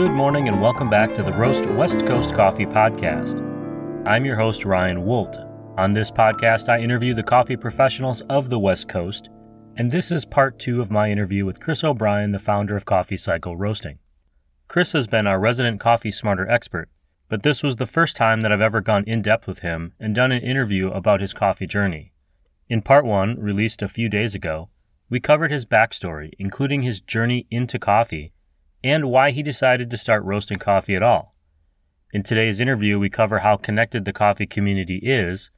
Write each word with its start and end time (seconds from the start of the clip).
Good 0.00 0.12
morning 0.12 0.48
and 0.48 0.62
welcome 0.62 0.88
back 0.88 1.14
to 1.14 1.22
the 1.22 1.34
Roast 1.34 1.66
West 1.66 2.06
Coast 2.06 2.34
Coffee 2.34 2.64
Podcast. 2.64 3.36
I'm 4.06 4.24
your 4.24 4.34
host, 4.34 4.64
Ryan 4.64 5.04
Woldt. 5.04 5.36
On 5.76 5.90
this 5.90 6.10
podcast, 6.10 6.70
I 6.70 6.78
interview 6.78 7.12
the 7.12 7.22
coffee 7.22 7.54
professionals 7.54 8.22
of 8.22 8.48
the 8.48 8.58
West 8.58 8.88
Coast, 8.88 9.28
and 9.76 9.90
this 9.90 10.10
is 10.10 10.24
part 10.24 10.58
two 10.58 10.80
of 10.80 10.90
my 10.90 11.10
interview 11.10 11.44
with 11.44 11.60
Chris 11.60 11.84
O'Brien, 11.84 12.32
the 12.32 12.38
founder 12.38 12.76
of 12.76 12.86
Coffee 12.86 13.18
Cycle 13.18 13.58
Roasting. 13.58 13.98
Chris 14.68 14.92
has 14.92 15.06
been 15.06 15.26
our 15.26 15.38
resident 15.38 15.80
Coffee 15.80 16.10
Smarter 16.10 16.48
expert, 16.48 16.88
but 17.28 17.42
this 17.42 17.62
was 17.62 17.76
the 17.76 17.84
first 17.84 18.16
time 18.16 18.40
that 18.40 18.50
I've 18.50 18.62
ever 18.62 18.80
gone 18.80 19.04
in 19.04 19.20
depth 19.20 19.46
with 19.46 19.58
him 19.58 19.92
and 20.00 20.14
done 20.14 20.32
an 20.32 20.42
interview 20.42 20.88
about 20.88 21.20
his 21.20 21.34
coffee 21.34 21.66
journey. 21.66 22.14
In 22.70 22.80
part 22.80 23.04
one, 23.04 23.38
released 23.38 23.82
a 23.82 23.86
few 23.88 24.08
days 24.08 24.34
ago, 24.34 24.70
we 25.10 25.20
covered 25.20 25.50
his 25.50 25.66
backstory, 25.66 26.30
including 26.38 26.80
his 26.80 27.02
journey 27.02 27.46
into 27.50 27.78
coffee 27.78 28.32
and 28.82 29.10
why 29.10 29.30
he 29.30 29.42
decided 29.42 29.90
to 29.90 29.96
start 29.96 30.24
roasting 30.24 30.58
coffee 30.58 30.96
at 30.96 31.02
all. 31.02 31.34
In 32.12 32.22
today's 32.22 32.60
interview, 32.60 32.98
we 32.98 33.08
cover 33.08 33.40
how 33.40 33.56
connected 33.56 34.04
the 34.04 34.12
coffee 34.12 34.46
community 34.46 34.96
is, 35.02 35.50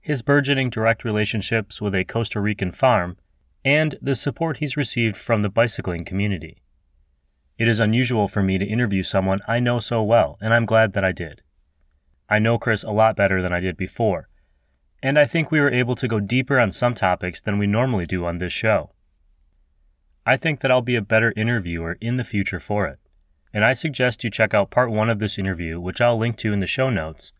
his 0.00 0.22
burgeoning 0.22 0.70
direct 0.70 1.04
relationships 1.04 1.80
with 1.80 1.94
a 1.94 2.04
Costa 2.04 2.40
Rican 2.40 2.70
farm, 2.70 3.16
and 3.64 3.96
the 4.00 4.14
support 4.14 4.58
he's 4.58 4.76
received 4.76 5.16
from 5.16 5.42
the 5.42 5.48
bicycling 5.48 6.04
community. 6.04 6.62
It 7.58 7.66
is 7.66 7.80
unusual 7.80 8.28
for 8.28 8.42
me 8.42 8.58
to 8.58 8.64
interview 8.64 9.02
someone 9.02 9.38
I 9.48 9.58
know 9.58 9.80
so 9.80 10.02
well, 10.02 10.36
and 10.40 10.54
I'm 10.54 10.64
glad 10.64 10.92
that 10.92 11.04
I 11.04 11.12
did. 11.12 11.42
I 12.28 12.38
know 12.38 12.58
Chris 12.58 12.84
a 12.84 12.90
lot 12.90 13.16
better 13.16 13.42
than 13.42 13.52
I 13.52 13.60
did 13.60 13.76
before, 13.76 14.28
and 15.02 15.18
I 15.18 15.24
think 15.24 15.50
we 15.50 15.60
were 15.60 15.72
able 15.72 15.94
to 15.96 16.08
go 16.08 16.20
deeper 16.20 16.60
on 16.60 16.70
some 16.70 16.94
topics 16.94 17.40
than 17.40 17.58
we 17.58 17.66
normally 17.66 18.06
do 18.06 18.26
on 18.26 18.38
this 18.38 18.52
show. 18.52 18.92
I 20.28 20.36
think 20.36 20.60
that 20.60 20.72
I'll 20.72 20.82
be 20.82 20.96
a 20.96 21.02
better 21.02 21.32
interviewer 21.36 21.96
in 22.00 22.16
the 22.16 22.24
future 22.24 22.58
for 22.58 22.86
it. 22.86 22.98
And 23.54 23.64
I 23.64 23.72
suggest 23.72 24.24
you 24.24 24.30
check 24.30 24.52
out 24.52 24.70
part 24.70 24.90
one 24.90 25.08
of 25.08 25.20
this 25.20 25.38
interview, 25.38 25.80
which 25.80 26.00
I'll 26.00 26.18
link 26.18 26.36
to 26.38 26.52
in 26.52 26.58
the 26.58 26.66
show 26.66 26.90
notes, 26.90 27.32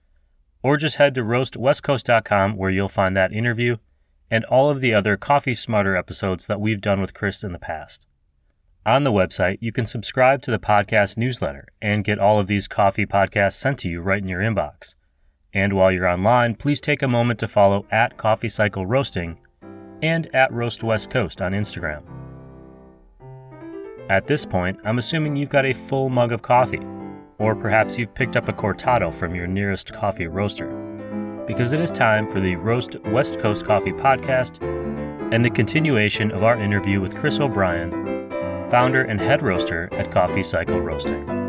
or 0.62 0.77
just 0.77 0.97
head 0.97 1.15
to 1.17 1.23
roastwestcoast.com 1.23 2.56
where 2.56 2.70
you'll 2.70 2.89
find 2.89 3.17
that 3.17 3.33
interview 3.33 3.77
and 4.31 4.45
all 4.45 4.70
of 4.70 4.81
the 4.81 4.95
other 4.95 5.17
Coffee 5.17 5.55
Smarter 5.55 5.97
episodes 5.97 6.47
that 6.47 6.61
we've 6.61 6.81
done 6.81 7.01
with 7.01 7.15
Chris 7.15 7.43
in 7.43 7.53
the 7.53 7.59
past. 7.59 8.06
On 8.84 9.03
the 9.03 9.12
website, 9.12 9.59
you 9.61 9.73
can 9.73 9.87
subscribe 9.87 10.43
to 10.43 10.53
the 10.53 10.59
podcast 10.59 11.17
newsletter 11.17 11.67
and 11.83 12.05
get 12.05 12.21
all 12.21 12.39
of 12.39 12.47
these 12.47 12.69
coffee 12.69 13.06
podcasts 13.06 13.55
sent 13.55 13.81
to 13.81 13.89
you 13.89 14.00
right 14.00 14.23
in 14.23 14.28
your 14.28 14.41
inbox. 14.41 14.95
And 15.53 15.73
while 15.73 15.91
you're 15.91 16.09
online, 16.09 16.55
please 16.55 16.81
take 16.81 17.03
a 17.03 17.09
moment 17.09 17.41
to 17.41 17.48
follow 17.48 17.84
at 17.91 18.17
Coffee 18.17 18.48
Cycle 18.48 18.87
Roasting 18.87 19.39
and 20.03 20.33
at 20.34 20.53
Roast 20.53 20.84
West 20.84 21.11
Coast 21.11 21.43
on 21.43 21.53
Instagram. 21.53 22.26
At 24.09 24.29
this 24.29 24.47
point, 24.47 24.79
I'm 24.85 24.99
assuming 24.99 25.35
you've 25.35 25.49
got 25.49 25.67
a 25.67 25.73
full 25.73 26.09
mug 26.11 26.31
of 26.31 26.43
coffee, 26.43 26.81
or 27.39 27.57
perhaps 27.57 27.99
you've 27.99 28.15
picked 28.15 28.37
up 28.37 28.49
a 28.49 28.53
cortado 28.53 29.12
from 29.12 29.35
your 29.35 29.49
nearest 29.49 29.93
coffee 29.93 30.29
roaster, 30.29 30.69
because 31.45 31.73
it 31.73 31.81
is 31.81 31.91
time 31.91 32.31
for 32.31 32.39
the 32.39 32.55
Roast 32.55 32.97
West 33.07 33.41
Coast 33.41 33.67
Coffee 33.67 33.93
Podcast 33.93 34.62
and 35.33 35.45
the 35.45 35.51
continuation 35.51 36.31
of 36.31 36.45
our 36.45 36.57
interview 36.57 37.01
with 37.01 37.17
Chris 37.17 37.41
O'Brien, 37.41 37.91
founder 38.71 39.03
and 39.03 39.21
head 39.21 39.43
roaster 39.43 39.89
at 39.95 40.12
Coffee 40.12 40.45
Cycle 40.45 40.81
Roasting. 40.81 41.46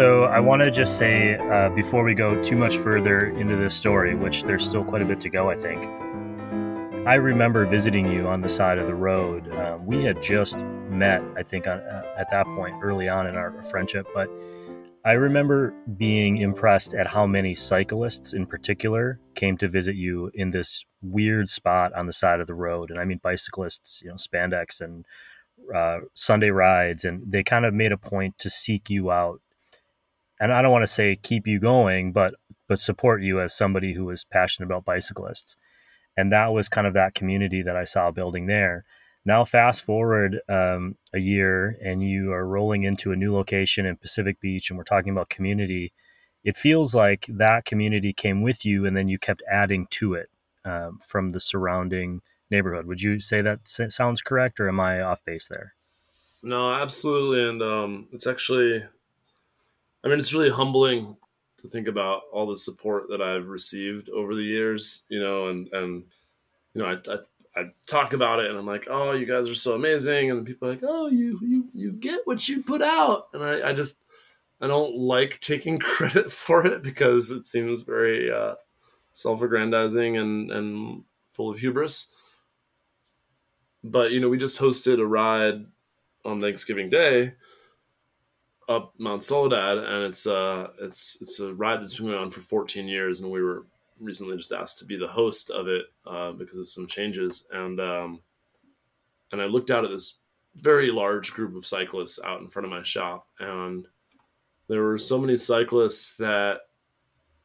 So 0.00 0.24
I 0.24 0.40
want 0.40 0.62
to 0.62 0.70
just 0.70 0.96
say 0.96 1.36
uh, 1.36 1.68
before 1.68 2.02
we 2.02 2.14
go 2.14 2.42
too 2.42 2.56
much 2.56 2.78
further 2.78 3.26
into 3.38 3.54
this 3.54 3.74
story, 3.74 4.14
which 4.14 4.44
there's 4.44 4.66
still 4.66 4.82
quite 4.82 5.02
a 5.02 5.04
bit 5.04 5.20
to 5.20 5.28
go, 5.28 5.50
I 5.50 5.56
think. 5.56 5.84
I 7.06 7.16
remember 7.16 7.66
visiting 7.66 8.10
you 8.10 8.26
on 8.26 8.40
the 8.40 8.48
side 8.48 8.78
of 8.78 8.86
the 8.86 8.94
road. 8.94 9.52
Uh, 9.52 9.76
we 9.78 10.02
had 10.02 10.22
just 10.22 10.64
met, 10.88 11.22
I 11.36 11.42
think, 11.42 11.66
on, 11.66 11.80
uh, 11.80 12.14
at 12.16 12.30
that 12.30 12.46
point 12.46 12.76
early 12.82 13.10
on 13.10 13.26
in 13.26 13.36
our 13.36 13.60
friendship, 13.64 14.06
but 14.14 14.30
I 15.04 15.12
remember 15.12 15.74
being 15.98 16.38
impressed 16.38 16.94
at 16.94 17.06
how 17.06 17.26
many 17.26 17.54
cyclists 17.54 18.32
in 18.32 18.46
particular 18.46 19.20
came 19.34 19.58
to 19.58 19.68
visit 19.68 19.96
you 19.96 20.30
in 20.32 20.50
this 20.50 20.82
weird 21.02 21.50
spot 21.50 21.92
on 21.92 22.06
the 22.06 22.14
side 22.14 22.40
of 22.40 22.46
the 22.46 22.54
road. 22.54 22.88
And 22.88 22.98
I 22.98 23.04
mean 23.04 23.20
bicyclists, 23.22 24.00
you 24.02 24.08
know, 24.08 24.14
spandex 24.14 24.80
and 24.80 25.04
uh, 25.76 25.98
Sunday 26.14 26.48
rides, 26.48 27.04
and 27.04 27.30
they 27.30 27.42
kind 27.42 27.66
of 27.66 27.74
made 27.74 27.92
a 27.92 27.98
point 27.98 28.38
to 28.38 28.48
seek 28.48 28.88
you 28.88 29.10
out 29.10 29.42
and 30.40 30.52
I 30.52 30.62
don't 30.62 30.72
want 30.72 30.82
to 30.82 30.92
say 30.92 31.16
keep 31.16 31.46
you 31.46 31.60
going, 31.60 32.12
but 32.12 32.34
but 32.68 32.80
support 32.80 33.22
you 33.22 33.40
as 33.40 33.54
somebody 33.54 33.92
who 33.92 34.08
is 34.10 34.24
passionate 34.24 34.66
about 34.66 34.84
bicyclists. 34.84 35.56
And 36.16 36.32
that 36.32 36.52
was 36.52 36.68
kind 36.68 36.86
of 36.86 36.94
that 36.94 37.14
community 37.14 37.62
that 37.62 37.76
I 37.76 37.84
saw 37.84 38.10
building 38.10 38.46
there. 38.46 38.84
Now, 39.24 39.44
fast 39.44 39.84
forward 39.84 40.40
um, 40.48 40.96
a 41.12 41.18
year, 41.18 41.76
and 41.84 42.02
you 42.02 42.32
are 42.32 42.46
rolling 42.46 42.84
into 42.84 43.12
a 43.12 43.16
new 43.16 43.34
location 43.34 43.86
in 43.86 43.96
Pacific 43.96 44.40
Beach, 44.40 44.70
and 44.70 44.78
we're 44.78 44.84
talking 44.84 45.12
about 45.12 45.28
community. 45.28 45.92
It 46.42 46.56
feels 46.56 46.94
like 46.94 47.26
that 47.28 47.66
community 47.66 48.12
came 48.12 48.40
with 48.40 48.64
you, 48.64 48.86
and 48.86 48.96
then 48.96 49.08
you 49.08 49.18
kept 49.18 49.42
adding 49.50 49.86
to 49.90 50.14
it 50.14 50.30
um, 50.64 51.00
from 51.06 51.30
the 51.30 51.40
surrounding 51.40 52.22
neighborhood. 52.50 52.86
Would 52.86 53.02
you 53.02 53.20
say 53.20 53.42
that 53.42 53.60
sounds 53.66 54.22
correct, 54.22 54.58
or 54.58 54.68
am 54.68 54.80
I 54.80 55.02
off 55.02 55.24
base 55.24 55.48
there? 55.48 55.74
No, 56.42 56.72
absolutely, 56.72 57.46
and 57.46 57.62
um, 57.62 58.08
it's 58.12 58.26
actually 58.26 58.84
I 60.02 60.08
mean, 60.08 60.18
it's 60.18 60.32
really 60.32 60.50
humbling 60.50 61.16
to 61.60 61.68
think 61.68 61.88
about 61.88 62.22
all 62.32 62.46
the 62.46 62.56
support 62.56 63.08
that 63.10 63.20
I've 63.20 63.48
received 63.48 64.08
over 64.08 64.34
the 64.34 64.42
years, 64.42 65.04
you 65.08 65.20
know, 65.20 65.48
and, 65.48 65.68
and, 65.72 66.04
you 66.74 66.82
know, 66.82 66.86
I, 66.86 67.12
I, 67.12 67.18
I 67.60 67.64
talk 67.86 68.12
about 68.12 68.40
it 68.40 68.48
and 68.48 68.58
I'm 68.58 68.66
like, 68.66 68.86
oh, 68.88 69.12
you 69.12 69.26
guys 69.26 69.48
are 69.48 69.54
so 69.54 69.74
amazing. 69.74 70.30
And 70.30 70.46
people 70.46 70.68
are 70.68 70.72
like, 70.72 70.82
oh, 70.82 71.08
you, 71.08 71.38
you, 71.42 71.68
you 71.74 71.92
get 71.92 72.20
what 72.24 72.48
you 72.48 72.62
put 72.62 72.80
out. 72.80 73.28
And 73.34 73.44
I, 73.44 73.70
I 73.70 73.72
just, 73.72 74.04
I 74.60 74.66
don't 74.66 74.96
like 74.96 75.40
taking 75.40 75.78
credit 75.80 76.32
for 76.32 76.66
it 76.66 76.82
because 76.82 77.30
it 77.30 77.44
seems 77.44 77.82
very 77.82 78.32
uh, 78.32 78.54
self-aggrandizing 79.12 80.16
and, 80.16 80.50
and 80.50 81.04
full 81.30 81.50
of 81.50 81.58
hubris. 81.58 82.14
But, 83.84 84.12
you 84.12 84.20
know, 84.20 84.28
we 84.28 84.38
just 84.38 84.60
hosted 84.60 85.00
a 85.00 85.06
ride 85.06 85.66
on 86.24 86.40
Thanksgiving 86.40 86.88
Day 86.88 87.34
up 88.70 88.94
Mount 88.98 89.22
Soledad, 89.22 89.78
and 89.78 90.04
it's 90.04 90.26
uh 90.26 90.68
it's 90.80 91.20
it's 91.20 91.40
a 91.40 91.52
ride 91.52 91.82
that's 91.82 91.96
been 91.96 92.06
going 92.06 92.18
on 92.18 92.30
for 92.30 92.40
14 92.40 92.86
years, 92.86 93.20
and 93.20 93.30
we 93.30 93.42
were 93.42 93.66
recently 93.98 94.36
just 94.36 94.52
asked 94.52 94.78
to 94.78 94.86
be 94.86 94.96
the 94.96 95.08
host 95.08 95.50
of 95.50 95.68
it 95.68 95.86
uh, 96.06 96.30
because 96.32 96.56
of 96.56 96.70
some 96.70 96.86
changes, 96.86 97.46
and 97.52 97.80
um, 97.80 98.20
and 99.32 99.42
I 99.42 99.46
looked 99.46 99.70
out 99.70 99.84
at 99.84 99.90
this 99.90 100.20
very 100.54 100.90
large 100.90 101.32
group 101.32 101.56
of 101.56 101.66
cyclists 101.66 102.20
out 102.24 102.40
in 102.40 102.48
front 102.48 102.64
of 102.64 102.70
my 102.70 102.82
shop, 102.82 103.26
and 103.40 103.86
there 104.68 104.82
were 104.82 104.98
so 104.98 105.18
many 105.18 105.36
cyclists 105.36 106.16
that 106.16 106.60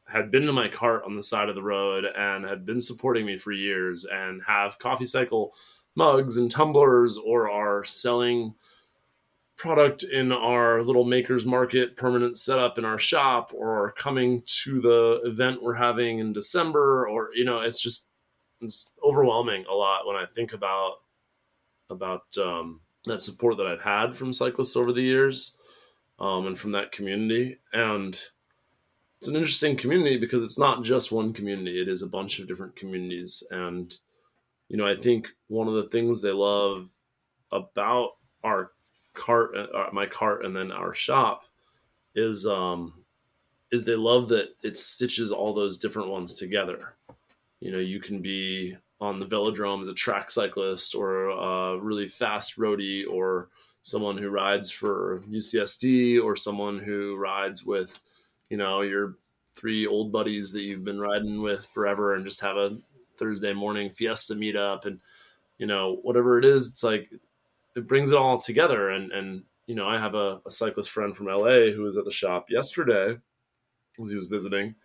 had 0.08 0.30
been 0.30 0.46
to 0.46 0.52
my 0.52 0.68
cart 0.68 1.02
on 1.04 1.16
the 1.16 1.22
side 1.22 1.48
of 1.48 1.56
the 1.56 1.62
road 1.62 2.04
and 2.04 2.44
had 2.44 2.64
been 2.64 2.80
supporting 2.80 3.26
me 3.26 3.36
for 3.36 3.50
years 3.50 4.04
and 4.04 4.40
have 4.46 4.78
coffee 4.78 5.04
cycle 5.04 5.52
mugs 5.96 6.36
and 6.36 6.48
tumblers 6.48 7.18
or 7.18 7.50
are 7.50 7.82
selling 7.82 8.54
product 9.56 10.02
in 10.02 10.32
our 10.32 10.82
little 10.82 11.04
makers 11.04 11.46
market 11.46 11.96
permanent 11.96 12.38
setup 12.38 12.76
in 12.76 12.84
our 12.84 12.98
shop 12.98 13.52
or 13.54 13.92
coming 13.92 14.42
to 14.46 14.80
the 14.80 15.20
event 15.24 15.62
we're 15.62 15.74
having 15.74 16.18
in 16.18 16.32
December 16.32 17.08
or 17.08 17.30
you 17.34 17.44
know 17.44 17.60
it's 17.60 17.80
just 17.80 18.10
it's 18.60 18.92
overwhelming 19.04 19.64
a 19.70 19.74
lot 19.74 20.06
when 20.06 20.16
I 20.16 20.26
think 20.26 20.52
about 20.52 20.96
about 21.88 22.24
um, 22.38 22.80
that 23.06 23.22
support 23.22 23.56
that 23.56 23.66
I've 23.66 23.82
had 23.82 24.14
from 24.14 24.32
cyclists 24.32 24.76
over 24.76 24.92
the 24.92 25.02
years 25.02 25.56
um, 26.18 26.46
and 26.46 26.58
from 26.58 26.72
that 26.72 26.92
community. 26.92 27.58
And 27.72 28.20
it's 29.18 29.28
an 29.28 29.36
interesting 29.36 29.76
community 29.76 30.16
because 30.18 30.42
it's 30.42 30.58
not 30.58 30.82
just 30.82 31.12
one 31.12 31.32
community 31.32 31.80
it 31.80 31.88
is 31.88 32.02
a 32.02 32.08
bunch 32.08 32.38
of 32.38 32.48
different 32.48 32.76
communities. 32.76 33.42
And 33.50 33.94
you 34.68 34.76
know 34.76 34.86
I 34.86 34.96
think 34.96 35.28
one 35.48 35.68
of 35.68 35.74
the 35.74 35.88
things 35.88 36.20
they 36.20 36.32
love 36.32 36.90
about 37.50 38.10
our 38.44 38.72
cart, 39.16 39.56
uh, 39.56 39.86
my 39.92 40.06
cart, 40.06 40.44
and 40.44 40.54
then 40.54 40.70
our 40.70 40.94
shop 40.94 41.44
is 42.14 42.46
um, 42.46 42.92
is 43.72 43.84
they 43.84 43.96
love 43.96 44.28
that 44.28 44.50
it 44.62 44.78
stitches 44.78 45.32
all 45.32 45.52
those 45.52 45.78
different 45.78 46.08
ones 46.08 46.34
together. 46.34 46.94
You 47.60 47.72
know, 47.72 47.78
you 47.78 48.00
can 48.00 48.22
be 48.22 48.76
on 49.00 49.18
the 49.18 49.26
velodrome 49.26 49.82
as 49.82 49.88
a 49.88 49.94
track 49.94 50.30
cyclist 50.30 50.94
or 50.94 51.28
a 51.28 51.78
really 51.78 52.06
fast 52.06 52.58
roadie 52.58 53.04
or 53.10 53.48
someone 53.82 54.16
who 54.16 54.28
rides 54.28 54.70
for 54.70 55.22
UCSD 55.28 56.22
or 56.22 56.34
someone 56.34 56.78
who 56.78 57.16
rides 57.16 57.64
with, 57.64 58.00
you 58.50 58.56
know, 58.56 58.80
your 58.82 59.16
three 59.54 59.86
old 59.86 60.12
buddies 60.12 60.52
that 60.52 60.62
you've 60.62 60.84
been 60.84 61.00
riding 61.00 61.40
with 61.40 61.66
forever 61.66 62.14
and 62.14 62.24
just 62.24 62.40
have 62.40 62.56
a 62.56 62.78
Thursday 63.18 63.52
morning 63.52 63.90
fiesta 63.90 64.34
meetup 64.34 64.84
and 64.84 65.00
you 65.58 65.66
know 65.66 65.98
whatever 66.02 66.38
it 66.38 66.44
is 66.44 66.66
it's 66.66 66.84
like 66.84 67.10
it 67.76 67.86
brings 67.86 68.10
it 68.10 68.18
all 68.18 68.38
together 68.38 68.90
and 68.90 69.12
and 69.12 69.44
you 69.66 69.74
know, 69.74 69.88
I 69.88 69.98
have 69.98 70.14
a, 70.14 70.40
a 70.46 70.50
cyclist 70.50 70.90
friend 70.90 71.16
from 71.16 71.26
LA 71.26 71.72
who 71.74 71.82
was 71.82 71.96
at 71.96 72.04
the 72.04 72.12
shop 72.12 72.46
yesterday 72.48 73.16
as 74.00 74.10
he 74.10 74.16
was 74.16 74.26
visiting. 74.26 74.76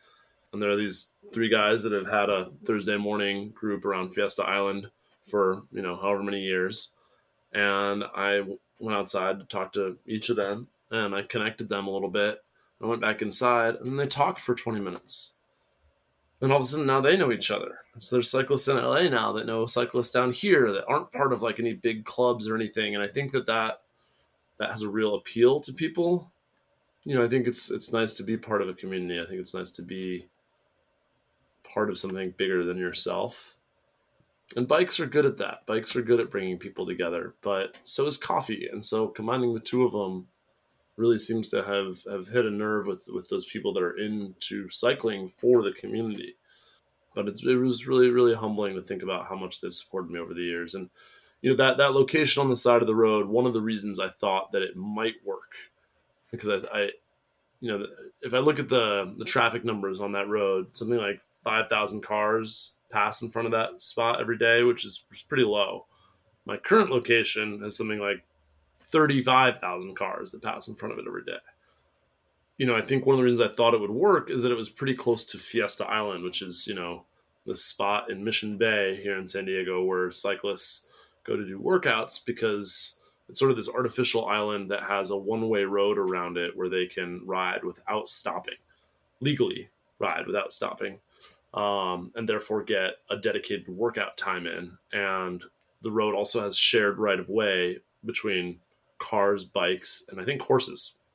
And 0.52 0.62
there 0.62 0.72
are 0.72 0.76
these 0.76 1.14
three 1.34 1.50
guys 1.50 1.84
that 1.84 1.94
have 1.94 2.10
had 2.10 2.30
a 2.30 2.50
Thursday 2.66 2.98
morning 2.98 3.52
group 3.52 3.86
around 3.86 4.10
Fiesta 4.10 4.44
Island 4.44 4.90
for, 5.30 5.64
you 5.72 5.82
know, 5.82 5.96
however 5.96 6.24
many 6.24 6.42
years. 6.42 6.94
And 7.54 8.04
I 8.16 8.42
went 8.80 8.98
outside 8.98 9.40
to 9.40 9.46
talk 9.46 9.72
to 9.74 9.98
each 10.06 10.30
of 10.30 10.36
them 10.36 10.68
and 10.90 11.16
I 11.16 11.22
connected 11.22 11.70
them 11.70 11.88
a 11.88 11.92
little 11.92 12.10
bit. 12.10 12.40
I 12.82 12.88
went 12.88 13.02
back 13.02 13.22
inside 13.22 13.76
and 13.76 14.00
they 14.00 14.08
talked 14.08 14.42
for 14.42 14.56
20 14.56 14.80
minutes. 14.80 15.34
And 16.42 16.52
all 16.52 16.58
of 16.58 16.64
a 16.64 16.66
sudden 16.66 16.88
now 16.88 17.02
they 17.02 17.16
know 17.16 17.32
each 17.32 17.52
other. 17.52 17.80
So 17.98 18.16
there's 18.16 18.30
cyclists 18.30 18.68
in 18.68 18.78
LA 18.78 19.04
now 19.04 19.32
that 19.34 19.46
know 19.46 19.68
cyclists 19.68 20.12
down 20.12 20.32
here 20.32 20.72
that 20.72 20.86
aren't 20.88 21.12
part 21.12 21.34
of 21.34 21.42
like 21.42 21.60
any 21.60 21.74
big 21.74 22.04
clubs 22.04 22.48
or 22.48 22.56
anything. 22.56 22.96
And 22.96 23.04
I 23.04 23.08
think 23.08 23.32
that 23.32 23.46
that, 23.46 23.82
that 24.58 24.72
has 24.72 24.82
a 24.82 24.90
real 24.90 25.16
appeal 25.16 25.60
to 25.62 25.72
people. 25.72 26.32
You 27.06 27.16
know, 27.16 27.24
I 27.24 27.28
think 27.28 27.48
it's 27.48 27.70
it's 27.72 27.94
nice 27.94 28.14
to 28.16 28.24
be 28.24 28.38
part 28.38 28.62
of 28.62 28.70
a 28.70 28.74
community. 28.74 29.20
I 29.20 29.26
think 29.26 29.40
it's 29.40 29.54
nice 29.54 29.72
to 29.72 29.82
be 29.82 30.28
part 31.64 31.90
of 31.90 31.98
something 31.98 32.34
bigger 32.38 32.64
than 32.64 32.78
yourself. 32.78 33.56
And 34.56 34.68
bikes 34.68 35.00
are 35.00 35.06
good 35.06 35.26
at 35.26 35.38
that. 35.38 35.66
Bikes 35.66 35.96
are 35.96 36.02
good 36.02 36.20
at 36.20 36.30
bringing 36.30 36.58
people 36.58 36.86
together, 36.86 37.34
but 37.42 37.76
so 37.84 38.06
is 38.06 38.18
coffee. 38.18 38.68
And 38.72 38.84
so 38.84 39.08
combining 39.08 39.54
the 39.54 39.60
two 39.60 39.84
of 39.84 39.94
them 39.94 40.28
really 41.02 41.18
seems 41.18 41.50
to 41.50 41.64
have, 41.64 42.04
have 42.10 42.28
hit 42.28 42.46
a 42.46 42.52
nerve 42.52 42.86
with, 42.86 43.08
with 43.10 43.28
those 43.28 43.46
people 43.46 43.74
that 43.74 43.84
are 43.84 43.98
into 43.98 44.70
cycling 44.70 45.30
for 45.36 45.64
the 45.64 45.74
community. 45.74 46.36
But 47.16 47.28
it, 47.28 47.44
it 47.44 47.58
was 47.58 47.88
really, 47.88 48.10
really 48.10 48.36
humbling 48.36 48.76
to 48.76 48.82
think 48.82 49.02
about 49.02 49.28
how 49.28 49.36
much 49.36 49.60
they've 49.60 49.74
supported 49.74 50.12
me 50.12 50.20
over 50.20 50.36
the 50.36 50.44
years. 50.44 50.76
And, 50.76 50.90
you 51.42 51.50
know, 51.50 51.58
that, 51.58 51.78
that 51.78 51.94
location 51.94 52.42
on 52.42 52.50
the 52.50 52.56
side 52.56 52.82
of 52.82 52.88
the 52.88 52.96
road, 52.96 53.28
one 53.28 53.48
of 53.48 53.54
the 53.54 53.62
reasons 53.62 54.00
I 54.00 54.10
thought 54.10 54.52
that 54.52 54.62
it 54.62 54.78
might 54.78 55.16
work, 55.26 55.54
because 56.30 56.64
I, 56.64 56.68
I 56.72 56.90
you 57.60 57.72
know, 57.72 57.86
if 58.22 58.34
I 58.34 58.38
look 58.38 58.60
at 58.60 58.70
the, 58.70 59.14
the 59.18 59.26
traffic 59.26 59.66
numbers 59.66 60.00
on 60.00 60.12
that 60.14 60.30
road, 60.30 60.76
something 60.76 60.98
like 60.98 61.22
5,000 61.44 62.02
cars 62.02 62.76
pass 62.92 63.22
in 63.22 63.30
front 63.30 63.48
of 63.48 63.52
that 63.52 63.82
spot 63.82 64.22
every 64.22 64.38
day, 64.38 64.64
which 64.64 64.86
is 64.86 65.04
pretty 65.28 65.44
low. 65.44 65.86
My 66.46 66.58
current 66.58 66.92
location 66.92 67.62
has 67.64 67.76
something 67.76 68.00
like 68.00 68.24
35,000 68.92 69.96
cars 69.96 70.32
that 70.32 70.42
pass 70.42 70.68
in 70.68 70.76
front 70.76 70.94
of 70.94 71.00
it 71.00 71.06
every 71.08 71.24
day. 71.24 71.38
You 72.58 72.66
know, 72.66 72.76
I 72.76 72.82
think 72.82 73.06
one 73.06 73.16
of 73.16 73.18
the 73.18 73.24
reasons 73.24 73.50
I 73.50 73.54
thought 73.54 73.74
it 73.74 73.82
would 73.82 73.90
work 73.90 74.30
is 74.30 74.42
that 74.44 74.52
it 74.52 74.58
was 74.58 74.70
pretty 74.70 74.94
close 74.94 75.26
to 75.26 75.38
Fiesta 75.38 75.86
Island, 75.86 76.24
which 76.24 76.42
is, 76.42 76.68
you 76.68 76.76
know, 76.76 77.06
the 77.46 77.56
spot 77.56 78.12
in 78.12 78.24
Mission 78.24 78.58
Bay 78.58 79.00
here 79.02 79.18
in 79.18 79.28
San 79.28 79.46
Diego 79.46 79.84
where 79.84 80.12
cyclists 80.12 80.86
go 81.24 81.36
to 81.36 81.46
do 81.46 81.60
workouts 81.60 82.24
because 82.24 83.00
it's 83.30 83.40
sort 83.40 83.52
of 83.52 83.58
this 83.58 83.70
artificial 83.70 84.28
island 84.28 84.70
that 84.72 84.84
has 84.84 85.10
a 85.10 85.18
one 85.18 85.50
way 85.50 85.64
road 85.64 85.98
around 85.98 86.38
it 86.38 86.56
where 86.56 86.70
they 86.70 86.86
can 86.86 87.22
ride 87.26 87.64
without 87.64 88.08
stopping, 88.08 88.58
legally 89.20 89.70
ride 90.00 90.28
without 90.28 90.52
stopping, 90.52 91.00
um, 91.54 92.12
and 92.16 92.28
therefore 92.28 92.64
get 92.64 92.96
a 93.10 93.18
dedicated 93.18 93.70
workout 93.70 94.18
time 94.18 94.46
in. 94.46 94.78
And 94.92 95.44
the 95.82 95.92
road 95.92 96.14
also 96.14 96.44
has 96.44 96.58
shared 96.58 97.00
right 97.00 97.20
of 97.20 97.30
way 97.30 97.80
between 98.04 98.60
cars, 99.02 99.44
bikes, 99.44 100.06
and 100.10 100.22
I 100.22 100.24
think 100.24 100.42
horses. 100.42 100.98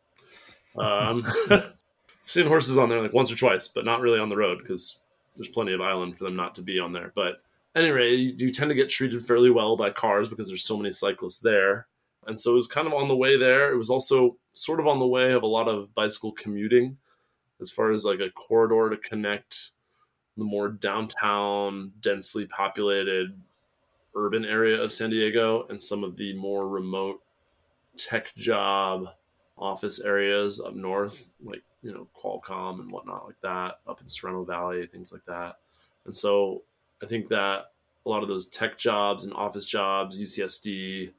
Um, 0.79 1.25
I've 1.51 1.73
seen 2.27 2.47
horses 2.47 2.77
on 2.77 2.91
there 2.91 3.01
like 3.01 3.15
once 3.15 3.33
or 3.33 3.35
twice, 3.35 3.67
but 3.67 3.87
not 3.87 4.03
really 4.03 4.19
on 4.19 4.29
the 4.29 4.37
road 4.37 4.59
because 4.59 5.01
there's 5.35 5.49
plenty 5.49 5.73
of 5.73 5.81
island 5.81 6.19
for 6.19 6.25
them 6.25 6.37
not 6.37 6.55
to 6.57 6.61
be 6.61 6.79
on 6.79 6.93
there. 6.93 7.13
But 7.15 7.41
anyway, 7.75 8.15
you, 8.15 8.35
you 8.37 8.51
tend 8.51 8.69
to 8.69 8.75
get 8.75 8.91
treated 8.91 9.25
fairly 9.25 9.49
well 9.49 9.75
by 9.79 9.89
cars 9.89 10.29
because 10.29 10.49
there's 10.49 10.65
so 10.65 10.77
many 10.77 10.93
cyclists 10.93 11.41
there. 11.41 11.87
And 12.27 12.39
so 12.39 12.53
it 12.53 12.57
was 12.57 12.67
kind 12.67 12.87
of 12.87 12.93
on 12.93 13.09
the 13.09 13.17
way 13.17 13.39
there. 13.39 13.73
It 13.73 13.79
was 13.79 13.89
also 13.89 14.37
sort 14.53 14.81
of 14.81 14.87
on 14.87 14.99
the 14.99 15.07
way 15.07 15.33
of 15.33 15.43
a 15.43 15.47
lot 15.47 15.67
of 15.67 15.95
bicycle 15.95 16.33
commuting 16.33 16.99
as 17.61 17.71
far 17.71 17.93
as 17.93 18.05
like 18.05 18.21
a 18.21 18.31
corridor 18.31 18.91
to 18.91 18.97
connect 18.97 19.71
the 20.37 20.45
more 20.45 20.69
downtown, 20.69 21.93
densely 22.01 22.45
populated 22.47 23.35
urban 24.15 24.45
area 24.45 24.81
of 24.81 24.93
San 24.93 25.11
Diego 25.11 25.67
and 25.69 25.83
some 25.83 26.03
of 26.05 26.17
the 26.17 26.35
more 26.35 26.69
remote 26.69 27.23
tech 27.97 28.35
job 28.35 29.09
office 29.59 30.01
areas 30.01 30.61
up 30.61 30.75
north, 30.75 31.33
like 31.45 31.63
you 31.83 31.93
know 31.93 32.07
Qualcomm 32.17 32.81
and 32.81 32.91
whatnot, 32.91 33.27
like 33.27 33.41
that, 33.43 33.81
up 33.87 34.01
in 34.01 34.09
Sorrento 34.09 34.45
Valley, 34.45 34.87
things 34.87 35.13
like 35.13 35.25
that. 35.27 35.57
And 36.05 36.17
so 36.17 36.63
I 37.03 37.07
think 37.07 37.29
that 37.29 37.73
a 38.05 38.09
lot 38.09 38.23
of 38.23 38.29
those 38.29 38.47
tech 38.47 38.79
jobs 38.79 39.25
and 39.25 39.35
office 39.35 39.67
jobs, 39.67 40.21
UCSD, 40.21 41.11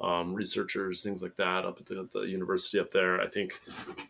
um, 0.00 0.34
researchers, 0.34 1.02
things 1.02 1.22
like 1.22 1.36
that, 1.36 1.64
up 1.64 1.78
at 1.80 1.86
the, 1.86 2.08
the, 2.12 2.20
university 2.20 2.78
up 2.78 2.92
there, 2.92 3.20
I 3.20 3.26
think 3.26 3.60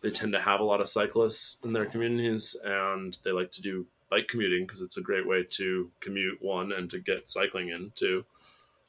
they 0.01 0.11
tend 0.11 0.33
to 0.33 0.39
have 0.39 0.59
a 0.59 0.63
lot 0.63 0.81
of 0.81 0.89
cyclists 0.89 1.59
in 1.63 1.73
their 1.73 1.85
communities, 1.85 2.55
and 2.63 3.17
they 3.23 3.31
like 3.31 3.51
to 3.53 3.61
do 3.61 3.85
bike 4.09 4.27
commuting 4.27 4.65
because 4.65 4.81
it's 4.81 4.97
a 4.97 5.01
great 5.01 5.27
way 5.27 5.43
to 5.51 5.89
commute 5.99 6.41
one 6.41 6.71
and 6.71 6.89
to 6.91 6.99
get 6.99 7.31
cycling 7.31 7.69
in 7.69 7.91
too. 7.95 8.25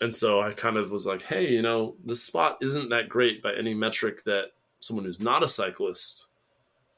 And 0.01 0.15
so 0.15 0.41
I 0.41 0.53
kind 0.53 0.77
of 0.77 0.93
was 0.93 1.07
like, 1.07 1.23
hey, 1.23 1.51
you 1.51 1.63
know, 1.63 1.97
this 2.05 2.23
spot 2.23 2.59
isn't 2.61 2.89
that 2.91 3.09
great 3.09 3.43
by 3.43 3.53
any 3.55 3.75
metric 3.75 4.25
that 4.25 4.53
someone 4.81 5.05
who's 5.05 5.21
not 5.21 5.43
a 5.43 5.49
cyclist 5.49 6.27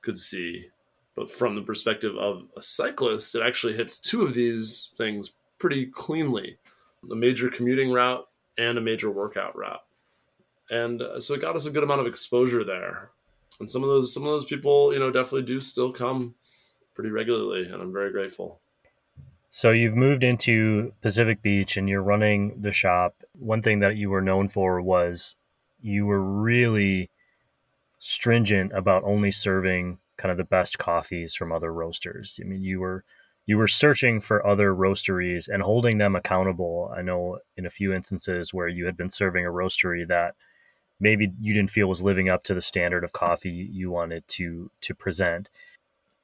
could 0.02 0.19
see. 0.19 0.69
But 1.17 1.31
from 1.31 1.55
the 1.55 1.62
perspective 1.62 2.17
of 2.17 2.44
a 2.56 2.62
cyclist, 2.62 3.35
it 3.35 3.43
actually 3.43 3.75
hits 3.75 3.99
two 3.99 4.23
of 4.23 4.35
these 4.35 4.94
things 4.97 5.32
pretty 5.58 5.87
cleanly 5.87 6.58
a 7.11 7.14
major 7.14 7.49
commuting 7.49 7.91
route 7.91 8.29
and 8.58 8.76
a 8.76 8.81
major 8.81 9.11
workout 9.11 9.56
route. 9.56 9.82
And 10.70 11.00
uh, 11.00 11.19
so 11.19 11.35
it 11.35 11.41
got 11.41 11.56
us 11.56 11.67
a 11.67 11.70
good 11.70 11.82
amount 11.82 12.00
of 12.00 12.06
exposure 12.06 12.62
there. 12.62 13.11
And 13.58 13.70
some 13.70 13.82
of 13.82 13.88
those 13.88 14.12
some 14.12 14.23
of 14.23 14.29
those 14.29 14.44
people, 14.44 14.93
you 14.93 14.99
know, 14.99 15.11
definitely 15.11 15.43
do 15.43 15.61
still 15.61 15.93
come 15.93 16.35
pretty 16.94 17.11
regularly, 17.11 17.67
and 17.67 17.82
I'm 17.82 17.93
very 17.93 18.12
grateful. 18.12 18.61
So 19.52 19.73
you've 19.73 19.97
moved 19.97 20.23
into 20.23 20.94
Pacific 21.02 21.43
Beach 21.43 21.76
and 21.76 21.88
you're 21.88 22.02
running 22.02 22.61
the 22.61 22.70
shop. 22.70 23.17
One 23.32 23.62
thing 23.62 23.81
that 23.81 23.97
you 23.97 24.08
were 24.08 24.23
known 24.23 24.47
for 24.47 24.81
was 24.81 25.35
you 25.81 26.06
were 26.06 26.23
really 26.23 27.11
stringent 27.99 28.73
about 28.73 29.02
only 29.05 29.32
serving 29.32 29.99
kind 30.17 30.31
of 30.31 30.38
the 30.38 30.44
best 30.44 30.79
coffees 30.79 31.35
from 31.35 31.50
other 31.50 31.73
roasters. 31.73 32.38
I 32.41 32.47
mean, 32.47 32.62
you 32.62 32.79
were 32.79 33.05
you 33.47 33.59
were 33.59 33.66
searching 33.66 34.21
for 34.21 34.47
other 34.47 34.73
roasteries 34.73 35.49
and 35.49 35.62
holding 35.62 35.99
them 35.99 36.14
accountable. 36.14 36.92
I 36.97 37.02
know 37.02 37.40
in 37.57 37.66
a 37.66 37.71
few 37.71 37.92
instances 37.92 38.54
where 38.54 38.69
you 38.69 38.87
had 38.87 38.97
been 38.97 39.11
serving 39.11 39.45
a 39.45 39.50
roastery 39.50 40.07
that 40.07 40.37
maybe 41.00 41.33
you 41.40 41.54
didn't 41.54 41.71
feel 41.71 41.88
was 41.88 42.02
living 42.04 42.28
up 42.28 42.45
to 42.45 42.54
the 42.54 42.61
standard 42.61 43.02
of 43.02 43.12
coffee 43.12 43.50
you 43.50 43.90
wanted 43.90 44.28
to 44.28 44.71
to 44.83 44.95
present. 44.95 45.50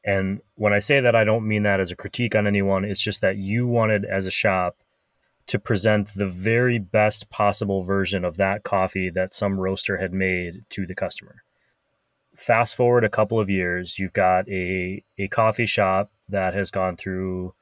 And 0.07 0.41
when 0.55 0.73
I 0.73 0.79
say 0.79 1.01
that, 1.01 1.17
I 1.17 1.25
don't 1.25 1.49
mean 1.49 1.65
that 1.65 1.81
as 1.81 1.91
a 1.91 1.97
critique 1.97 2.37
on 2.37 2.47
anyone. 2.47 2.85
It's 2.85 3.01
just 3.01 3.21
that 3.23 3.37
you 3.37 3.67
wanted, 3.67 4.05
as 4.05 4.25
a 4.25 4.31
shop, 4.31 4.77
to 5.49 5.59
present 5.59 6.15
the 6.15 6.27
very 6.27 6.79
best 6.79 7.29
possible 7.29 7.83
version 7.83 8.25
of 8.25 8.37
that 8.37 8.63
coffee 8.63 9.11
that 9.11 9.33
some 9.33 9.59
roaster 9.59 9.97
had 9.97 10.13
made 10.13 10.65
to 10.71 10.87
the 10.87 10.95
customer. 10.95 11.43
Fast 12.37 12.77
forward 12.77 13.03
a 13.03 13.09
couple 13.09 13.41
of 13.41 13.51
years, 13.51 13.99
you've 13.99 14.13
got 14.13 14.49
a, 14.49 15.03
a 15.19 15.27
coffee 15.29 15.67
shop 15.67 16.11
that 16.29 16.55
has 16.55 16.71
gone 16.71 16.97
through, 16.97 17.53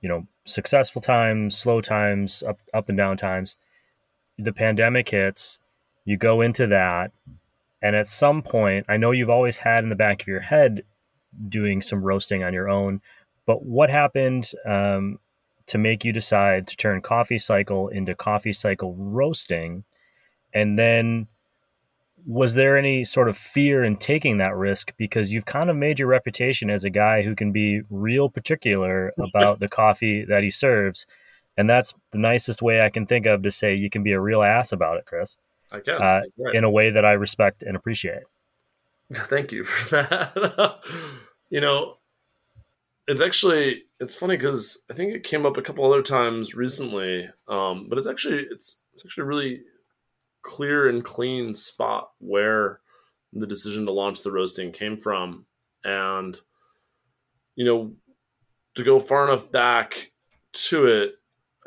you 0.00 0.08
know, 0.08 0.26
successful 0.44 1.02
times, 1.02 1.56
slow 1.56 1.80
times, 1.80 2.42
up, 2.44 2.58
up 2.72 2.88
and 2.88 2.98
down 2.98 3.16
times. 3.16 3.56
The 4.38 4.52
pandemic 4.52 5.08
hits, 5.08 5.58
you 6.04 6.16
go 6.16 6.40
into 6.40 6.66
that, 6.68 7.12
and 7.82 7.96
at 7.96 8.08
some 8.08 8.42
point, 8.42 8.86
I 8.88 8.96
know 8.96 9.10
you've 9.10 9.30
always 9.30 9.58
had 9.58 9.84
in 9.84 9.90
the 9.90 9.96
back 9.96 10.20
of 10.20 10.28
your 10.28 10.40
head 10.40 10.82
doing 11.48 11.82
some 11.82 12.02
roasting 12.02 12.44
on 12.44 12.52
your 12.52 12.68
own. 12.68 13.00
But 13.46 13.64
what 13.64 13.90
happened 13.90 14.50
um, 14.66 15.18
to 15.66 15.78
make 15.78 16.04
you 16.04 16.12
decide 16.12 16.66
to 16.68 16.76
turn 16.76 17.00
Coffee 17.00 17.38
Cycle 17.38 17.88
into 17.88 18.14
Coffee 18.14 18.52
Cycle 18.52 18.94
roasting? 18.94 19.84
And 20.52 20.78
then 20.78 21.26
was 22.26 22.54
there 22.54 22.76
any 22.76 23.04
sort 23.04 23.28
of 23.28 23.36
fear 23.36 23.82
in 23.82 23.96
taking 23.96 24.38
that 24.38 24.54
risk? 24.54 24.92
Because 24.96 25.32
you've 25.32 25.46
kind 25.46 25.70
of 25.70 25.76
made 25.76 25.98
your 25.98 26.08
reputation 26.08 26.70
as 26.70 26.84
a 26.84 26.90
guy 26.90 27.22
who 27.22 27.34
can 27.34 27.52
be 27.52 27.82
real 27.90 28.28
particular 28.28 29.12
about 29.18 29.58
the 29.58 29.68
coffee 29.68 30.24
that 30.24 30.42
he 30.42 30.50
serves. 30.50 31.06
And 31.56 31.68
that's 31.68 31.94
the 32.10 32.18
nicest 32.18 32.62
way 32.62 32.80
i 32.80 32.88
can 32.88 33.06
think 33.06 33.26
of 33.26 33.42
to 33.42 33.50
say 33.50 33.74
you 33.74 33.90
can 33.90 34.02
be 34.02 34.12
a 34.12 34.20
real 34.20 34.42
ass 34.42 34.72
about 34.72 34.96
it 34.96 35.06
chris. 35.06 35.36
I 35.72 35.80
can. 35.80 36.00
Uh, 36.00 36.22
in 36.52 36.64
a 36.64 36.70
way 36.70 36.90
that 36.90 37.04
i 37.04 37.12
respect 37.12 37.62
and 37.62 37.76
appreciate 37.76 38.22
Thank 39.14 39.52
you 39.52 39.64
for 39.64 39.96
that. 39.96 40.80
you 41.50 41.60
know, 41.60 41.96
it's 43.08 43.20
actually 43.20 43.82
it's 43.98 44.14
funny 44.14 44.36
because 44.36 44.84
I 44.88 44.94
think 44.94 45.12
it 45.12 45.24
came 45.24 45.44
up 45.44 45.56
a 45.56 45.62
couple 45.62 45.84
other 45.84 46.02
times 46.02 46.54
recently, 46.54 47.28
um, 47.48 47.86
but 47.88 47.98
it's 47.98 48.06
actually 48.06 48.46
it's 48.50 48.82
it's 48.92 49.04
actually 49.04 49.22
a 49.22 49.26
really 49.26 49.60
clear 50.42 50.88
and 50.88 51.04
clean 51.04 51.54
spot 51.54 52.10
where 52.18 52.80
the 53.32 53.46
decision 53.46 53.84
to 53.86 53.92
launch 53.92 54.22
the 54.22 54.30
roasting 54.30 54.70
came 54.70 54.96
from, 54.96 55.46
and 55.84 56.40
you 57.56 57.64
know, 57.64 57.92
to 58.76 58.84
go 58.84 59.00
far 59.00 59.28
enough 59.28 59.50
back 59.50 60.12
to 60.52 60.86
it, 60.86 61.14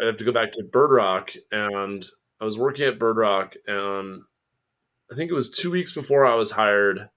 I 0.01 0.05
have 0.05 0.17
to 0.17 0.25
go 0.25 0.31
back 0.31 0.53
to 0.53 0.63
Bird 0.63 0.91
Rock, 0.91 1.31
and 1.51 2.05
I 2.39 2.45
was 2.45 2.57
working 2.57 2.85
at 2.85 2.99
Bird 2.99 3.17
Rock, 3.17 3.55
and 3.67 4.21
I 5.11 5.15
think 5.15 5.29
it 5.29 5.35
was 5.35 5.49
two 5.49 5.71
weeks 5.71 5.93
before 5.93 6.25
I 6.25 6.35
was 6.35 6.51
hired, 6.51 7.09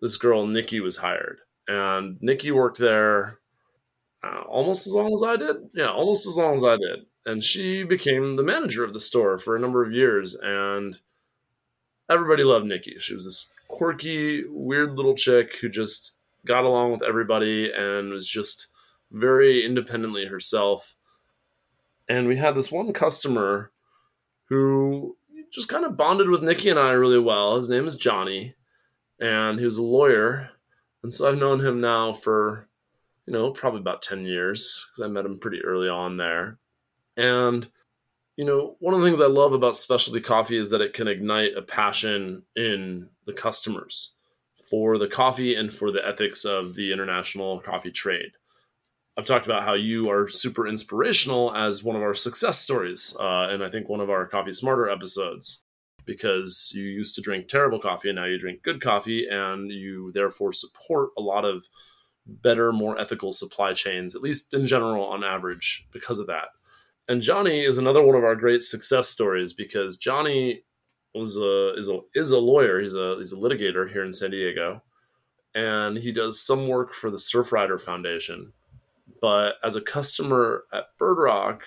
this 0.00 0.16
girl, 0.16 0.46
Nikki, 0.46 0.80
was 0.80 0.98
hired. 0.98 1.40
And 1.66 2.20
Nikki 2.22 2.50
worked 2.50 2.78
there 2.78 3.38
uh, 4.22 4.42
almost 4.46 4.86
as 4.86 4.92
long 4.92 5.12
as 5.14 5.22
I 5.22 5.36
did. 5.36 5.56
Yeah, 5.74 5.90
almost 5.90 6.26
as 6.26 6.36
long 6.36 6.54
as 6.54 6.64
I 6.64 6.76
did. 6.76 7.06
And 7.26 7.44
she 7.44 7.84
became 7.84 8.36
the 8.36 8.42
manager 8.42 8.84
of 8.84 8.92
the 8.92 9.00
store 9.00 9.38
for 9.38 9.54
a 9.54 9.60
number 9.60 9.84
of 9.84 9.92
years. 9.92 10.34
And 10.34 10.98
everybody 12.08 12.42
loved 12.42 12.66
Nikki. 12.66 12.96
She 12.98 13.14
was 13.14 13.24
this 13.24 13.50
quirky, 13.68 14.44
weird 14.48 14.96
little 14.96 15.14
chick 15.14 15.56
who 15.60 15.68
just 15.68 16.16
got 16.46 16.64
along 16.64 16.92
with 16.92 17.02
everybody 17.02 17.70
and 17.70 18.10
was 18.10 18.26
just 18.26 18.68
very 19.10 19.64
independently 19.64 20.26
herself. 20.26 20.94
And 22.08 22.26
we 22.26 22.38
had 22.38 22.54
this 22.54 22.72
one 22.72 22.92
customer 22.92 23.70
who 24.48 25.16
just 25.52 25.68
kind 25.68 25.84
of 25.84 25.96
bonded 25.96 26.28
with 26.28 26.42
Nikki 26.42 26.70
and 26.70 26.78
I 26.78 26.92
really 26.92 27.18
well. 27.18 27.56
His 27.56 27.68
name 27.68 27.86
is 27.86 27.96
Johnny, 27.96 28.54
and 29.20 29.58
he 29.58 29.64
was 29.64 29.78
a 29.78 29.82
lawyer. 29.82 30.50
And 31.02 31.12
so 31.12 31.28
I've 31.28 31.38
known 31.38 31.60
him 31.60 31.80
now 31.80 32.12
for, 32.12 32.68
you 33.26 33.32
know, 33.32 33.50
probably 33.50 33.80
about 33.80 34.02
10 34.02 34.24
years 34.24 34.86
because 34.90 35.08
I 35.08 35.12
met 35.12 35.24
him 35.24 35.38
pretty 35.38 35.62
early 35.64 35.88
on 35.88 36.16
there. 36.16 36.58
And, 37.16 37.68
you 38.36 38.44
know, 38.44 38.76
one 38.80 38.94
of 38.94 39.00
the 39.00 39.06
things 39.06 39.20
I 39.20 39.26
love 39.26 39.52
about 39.52 39.76
specialty 39.76 40.20
coffee 40.20 40.56
is 40.56 40.70
that 40.70 40.80
it 40.80 40.94
can 40.94 41.08
ignite 41.08 41.56
a 41.56 41.62
passion 41.62 42.42
in 42.56 43.08
the 43.26 43.32
customers 43.32 44.12
for 44.70 44.98
the 44.98 45.08
coffee 45.08 45.54
and 45.54 45.72
for 45.72 45.90
the 45.90 46.06
ethics 46.06 46.44
of 46.44 46.74
the 46.74 46.92
international 46.92 47.60
coffee 47.60 47.90
trade. 47.90 48.32
I've 49.16 49.26
talked 49.26 49.46
about 49.46 49.64
how 49.64 49.74
you 49.74 50.10
are 50.10 50.28
super 50.28 50.68
inspirational 50.68 51.52
as 51.52 51.82
one 51.82 51.96
of 51.96 52.02
our 52.02 52.14
success 52.14 52.60
stories, 52.60 53.16
uh, 53.18 53.48
and 53.50 53.64
I 53.64 53.70
think 53.70 53.88
one 53.88 54.00
of 54.00 54.10
our 54.10 54.26
Coffee 54.26 54.52
Smarter 54.52 54.88
episodes, 54.88 55.64
because 56.08 56.72
you 56.74 56.82
used 56.82 57.14
to 57.14 57.20
drink 57.20 57.46
terrible 57.46 57.78
coffee 57.78 58.08
and 58.08 58.16
now 58.16 58.24
you 58.24 58.38
drink 58.38 58.62
good 58.62 58.80
coffee, 58.80 59.28
and 59.28 59.70
you 59.70 60.10
therefore 60.12 60.52
support 60.52 61.10
a 61.16 61.20
lot 61.20 61.44
of 61.44 61.68
better, 62.26 62.72
more 62.72 62.98
ethical 62.98 63.30
supply 63.30 63.72
chains, 63.72 64.16
at 64.16 64.22
least 64.22 64.52
in 64.52 64.66
general, 64.66 65.04
on 65.04 65.22
average, 65.22 65.86
because 65.92 66.18
of 66.18 66.26
that. 66.26 66.46
And 67.06 67.22
Johnny 67.22 67.60
is 67.60 67.78
another 67.78 68.02
one 68.02 68.16
of 68.16 68.24
our 68.24 68.34
great 68.34 68.62
success 68.62 69.08
stories 69.08 69.52
because 69.52 69.96
Johnny 69.96 70.62
was 71.14 71.36
a 71.36 71.74
is 71.76 71.88
a 71.88 72.00
is 72.14 72.30
a 72.30 72.38
lawyer. 72.38 72.80
He's 72.80 72.94
a 72.94 73.16
he's 73.18 73.32
a 73.32 73.36
litigator 73.36 73.90
here 73.90 74.04
in 74.04 74.12
San 74.12 74.30
Diego, 74.30 74.82
and 75.54 75.96
he 75.96 76.10
does 76.10 76.40
some 76.40 76.66
work 76.66 76.92
for 76.92 77.10
the 77.10 77.16
Surfrider 77.16 77.80
Foundation 77.80 78.52
but 79.20 79.56
as 79.64 79.76
a 79.76 79.80
customer 79.80 80.64
at 80.72 80.96
Bird 80.98 81.18
Rock 81.18 81.64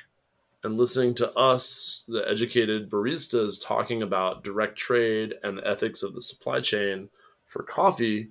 and 0.63 0.77
listening 0.77 1.15
to 1.15 1.31
us, 1.33 2.05
the 2.07 2.23
educated 2.29 2.89
baristas, 2.89 3.55
talking 3.61 4.01
about 4.01 4.43
direct 4.43 4.77
trade 4.77 5.35
and 5.43 5.57
the 5.57 5.67
ethics 5.67 6.03
of 6.03 6.13
the 6.13 6.21
supply 6.21 6.59
chain 6.59 7.09
for 7.45 7.63
coffee, 7.63 8.29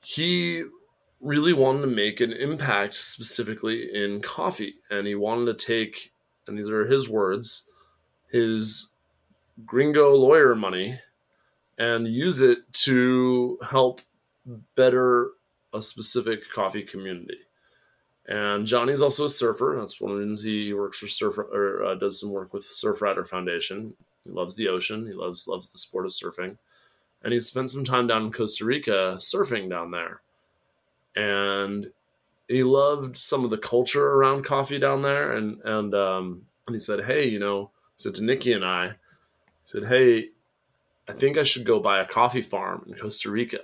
he 0.00 0.64
really 1.20 1.52
wanted 1.52 1.82
to 1.82 1.86
make 1.86 2.20
an 2.20 2.32
impact 2.32 2.94
specifically 2.94 3.90
in 3.92 4.20
coffee. 4.20 4.74
And 4.90 5.06
he 5.06 5.14
wanted 5.14 5.58
to 5.58 5.66
take, 5.66 6.12
and 6.46 6.56
these 6.56 6.70
are 6.70 6.86
his 6.86 7.08
words, 7.08 7.66
his 8.30 8.88
gringo 9.66 10.14
lawyer 10.14 10.54
money 10.54 11.00
and 11.76 12.06
use 12.06 12.40
it 12.40 12.72
to 12.72 13.58
help 13.68 14.00
better 14.76 15.30
a 15.72 15.82
specific 15.82 16.42
coffee 16.54 16.82
community. 16.82 17.38
And 18.30 18.64
Johnny's 18.64 19.00
also 19.00 19.24
a 19.24 19.30
surfer. 19.30 19.74
That's 19.76 20.00
one 20.00 20.12
of 20.12 20.16
the 20.16 20.22
reasons 20.22 20.44
he 20.44 20.72
works 20.72 20.98
for 20.98 21.08
Surf 21.08 21.36
or 21.36 21.84
uh, 21.84 21.94
does 21.96 22.20
some 22.20 22.30
work 22.30 22.54
with 22.54 22.62
Surfrider 22.62 23.26
Foundation. 23.26 23.94
He 24.24 24.30
loves 24.30 24.54
the 24.54 24.68
ocean. 24.68 25.04
He 25.04 25.12
loves 25.12 25.48
loves 25.48 25.68
the 25.68 25.78
sport 25.78 26.04
of 26.04 26.12
surfing, 26.12 26.56
and 27.24 27.32
he 27.32 27.40
spent 27.40 27.70
some 27.70 27.84
time 27.84 28.06
down 28.06 28.26
in 28.26 28.32
Costa 28.32 28.64
Rica 28.64 29.16
surfing 29.18 29.68
down 29.68 29.90
there. 29.90 30.20
And 31.16 31.90
he 32.46 32.62
loved 32.62 33.18
some 33.18 33.42
of 33.42 33.50
the 33.50 33.58
culture 33.58 34.06
around 34.06 34.44
coffee 34.44 34.78
down 34.78 35.02
there. 35.02 35.32
And 35.32 35.60
and 35.64 35.92
um, 35.92 36.42
and 36.68 36.76
he 36.76 36.80
said, 36.80 37.06
"Hey, 37.06 37.28
you 37.28 37.40
know," 37.40 37.72
said 37.96 38.14
to 38.14 38.24
Nikki 38.24 38.52
and 38.52 38.64
I, 38.64 38.90
he 38.90 38.94
said, 39.64 39.88
"Hey, 39.88 40.28
I 41.08 41.14
think 41.14 41.36
I 41.36 41.42
should 41.42 41.64
go 41.64 41.80
buy 41.80 42.00
a 42.00 42.06
coffee 42.06 42.42
farm 42.42 42.84
in 42.86 42.94
Costa 42.94 43.28
Rica." 43.28 43.58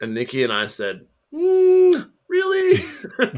And 0.00 0.14
Nikki 0.14 0.42
and 0.42 0.52
I 0.52 0.66
said, 0.66 1.06
mm, 1.32 2.10
really? 2.36 2.76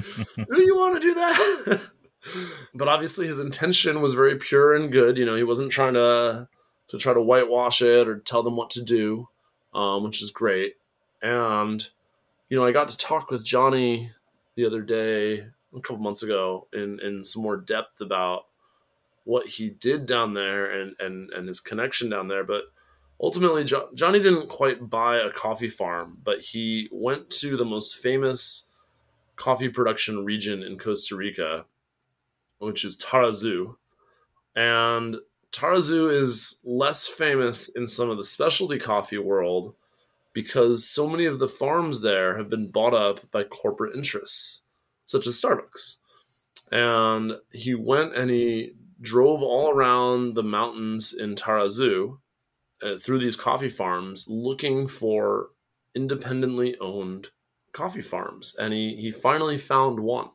do 0.51 0.63
you 0.63 0.77
want 0.77 1.01
to 1.01 1.09
do 1.09 1.15
that? 1.15 1.91
but 2.75 2.89
obviously 2.89 3.27
his 3.27 3.41
intention 3.41 4.01
was 4.01 4.15
very 4.15 4.37
pure 4.37 4.75
and 4.75 4.93
good. 4.93 5.17
You 5.17 5.25
know, 5.25 5.37
he 5.37 5.45
wasn't 5.45 5.73
trying 5.73 5.95
to 5.95 6.49
to 6.89 6.99
try 6.99 7.13
to 7.13 7.23
whitewash 7.23 7.83
it 7.83 8.09
or 8.09 8.19
tell 8.19 8.43
them 8.43 8.57
what 8.57 8.71
to 8.71 8.83
do, 8.83 9.29
um, 9.75 10.05
which 10.05 10.23
is 10.23 10.31
great. 10.31 10.75
And 11.23 11.87
you 12.49 12.57
know, 12.57 12.65
I 12.65 12.73
got 12.73 12.89
to 12.89 12.97
talk 12.97 13.31
with 13.31 13.45
Johnny 13.45 14.13
the 14.57 14.67
other 14.67 14.83
day, 14.83 15.47
a 15.75 15.81
couple 15.81 15.99
months 15.99 16.23
ago, 16.23 16.67
in 16.73 17.01
in 17.01 17.25
some 17.25 17.43
more 17.43 17.57
depth 17.57 18.01
about 18.01 18.47
what 19.25 19.47
he 19.47 19.69
did 19.69 20.07
down 20.07 20.35
there 20.35 20.71
and 20.71 20.95
and 21.01 21.31
and 21.31 21.49
his 21.49 21.61
connection 21.61 22.09
down 22.09 22.29
there. 22.29 22.45
But 22.45 22.65
ultimately, 23.21 23.65
jo- 23.65 23.91
Johnny 23.95 24.21
didn't 24.21 24.49
quite 24.49 24.89
buy 24.89 25.19
a 25.19 25.31
coffee 25.31 25.69
farm, 25.69 26.19
but 26.25 26.41
he 26.41 26.89
went 26.91 27.29
to 27.31 27.57
the 27.57 27.65
most 27.65 27.99
famous 27.99 28.68
coffee 29.39 29.69
production 29.69 30.25
region 30.25 30.63
in 30.63 30.79
Costa 30.79 31.17
Rica, 31.17 31.65
which 32.59 32.85
is 32.85 32.99
Tarrazú. 32.99 33.77
And 34.55 35.17
Tarrazú 35.53 36.13
is 36.13 36.61
less 36.65 37.07
famous 37.07 37.75
in 37.75 37.89
some 37.89 38.11
of 38.11 38.17
the 38.19 38.25
specialty 38.25 38.79
coffee 38.79 39.19
world 39.19 39.75
because 40.33 40.89
so 40.89 41.09
many 41.09 41.25
of 41.25 41.39
the 41.39 41.49
farms 41.49 42.03
there 42.03 42.37
have 42.37 42.51
been 42.51 42.71
bought 42.71 42.95
up 42.95 43.31
by 43.31 43.45
corporate 43.45 43.97
interests, 43.97 44.63
such 45.07 45.27
as 45.27 45.41
Starbucks. 45.41 45.97
And 46.71 47.35
he 47.53 47.75
went 47.75 48.15
and 48.15 48.31
he 48.31 48.73
drove 49.01 49.43
all 49.43 49.71
around 49.71 50.35
the 50.35 50.43
mountains 50.43 51.15
in 51.15 51.35
Tarrazú 51.35 52.19
uh, 52.83 52.97
through 52.97 53.21
these 53.21 53.37
coffee 53.37 53.69
farms 53.69 54.27
looking 54.29 54.87
for 54.87 55.51
independently 55.95 56.77
owned 56.81 57.31
coffee 57.73 58.03
farms, 58.03 58.57
and 58.59 58.73
he 58.73 58.97
he 58.97 59.11
finally 59.11 59.59
found 59.59 60.01
one. 60.01 60.31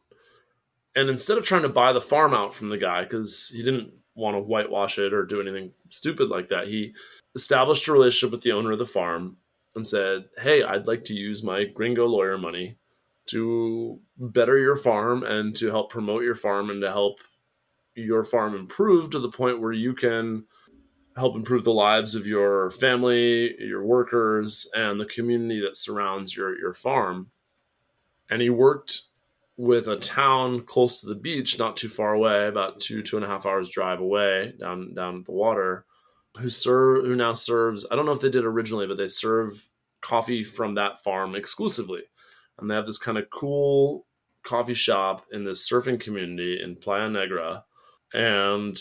And 0.95 1.09
instead 1.09 1.37
of 1.37 1.45
trying 1.45 1.63
to 1.63 1.69
buy 1.69 1.91
the 1.91 2.01
farm 2.01 2.33
out 2.33 2.53
from 2.53 2.69
the 2.69 2.77
guy 2.77 3.03
because 3.03 3.49
he 3.53 3.63
didn't 3.63 3.91
want 4.15 4.35
to 4.35 4.41
whitewash 4.41 4.99
it 4.99 5.13
or 5.13 5.25
do 5.25 5.41
anything 5.41 5.71
stupid 5.89 6.29
like 6.29 6.49
that, 6.49 6.67
he 6.67 6.93
established 7.35 7.87
a 7.87 7.93
relationship 7.93 8.31
with 8.31 8.43
the 8.43 8.51
owner 8.51 8.71
of 8.73 8.79
the 8.79 8.85
farm 8.85 9.37
and 9.75 9.87
said, 9.87 10.25
"Hey, 10.37 10.63
I'd 10.63 10.87
like 10.87 11.03
to 11.05 11.13
use 11.13 11.43
my 11.43 11.63
gringo 11.63 12.05
lawyer 12.05 12.37
money 12.37 12.77
to 13.25 13.99
better 14.17 14.57
your 14.57 14.75
farm 14.75 15.23
and 15.23 15.55
to 15.55 15.67
help 15.67 15.89
promote 15.89 16.23
your 16.23 16.35
farm 16.35 16.69
and 16.69 16.81
to 16.81 16.91
help 16.91 17.19
your 17.95 18.23
farm 18.23 18.55
improve 18.55 19.09
to 19.11 19.19
the 19.19 19.31
point 19.31 19.61
where 19.61 19.71
you 19.71 19.93
can 19.93 20.45
help 21.15 21.35
improve 21.35 21.63
the 21.63 21.71
lives 21.71 22.15
of 22.15 22.25
your 22.25 22.71
family, 22.71 23.55
your 23.59 23.83
workers, 23.83 24.69
and 24.73 24.99
the 24.99 25.05
community 25.05 25.61
that 25.61 25.77
surrounds 25.77 26.35
your, 26.35 26.57
your 26.57 26.73
farm. 26.73 27.29
And 28.29 28.41
he 28.41 28.49
worked 28.49 29.03
with 29.57 29.87
a 29.87 29.97
town 29.97 30.61
close 30.61 31.01
to 31.01 31.07
the 31.07 31.15
beach, 31.15 31.59
not 31.59 31.77
too 31.77 31.89
far 31.89 32.13
away, 32.13 32.47
about 32.47 32.79
two, 32.79 33.03
two 33.03 33.17
and 33.17 33.25
a 33.25 33.29
half 33.29 33.45
hours 33.45 33.69
drive 33.69 33.99
away 33.99 34.53
down 34.59 34.93
down 34.95 35.23
the 35.23 35.31
water, 35.31 35.85
who 36.39 36.49
serve 36.49 37.05
who 37.05 37.15
now 37.15 37.33
serves, 37.33 37.85
I 37.91 37.95
don't 37.95 38.05
know 38.05 38.11
if 38.11 38.21
they 38.21 38.29
did 38.29 38.45
originally, 38.45 38.87
but 38.87 38.97
they 38.97 39.07
serve 39.07 39.69
coffee 40.01 40.43
from 40.43 40.73
that 40.73 41.03
farm 41.03 41.35
exclusively. 41.35 42.01
And 42.57 42.69
they 42.69 42.75
have 42.75 42.85
this 42.87 42.97
kind 42.97 43.17
of 43.17 43.29
cool 43.29 44.05
coffee 44.43 44.73
shop 44.73 45.25
in 45.31 45.43
this 45.43 45.69
surfing 45.69 45.99
community 45.99 46.59
in 46.61 46.75
Playa 46.75 47.09
Negra. 47.09 47.65
And 48.13 48.79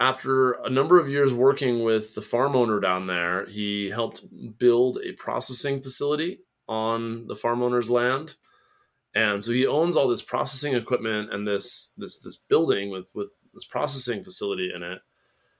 after 0.00 0.52
a 0.52 0.70
number 0.70 0.98
of 0.98 1.08
years 1.08 1.32
working 1.32 1.84
with 1.84 2.14
the 2.14 2.22
farm 2.22 2.56
owner 2.56 2.80
down 2.80 3.06
there, 3.06 3.46
he 3.46 3.90
helped 3.90 4.24
build 4.58 4.98
a 5.04 5.12
processing 5.12 5.80
facility 5.80 6.40
on 6.68 7.26
the 7.26 7.36
farm 7.36 7.62
owner's 7.62 7.90
land. 7.90 8.36
And 9.14 9.44
so 9.44 9.52
he 9.52 9.66
owns 9.66 9.96
all 9.96 10.08
this 10.08 10.22
processing 10.22 10.74
equipment 10.74 11.32
and 11.32 11.46
this 11.46 11.92
this 11.96 12.20
this 12.20 12.36
building 12.36 12.90
with 12.90 13.14
with 13.14 13.28
this 13.52 13.64
processing 13.64 14.24
facility 14.24 14.72
in 14.74 14.82
it. 14.82 15.00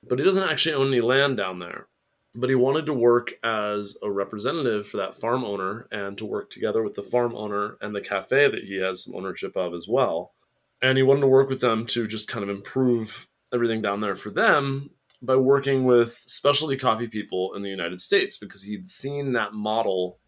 But 0.08 0.18
he 0.18 0.24
doesn't 0.24 0.48
actually 0.48 0.74
own 0.74 0.88
any 0.88 1.00
land 1.00 1.36
down 1.36 1.58
there. 1.58 1.86
But 2.34 2.48
he 2.48 2.56
wanted 2.56 2.86
to 2.86 2.94
work 2.94 3.32
as 3.44 3.98
a 4.02 4.10
representative 4.10 4.86
for 4.88 4.96
that 4.96 5.14
farm 5.14 5.44
owner 5.44 5.86
and 5.92 6.16
to 6.16 6.24
work 6.24 6.48
together 6.48 6.82
with 6.82 6.94
the 6.94 7.02
farm 7.02 7.36
owner 7.36 7.76
and 7.82 7.94
the 7.94 8.00
cafe 8.00 8.48
that 8.48 8.64
he 8.64 8.76
has 8.76 9.04
some 9.04 9.14
ownership 9.14 9.54
of 9.54 9.74
as 9.74 9.86
well. 9.86 10.32
And 10.80 10.96
he 10.96 11.02
wanted 11.02 11.20
to 11.20 11.26
work 11.26 11.50
with 11.50 11.60
them 11.60 11.86
to 11.88 12.08
just 12.08 12.28
kind 12.28 12.42
of 12.42 12.48
improve 12.48 13.28
everything 13.52 13.82
down 13.82 14.00
there 14.00 14.16
for 14.16 14.30
them 14.30 14.90
by 15.20 15.36
working 15.36 15.84
with 15.84 16.20
specialty 16.26 16.76
coffee 16.76 17.06
people 17.06 17.54
in 17.54 17.62
the 17.62 17.68
United 17.68 18.00
States 18.00 18.36
because 18.36 18.62
he'd 18.62 18.88
seen 18.88 19.32
that 19.32 19.54
model 19.54 20.18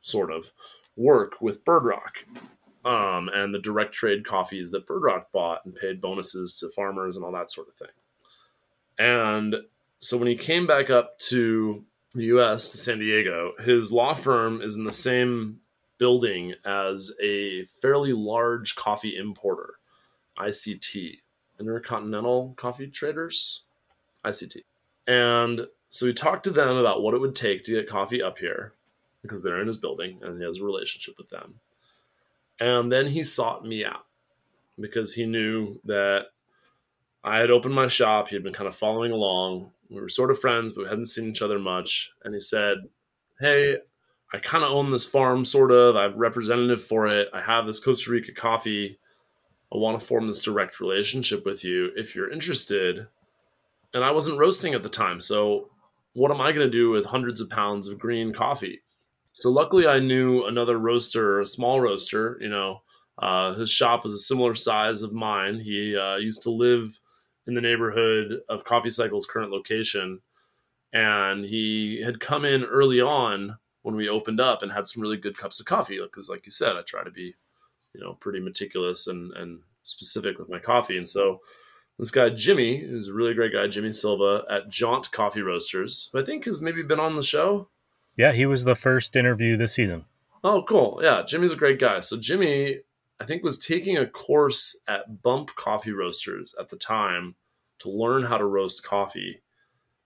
sort 0.00 0.32
of 0.32 0.50
work 0.96 1.40
with 1.40 1.64
Bird 1.64 1.84
Rock 1.84 2.24
um, 2.84 3.30
and 3.32 3.54
the 3.54 3.60
direct 3.60 3.94
trade 3.94 4.24
coffees 4.24 4.72
that 4.72 4.86
Bird 4.86 5.02
Rock 5.02 5.30
bought 5.32 5.64
and 5.64 5.74
paid 5.74 6.00
bonuses 6.00 6.58
to 6.58 6.68
farmers 6.68 7.16
and 7.16 7.24
all 7.24 7.32
that 7.32 7.50
sort 7.50 7.68
of 7.68 7.74
thing. 7.74 7.88
And 8.98 9.56
so 9.98 10.18
when 10.18 10.28
he 10.28 10.34
came 10.34 10.66
back 10.66 10.90
up 10.90 11.18
to 11.20 11.84
the 12.14 12.24
US 12.24 12.72
to 12.72 12.78
San 12.78 12.98
Diego, 12.98 13.52
his 13.64 13.92
law 13.92 14.14
firm 14.14 14.60
is 14.60 14.76
in 14.76 14.84
the 14.84 14.92
same 14.92 15.60
building 15.98 16.54
as 16.64 17.12
a 17.22 17.64
fairly 17.64 18.12
large 18.12 18.74
coffee 18.74 19.16
importer, 19.16 19.74
ICT, 20.36 21.18
Intercontinental 21.66 22.54
Coffee 22.56 22.88
Traders, 22.88 23.62
ICT. 24.24 24.62
And 25.06 25.66
so 25.88 26.06
we 26.06 26.12
talked 26.12 26.44
to 26.44 26.50
them 26.50 26.76
about 26.76 27.02
what 27.02 27.14
it 27.14 27.20
would 27.20 27.34
take 27.34 27.64
to 27.64 27.72
get 27.72 27.88
coffee 27.88 28.22
up 28.22 28.38
here 28.38 28.72
because 29.22 29.42
they're 29.42 29.60
in 29.60 29.66
his 29.66 29.78
building 29.78 30.18
and 30.22 30.36
he 30.36 30.44
has 30.44 30.58
a 30.58 30.64
relationship 30.64 31.14
with 31.18 31.30
them. 31.30 31.60
And 32.60 32.90
then 32.90 33.06
he 33.06 33.24
sought 33.24 33.64
me 33.64 33.84
out 33.84 34.06
because 34.78 35.14
he 35.14 35.26
knew 35.26 35.80
that 35.84 36.26
I 37.24 37.38
had 37.38 37.50
opened 37.50 37.74
my 37.74 37.88
shop. 37.88 38.28
He 38.28 38.36
had 38.36 38.42
been 38.42 38.52
kind 38.52 38.68
of 38.68 38.74
following 38.74 39.12
along. 39.12 39.70
We 39.90 40.00
were 40.00 40.08
sort 40.08 40.30
of 40.30 40.40
friends, 40.40 40.72
but 40.72 40.82
we 40.82 40.88
hadn't 40.88 41.06
seen 41.06 41.28
each 41.28 41.42
other 41.42 41.58
much. 41.58 42.12
And 42.24 42.34
he 42.34 42.40
said, 42.40 42.78
Hey, 43.38 43.78
I 44.32 44.38
kind 44.38 44.64
of 44.64 44.70
own 44.70 44.90
this 44.90 45.04
farm, 45.04 45.44
sort 45.44 45.70
of. 45.70 45.96
I'm 45.96 46.16
representative 46.16 46.82
for 46.82 47.06
it. 47.06 47.28
I 47.32 47.40
have 47.42 47.66
this 47.66 47.80
Costa 47.80 48.10
Rica 48.10 48.32
coffee. 48.32 48.98
I 49.72 49.78
want 49.78 49.98
to 49.98 50.06
form 50.06 50.26
this 50.26 50.40
direct 50.40 50.80
relationship 50.80 51.46
with 51.46 51.64
you 51.64 51.90
if 51.96 52.14
you're 52.14 52.30
interested. 52.30 53.06
And 53.94 54.04
I 54.04 54.10
wasn't 54.10 54.38
roasting 54.38 54.74
at 54.74 54.82
the 54.82 54.88
time. 54.88 55.20
So, 55.20 55.70
what 56.14 56.30
am 56.30 56.42
I 56.42 56.52
going 56.52 56.66
to 56.66 56.70
do 56.70 56.90
with 56.90 57.06
hundreds 57.06 57.40
of 57.40 57.48
pounds 57.48 57.88
of 57.88 57.98
green 57.98 58.32
coffee? 58.34 58.82
So, 59.32 59.50
luckily, 59.50 59.86
I 59.86 59.98
knew 59.98 60.44
another 60.44 60.78
roaster, 60.78 61.40
a 61.40 61.46
small 61.46 61.80
roaster. 61.80 62.38
You 62.40 62.50
know, 62.50 62.82
uh, 63.18 63.54
his 63.54 63.70
shop 63.70 64.04
was 64.04 64.12
a 64.12 64.18
similar 64.18 64.54
size 64.54 65.02
of 65.02 65.12
mine. 65.12 65.60
He 65.60 65.96
uh, 65.96 66.16
used 66.16 66.42
to 66.42 66.50
live 66.50 67.00
in 67.46 67.54
the 67.54 67.60
neighborhood 67.60 68.40
of 68.48 68.64
Coffee 68.64 68.90
Cycle's 68.90 69.26
current 69.26 69.50
location. 69.50 70.20
And 70.92 71.44
he 71.44 72.02
had 72.04 72.20
come 72.20 72.44
in 72.44 72.64
early 72.64 73.00
on 73.00 73.56
when 73.80 73.96
we 73.96 74.08
opened 74.08 74.40
up 74.40 74.62
and 74.62 74.72
had 74.72 74.86
some 74.86 75.02
really 75.02 75.16
good 75.16 75.38
cups 75.38 75.60
of 75.60 75.66
coffee. 75.66 75.98
Because, 76.00 76.28
like 76.28 76.44
you 76.44 76.52
said, 76.52 76.76
I 76.76 76.82
try 76.82 77.04
to 77.04 77.10
be, 77.10 77.34
you 77.94 78.00
know, 78.00 78.14
pretty 78.14 78.40
meticulous 78.40 79.06
and, 79.06 79.32
and 79.36 79.60
specific 79.82 80.38
with 80.38 80.48
my 80.48 80.58
coffee. 80.58 80.96
And 80.96 81.08
so 81.08 81.40
this 81.98 82.10
guy, 82.10 82.30
Jimmy, 82.30 82.78
who's 82.78 83.08
a 83.08 83.12
really 83.12 83.34
great 83.34 83.52
guy, 83.52 83.66
Jimmy 83.66 83.92
Silva 83.92 84.44
at 84.50 84.68
Jaunt 84.68 85.10
Coffee 85.12 85.42
Roasters, 85.42 86.08
who 86.12 86.20
I 86.20 86.24
think 86.24 86.44
has 86.44 86.62
maybe 86.62 86.82
been 86.82 87.00
on 87.00 87.16
the 87.16 87.22
show. 87.22 87.68
Yeah, 88.16 88.32
he 88.32 88.46
was 88.46 88.64
the 88.64 88.74
first 88.74 89.16
interview 89.16 89.56
this 89.56 89.74
season. 89.74 90.04
Oh, 90.44 90.62
cool. 90.64 91.00
Yeah, 91.02 91.22
Jimmy's 91.26 91.52
a 91.52 91.56
great 91.56 91.78
guy. 91.78 92.00
So 92.00 92.18
Jimmy, 92.18 92.80
I 93.20 93.24
think, 93.24 93.44
was 93.44 93.58
taking 93.58 93.96
a 93.96 94.06
course 94.06 94.80
at 94.88 95.22
Bump 95.22 95.54
Coffee 95.54 95.92
Roasters 95.92 96.54
at 96.58 96.68
the 96.68 96.76
time 96.76 97.36
to 97.78 97.90
learn 97.90 98.24
how 98.24 98.38
to 98.38 98.44
roast 98.44 98.84
coffee 98.84 99.42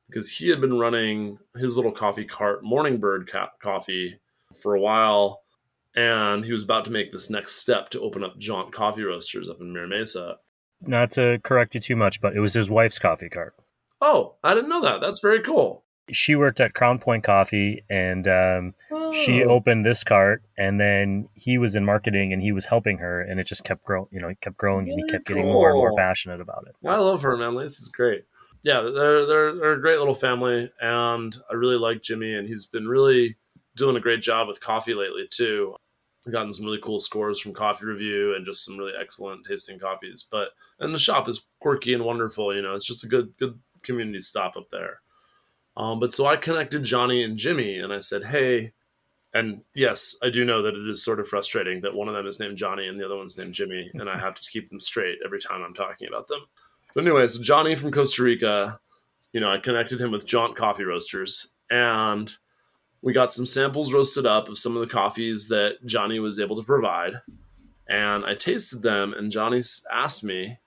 because 0.09 0.31
he 0.31 0.49
had 0.49 0.61
been 0.61 0.79
running 0.79 1.39
his 1.57 1.77
little 1.77 1.93
coffee 1.93 2.25
cart, 2.25 2.63
Morning 2.63 2.99
Bird 2.99 3.31
Coffee, 3.61 4.19
for 4.55 4.75
a 4.75 4.81
while. 4.81 5.43
And 5.97 6.45
he 6.45 6.53
was 6.53 6.63
about 6.63 6.85
to 6.85 6.91
make 6.91 7.11
this 7.11 7.31
next 7.31 7.57
step 7.57 7.89
to 7.91 8.01
open 8.01 8.23
up 8.23 8.39
Jaunt 8.39 8.73
Coffee 8.73 9.03
Roasters 9.03 9.49
up 9.49 9.61
in 9.61 9.73
Mira 9.73 9.89
Mesa. 9.89 10.37
Not 10.83 11.11
to 11.13 11.41
correct 11.43 11.75
you 11.75 11.81
too 11.81 11.97
much, 11.97 12.21
but 12.21 12.37
it 12.37 12.41
was 12.41 12.53
his 12.53 12.69
wife's 12.69 12.99
coffee 12.99 13.31
cart. 13.31 13.55
Oh, 14.03 14.37
I 14.45 14.55
didn't 14.55 14.69
know 14.69 14.83
that. 14.83 15.01
That's 15.01 15.21
very 15.21 15.41
cool. 15.41 15.85
She 16.13 16.37
worked 16.37 16.61
at 16.61 16.75
Crown 16.75 16.99
Point 17.01 17.25
Coffee, 17.25 17.83
and 17.91 18.29
um, 18.29 18.75
Oh. 18.93 19.13
she 19.13 19.43
opened 19.45 19.85
this 19.85 20.05
cart, 20.05 20.43
and 20.57 20.79
then 20.79 21.29
he 21.35 21.59
was 21.59 21.75
in 21.75 21.85
marketing, 21.85 22.33
and 22.33 22.41
he 22.43 22.53
was 22.53 22.67
helping 22.67 22.99
her, 22.99 23.23
and 23.23 23.41
it 23.41 23.47
just 23.47 23.65
kept 23.65 23.83
growing. 23.85 24.07
You 24.13 24.21
know, 24.21 24.29
it 24.29 24.41
kept 24.41 24.57
growing, 24.59 24.89
and 24.89 25.01
he 25.01 25.11
kept 25.11 25.27
getting 25.27 25.47
more 25.47 25.71
and 25.71 25.79
more 25.79 25.97
passionate 25.97 26.41
about 26.41 26.67
it. 26.69 26.77
I 26.87 26.97
love 26.99 27.23
her, 27.23 27.37
man. 27.37 27.57
This 27.57 27.81
is 27.81 27.89
great. 27.89 28.25
Yeah, 28.63 28.83
they're, 28.83 29.27
they're 29.27 29.55
they're 29.57 29.73
a 29.73 29.81
great 29.81 29.99
little 29.99 30.15
family, 30.15 30.71
and 30.81 31.37
I 31.51 31.55
really 31.55 31.77
like 31.79 32.03
Jimmy, 32.03 32.35
and 32.35 32.47
he's 32.47 32.67
been 32.67 32.87
really 32.87 33.37
doing 33.77 33.97
a 33.97 34.01
great 34.01 34.23
job 34.23 34.47
with 34.47 34.61
coffee 34.61 34.95
lately 34.95 35.27
too. 35.31 35.75
Gotten 36.31 36.53
some 36.53 36.67
really 36.67 36.81
cool 36.83 36.99
scores 36.99 37.39
from 37.39 37.53
Coffee 37.53 37.87
Review 37.87 38.35
and 38.35 38.45
just 38.45 38.65
some 38.65 38.77
really 38.77 38.95
excellent 39.01 39.47
tasting 39.47 39.79
coffees. 39.79 40.27
But 40.29 40.49
and 40.81 40.93
the 40.93 40.99
shop 40.99 41.29
is 41.29 41.45
quirky 41.61 41.95
and 41.95 42.05
wonderful. 42.05 42.55
You 42.55 42.63
know, 42.63 42.75
it's 42.75 42.87
just 42.87 43.05
a 43.05 43.09
good 43.09 43.33
good 43.39 43.59
community 43.83 44.21
stop 44.21 44.57
up 44.57 44.69
there. 44.71 45.01
Um, 45.77 45.99
but 45.99 46.13
so 46.13 46.27
I 46.27 46.37
connected 46.37 46.85
Johnny 46.85 47.23
and 47.23 47.37
Jimmy, 47.37 47.79
and 47.79 47.93
I 47.93 48.01
said, 48.01 48.25
hey. 48.25 48.73
And 49.35 49.61
yes, 49.75 50.17
I 50.23 50.31
do 50.31 50.47
know 50.47 50.63
that 50.63 50.75
it 50.75 50.89
is 50.89 51.05
sort 51.05 51.21
of 51.21 51.29
frustrating 51.29 51.83
that 51.83 51.95
one 51.95 52.09
of 52.09 52.15
them 52.15 52.27
is 52.27 52.41
named 52.41 52.57
Johnny 52.57 52.87
and 52.87 52.99
the 52.99 53.05
other 53.05 53.19
one's 53.19 53.37
named 53.37 53.53
Jimmy, 53.53 53.91
and 53.95 54.09
I 54.09 54.19
have 54.19 54.35
to 54.35 54.51
keep 54.51 54.69
them 54.69 54.81
straight 54.81 55.19
every 55.25 55.41
time 55.41 55.63
I'm 55.63 55.75
talking 55.75 56.09
about 56.09 56.27
them. 56.29 56.41
But 56.95 57.05
anyway, 57.05 57.27
so 57.29 57.43
Johnny 57.43 57.75
from 57.75 57.93
Costa 57.93 58.23
Rica, 58.23 58.81
you 59.33 59.41
know, 59.41 59.51
I 59.51 59.59
connected 59.59 60.01
him 60.01 60.11
with 60.11 60.27
Jaunt 60.27 60.57
Coffee 60.57 60.85
Roasters, 60.85 61.53
and 61.69 62.35
we 63.03 63.13
got 63.13 63.33
some 63.33 63.47
samples 63.47 63.93
roasted 63.93 64.27
up 64.27 64.49
of 64.49 64.59
some 64.59 64.77
of 64.77 64.87
the 64.87 64.93
coffees 64.93 65.49
that 65.49 65.79
Johnny 65.85 66.19
was 66.19 66.41
able 66.41 66.57
to 66.57 66.63
provide. 66.63 67.21
And 67.89 68.25
I 68.25 68.35
tasted 68.35 68.83
them, 68.83 69.15
and 69.17 69.31
Johnny 69.31 69.63
asked 69.93 70.25
me, 70.25 70.59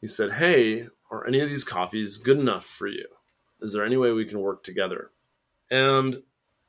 he 0.00 0.06
said, 0.06 0.32
Hey, 0.32 0.88
are 1.10 1.26
any 1.26 1.40
of 1.40 1.48
these 1.48 1.64
coffees 1.64 2.18
good 2.18 2.38
enough 2.38 2.64
for 2.64 2.88
you? 2.88 3.06
Is 3.60 3.72
there 3.72 3.84
any 3.84 3.96
way 3.96 4.12
we 4.12 4.24
can 4.24 4.40
work 4.40 4.62
together? 4.62 5.10
And, 5.70 6.22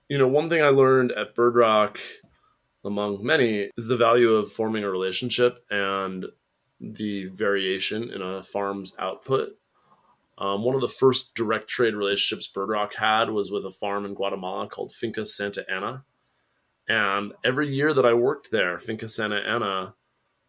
you 0.07 0.17
know, 0.17 0.27
one 0.27 0.49
thing 0.49 0.61
I 0.61 0.69
learned 0.69 1.11
at 1.11 1.35
Bird 1.35 1.55
Rock, 1.55 1.99
among 2.85 3.25
many, 3.25 3.69
is 3.77 3.87
the 3.87 3.97
value 3.97 4.31
of 4.35 4.51
forming 4.51 4.83
a 4.83 4.89
relationship 4.89 5.65
and 5.69 6.25
the 6.79 7.25
variation 7.25 8.11
in 8.11 8.21
a 8.21 8.43
farm's 8.43 8.95
output. 8.99 9.57
Um, 10.37 10.63
one 10.63 10.75
of 10.75 10.81
the 10.81 10.87
first 10.87 11.33
direct 11.33 11.67
trade 11.67 11.95
relationships 11.95 12.47
Bird 12.47 12.69
Rock 12.69 12.93
had 12.95 13.31
was 13.31 13.51
with 13.51 13.65
a 13.65 13.71
farm 13.71 14.05
in 14.05 14.13
Guatemala 14.13 14.67
called 14.67 14.93
Finca 14.93 15.25
Santa 15.25 15.65
Ana. 15.71 16.05
And 16.87 17.33
every 17.43 17.73
year 17.73 17.93
that 17.93 18.05
I 18.05 18.13
worked 18.13 18.51
there, 18.51 18.77
Finca 18.77 19.09
Santa 19.09 19.37
Ana 19.37 19.95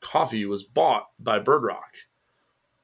coffee 0.01 0.44
was 0.44 0.62
bought 0.62 1.09
by 1.18 1.38
Bird 1.38 1.62
Rock. 1.62 1.94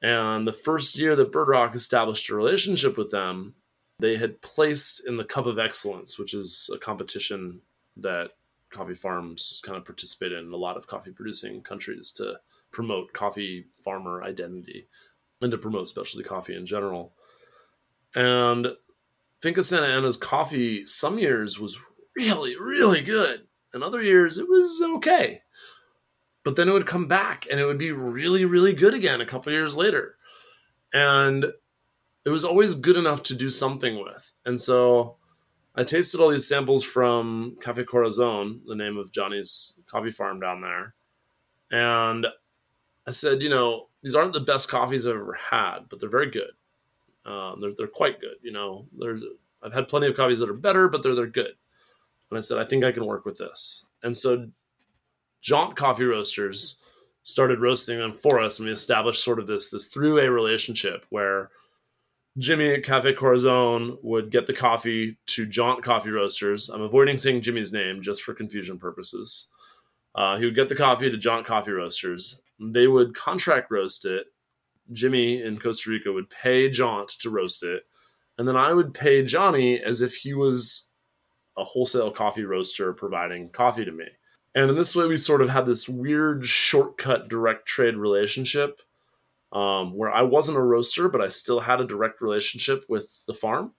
And 0.01 0.47
the 0.47 0.53
first 0.53 0.97
year 0.97 1.15
that 1.15 1.31
Bird 1.31 1.47
Rock 1.47 1.75
established 1.75 2.29
a 2.29 2.35
relationship 2.35 2.97
with 2.97 3.11
them, 3.11 3.55
they 3.99 4.17
had 4.17 4.41
placed 4.41 5.05
in 5.07 5.15
the 5.15 5.23
Cup 5.23 5.45
of 5.45 5.57
Excellence, 5.57 6.19
which 6.19 6.33
is 6.33 6.69
a 6.73 6.77
competition 6.77 7.61
that 7.97 8.31
coffee 8.71 8.95
farms 8.95 9.61
kind 9.63 9.77
of 9.77 9.85
participate 9.85 10.33
in, 10.33 10.39
in 10.39 10.53
a 10.53 10.57
lot 10.57 10.75
of 10.75 10.87
coffee 10.87 11.11
producing 11.11 11.61
countries 11.61 12.11
to 12.11 12.39
promote 12.71 13.13
coffee 13.13 13.65
farmer 13.83 14.21
identity 14.21 14.87
and 15.41 15.51
to 15.51 15.57
promote 15.57 15.89
specialty 15.89 16.27
coffee 16.27 16.55
in 16.55 16.65
general. 16.65 17.13
And 18.13 18.67
Finca 19.39 19.63
Santa 19.63 19.87
Ana's 19.87 20.17
coffee 20.17 20.85
some 20.85 21.19
years 21.19 21.59
was 21.59 21.77
really, 22.15 22.55
really 22.55 23.01
good. 23.01 23.47
And 23.73 23.83
other 23.83 24.01
years 24.01 24.37
it 24.37 24.47
was 24.47 24.81
okay. 24.97 25.41
But 26.43 26.55
then 26.55 26.69
it 26.69 26.71
would 26.71 26.85
come 26.85 27.07
back 27.07 27.45
and 27.49 27.59
it 27.59 27.65
would 27.65 27.77
be 27.77 27.91
really, 27.91 28.45
really 28.45 28.73
good 28.73 28.93
again 28.93 29.19
a 29.19 29.25
couple 29.25 29.51
years 29.51 29.75
later. 29.75 30.15
And 30.93 31.45
it 32.23 32.29
was 32.29 32.45
always 32.45 32.75
good 32.75 32.97
enough 32.97 33.23
to 33.23 33.35
do 33.35 33.49
something 33.49 34.01
with. 34.01 34.31
And 34.45 34.59
so 34.59 35.17
I 35.75 35.83
tasted 35.83 36.21
all 36.21 36.29
these 36.29 36.47
samples 36.47 36.83
from 36.83 37.57
Cafe 37.61 37.83
Corazon, 37.83 38.61
the 38.65 38.75
name 38.75 38.97
of 38.97 39.11
Johnny's 39.11 39.77
coffee 39.87 40.11
farm 40.11 40.39
down 40.39 40.61
there. 40.61 40.95
And 41.69 42.27
I 43.05 43.11
said, 43.11 43.41
you 43.41 43.49
know, 43.49 43.89
these 44.05 44.13
aren't 44.13 44.33
the 44.33 44.39
best 44.39 44.69
coffees 44.69 45.07
I've 45.07 45.15
ever 45.15 45.33
had, 45.49 45.89
but 45.89 45.99
they're 45.99 46.07
very 46.07 46.29
good. 46.29 46.51
Um, 47.25 47.59
they're, 47.59 47.71
they're 47.75 47.87
quite 47.87 48.21
good. 48.21 48.35
You 48.43 48.51
know, 48.51 48.85
there's, 48.95 49.23
I've 49.63 49.73
had 49.73 49.87
plenty 49.87 50.05
of 50.05 50.15
coffees 50.15 50.37
that 50.37 50.49
are 50.49 50.53
better, 50.53 50.87
but 50.87 51.01
they're, 51.01 51.15
they're 51.15 51.25
good. 51.25 51.53
And 52.29 52.37
I 52.37 52.41
said, 52.41 52.59
I 52.59 52.65
think 52.65 52.83
I 52.83 52.91
can 52.91 53.07
work 53.07 53.25
with 53.25 53.39
this. 53.39 53.83
And 54.03 54.15
so 54.15 54.47
Jaunt 55.41 55.75
Coffee 55.75 56.03
Roasters 56.03 56.83
started 57.23 57.61
roasting 57.61 57.97
them 57.97 58.13
for 58.13 58.39
us, 58.39 58.59
and 58.59 58.67
we 58.67 58.73
established 58.73 59.23
sort 59.23 59.39
of 59.39 59.47
this, 59.47 59.71
this 59.71 59.87
three-way 59.87 60.27
relationship 60.27 61.07
where 61.09 61.49
Jimmy 62.37 62.75
at 62.75 62.83
Cafe 62.83 63.11
Corazon 63.13 63.97
would 64.03 64.29
get 64.29 64.45
the 64.45 64.53
coffee 64.53 65.17
to 65.25 65.47
Jaunt 65.47 65.83
Coffee 65.83 66.11
Roasters. 66.11 66.69
I'm 66.69 66.83
avoiding 66.83 67.17
saying 67.17 67.41
Jimmy's 67.41 67.73
name 67.73 68.03
just 68.03 68.21
for 68.21 68.35
confusion 68.35 68.77
purposes. 68.77 69.47
Uh, 70.13 70.37
he 70.37 70.45
would 70.45 70.55
get 70.55 70.69
the 70.69 70.75
coffee 70.75 71.09
to 71.09 71.17
Jaunt 71.17 71.47
Coffee 71.47 71.71
Roasters. 71.71 72.39
They 72.59 72.87
would 72.87 73.15
contract 73.15 73.71
roast 73.71 74.05
it. 74.05 74.27
Jimmy 74.91 75.41
in 75.41 75.59
Costa 75.59 75.89
Rica 75.89 76.11
would 76.11 76.29
pay 76.29 76.69
Jaunt 76.69 77.09
to 77.19 77.29
roast 77.29 77.63
it. 77.63 77.83
And 78.37 78.47
then 78.47 78.55
I 78.55 78.73
would 78.73 78.93
pay 78.93 79.23
Johnny 79.23 79.79
as 79.79 80.01
if 80.01 80.15
he 80.15 80.33
was 80.33 80.91
a 81.57 81.63
wholesale 81.63 82.11
coffee 82.11 82.43
roaster 82.43 82.93
providing 82.93 83.49
coffee 83.49 83.85
to 83.85 83.91
me. 83.91 84.05
And 84.53 84.69
in 84.69 84.75
this 84.75 84.95
way, 84.95 85.07
we 85.07 85.17
sort 85.17 85.41
of 85.41 85.49
had 85.49 85.65
this 85.65 85.89
weird 85.89 86.45
shortcut 86.45 87.27
direct 87.27 87.65
trade 87.65 87.95
relationship 87.95 88.81
um, 89.51 89.93
where 89.95 90.11
I 90.11 90.21
wasn't 90.21 90.57
a 90.57 90.61
roaster, 90.61 91.09
but 91.09 91.21
I 91.21 91.27
still 91.29 91.61
had 91.61 91.79
a 91.79 91.87
direct 91.87 92.21
relationship 92.21 92.85
with 92.89 93.23
the 93.25 93.33
farm, 93.33 93.73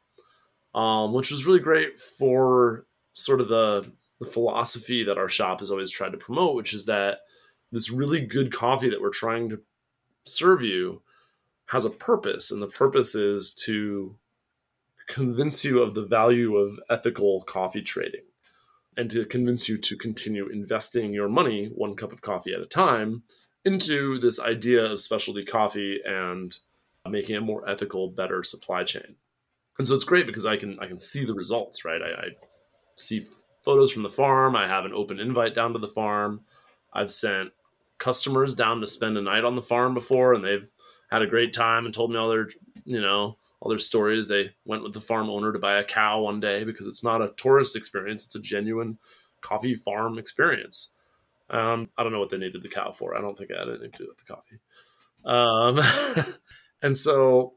um, 0.74 1.12
which 1.12 1.30
was 1.30 1.46
really 1.46 1.60
great 1.60 2.00
for 2.00 2.86
sort 3.12 3.40
of 3.40 3.48
the, 3.48 3.90
the 4.20 4.26
philosophy 4.26 5.04
that 5.04 5.18
our 5.18 5.28
shop 5.28 5.60
has 5.60 5.70
always 5.70 5.90
tried 5.90 6.12
to 6.12 6.18
promote, 6.18 6.56
which 6.56 6.72
is 6.72 6.86
that 6.86 7.18
this 7.72 7.90
really 7.90 8.20
good 8.20 8.52
coffee 8.52 8.88
that 8.88 9.00
we're 9.00 9.11
trying 9.11 9.48
to 9.50 9.61
serve 10.24 10.62
you 10.62 11.02
has 11.66 11.85
a 11.85 11.90
purpose, 11.90 12.50
and 12.50 12.62
the 12.62 12.68
purpose 12.68 13.14
is 13.14 13.52
to 13.52 14.16
convince 15.09 15.64
you 15.64 15.83
of 15.83 15.94
the 15.94 16.05
value 16.05 16.57
of 16.57 16.81
ethical 16.90 17.42
coffee 17.42 17.83
trading 17.83 18.22
and 18.96 19.11
to 19.11 19.24
convince 19.26 19.68
you 19.68 19.79
to 19.79 19.96
continue 19.96 20.48
investing 20.48 21.12
your 21.12 21.29
money 21.29 21.66
one 21.74 21.94
cup 21.94 22.12
of 22.12 22.22
coffee 22.22 22.52
at 22.52 22.61
a 22.61 22.66
time 22.66 23.22
into 23.64 24.18
this 24.18 24.40
idea 24.40 24.83
of 24.85 25.00
specialty 25.00 25.44
coffee 25.44 26.00
and 26.05 26.59
making 27.09 27.37
a 27.37 27.40
more 27.40 27.68
ethical, 27.68 28.09
better 28.09 28.42
supply 28.42 28.85
chain. 28.85 29.16
And 29.79 29.87
so 29.87 29.94
it's 29.94 30.05
great 30.05 30.26
because 30.26 30.46
I 30.46 30.57
can 30.57 30.79
I 30.81 30.87
can 30.87 30.98
see 30.98 31.24
the 31.24 31.35
results, 31.35 31.85
right? 31.85 32.00
I, 32.00 32.20
I 32.20 32.29
see 32.96 33.26
photos 33.64 33.92
from 33.92 34.02
the 34.02 34.11
farm. 34.11 34.57
I 34.57 34.68
have 34.68 34.85
an 34.85 34.94
open 34.94 35.20
invite 35.20 35.55
down 35.55 35.72
to 35.74 35.79
the 35.79 35.88
farm. 35.88 36.40
I've 36.96 37.12
sent 37.12 37.52
customers 37.98 38.54
down 38.54 38.80
to 38.80 38.87
spend 38.87 39.18
a 39.18 39.22
night 39.22 39.44
on 39.44 39.54
the 39.54 39.62
farm 39.62 39.94
before, 39.94 40.32
and 40.32 40.42
they've 40.42 40.68
had 41.11 41.22
a 41.22 41.26
great 41.26 41.52
time 41.52 41.85
and 41.85 41.94
told 41.94 42.11
me 42.11 42.16
all 42.16 42.30
their, 42.30 42.48
you 42.85 43.00
know, 43.00 43.37
all 43.61 43.68
their 43.68 43.78
stories. 43.78 44.28
They 44.28 44.50
went 44.64 44.82
with 44.82 44.94
the 44.94 45.00
farm 45.00 45.28
owner 45.28 45.52
to 45.52 45.59
buy 45.59 45.78
a 45.78 45.85
cow 45.85 46.22
one 46.22 46.40
day 46.40 46.64
because 46.64 46.87
it's 46.87 47.04
not 47.04 47.20
a 47.20 47.32
tourist 47.37 47.76
experience; 47.76 48.24
it's 48.24 48.35
a 48.35 48.40
genuine 48.40 48.98
coffee 49.42 49.74
farm 49.74 50.18
experience. 50.18 50.94
Um, 51.50 51.90
I 51.96 52.02
don't 52.02 52.12
know 52.12 52.18
what 52.18 52.30
they 52.30 52.38
needed 52.38 52.62
the 52.62 52.68
cow 52.68 52.92
for. 52.92 53.16
I 53.16 53.20
don't 53.20 53.37
think 53.37 53.50
I 53.52 53.59
had 53.59 53.68
anything 53.68 53.92
to 53.92 53.98
do 53.98 54.09
with 54.09 54.18
the 54.18 54.24
coffee. 54.24 54.59
Um, 55.24 56.35
and 56.82 56.96
so 56.96 57.54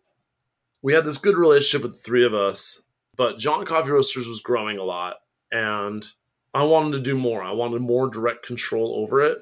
we 0.81 0.93
had 0.93 1.05
this 1.05 1.17
good 1.17 1.37
relationship 1.37 1.83
with 1.83 1.93
the 1.93 1.99
three 1.99 2.25
of 2.25 2.33
us, 2.33 2.83
but 3.15 3.39
Jaunt 3.39 3.67
Coffee 3.67 3.91
Roasters 3.91 4.27
was 4.27 4.41
growing 4.41 4.77
a 4.77 4.83
lot, 4.83 5.15
and 5.51 6.07
I 6.53 6.63
wanted 6.63 6.91
to 6.97 7.03
do 7.03 7.17
more. 7.17 7.43
I 7.43 7.51
wanted 7.51 7.81
more 7.81 8.07
direct 8.07 8.45
control 8.45 8.95
over 8.95 9.21
it 9.21 9.39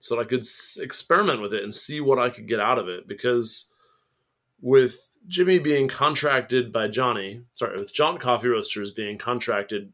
so 0.00 0.16
that 0.16 0.22
I 0.22 0.24
could 0.24 0.40
s- 0.40 0.78
experiment 0.80 1.40
with 1.40 1.52
it 1.52 1.62
and 1.62 1.74
see 1.74 2.00
what 2.00 2.18
I 2.18 2.30
could 2.30 2.48
get 2.48 2.60
out 2.60 2.78
of 2.78 2.88
it. 2.88 3.06
Because 3.06 3.72
with 4.60 5.16
Jimmy 5.28 5.58
being 5.58 5.88
contracted 5.88 6.72
by 6.72 6.88
Johnny, 6.88 7.42
sorry, 7.54 7.76
with 7.76 7.94
Jaunt 7.94 8.20
Coffee 8.20 8.48
Roasters 8.48 8.90
being 8.90 9.18
contracted 9.18 9.92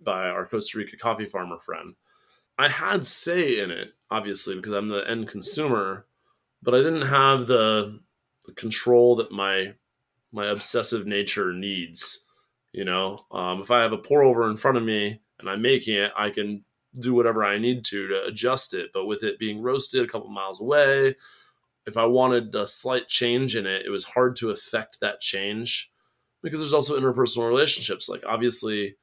by 0.00 0.28
our 0.28 0.46
Costa 0.46 0.78
Rica 0.78 0.96
coffee 0.96 1.26
farmer 1.26 1.58
friend, 1.58 1.94
I 2.58 2.68
had 2.68 3.04
say 3.04 3.60
in 3.60 3.70
it, 3.70 3.92
obviously, 4.10 4.56
because 4.56 4.72
I'm 4.72 4.88
the 4.88 5.08
end 5.08 5.28
consumer, 5.28 6.06
but 6.62 6.74
I 6.74 6.78
didn't 6.78 7.02
have 7.06 7.46
the, 7.46 8.00
the 8.46 8.52
control 8.52 9.16
that 9.16 9.32
my 9.32 9.74
my 10.30 10.46
obsessive 10.46 11.06
nature 11.06 11.52
needs. 11.52 12.24
You 12.72 12.84
know, 12.84 13.18
um, 13.32 13.60
if 13.60 13.70
I 13.70 13.80
have 13.80 13.92
a 13.92 13.98
pour 13.98 14.22
over 14.22 14.48
in 14.50 14.56
front 14.56 14.76
of 14.76 14.82
me 14.82 15.20
and 15.38 15.48
I'm 15.48 15.62
making 15.62 15.96
it, 15.96 16.12
I 16.16 16.30
can 16.30 16.64
do 16.94 17.14
whatever 17.14 17.44
I 17.44 17.58
need 17.58 17.84
to 17.86 18.08
to 18.08 18.24
adjust 18.26 18.74
it. 18.74 18.90
But 18.92 19.06
with 19.06 19.22
it 19.22 19.38
being 19.38 19.62
roasted 19.62 20.02
a 20.02 20.08
couple 20.08 20.28
miles 20.28 20.60
away, 20.60 21.16
if 21.86 21.96
I 21.96 22.06
wanted 22.06 22.54
a 22.54 22.66
slight 22.66 23.08
change 23.08 23.56
in 23.56 23.66
it, 23.66 23.84
it 23.86 23.90
was 23.90 24.04
hard 24.04 24.36
to 24.36 24.50
affect 24.50 25.00
that 25.00 25.20
change 25.20 25.90
because 26.42 26.60
there's 26.60 26.74
also 26.74 26.98
interpersonal 26.98 27.48
relationships. 27.48 28.08
Like 28.08 28.24
obviously, 28.26 28.96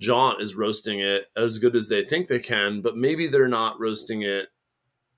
Jaunt 0.00 0.40
is 0.40 0.54
roasting 0.54 1.00
it 1.00 1.26
as 1.36 1.58
good 1.58 1.76
as 1.76 1.88
they 1.88 2.04
think 2.04 2.28
they 2.28 2.38
can, 2.38 2.82
but 2.82 2.96
maybe 2.96 3.26
they're 3.26 3.48
not 3.48 3.80
roasting 3.80 4.22
it 4.22 4.48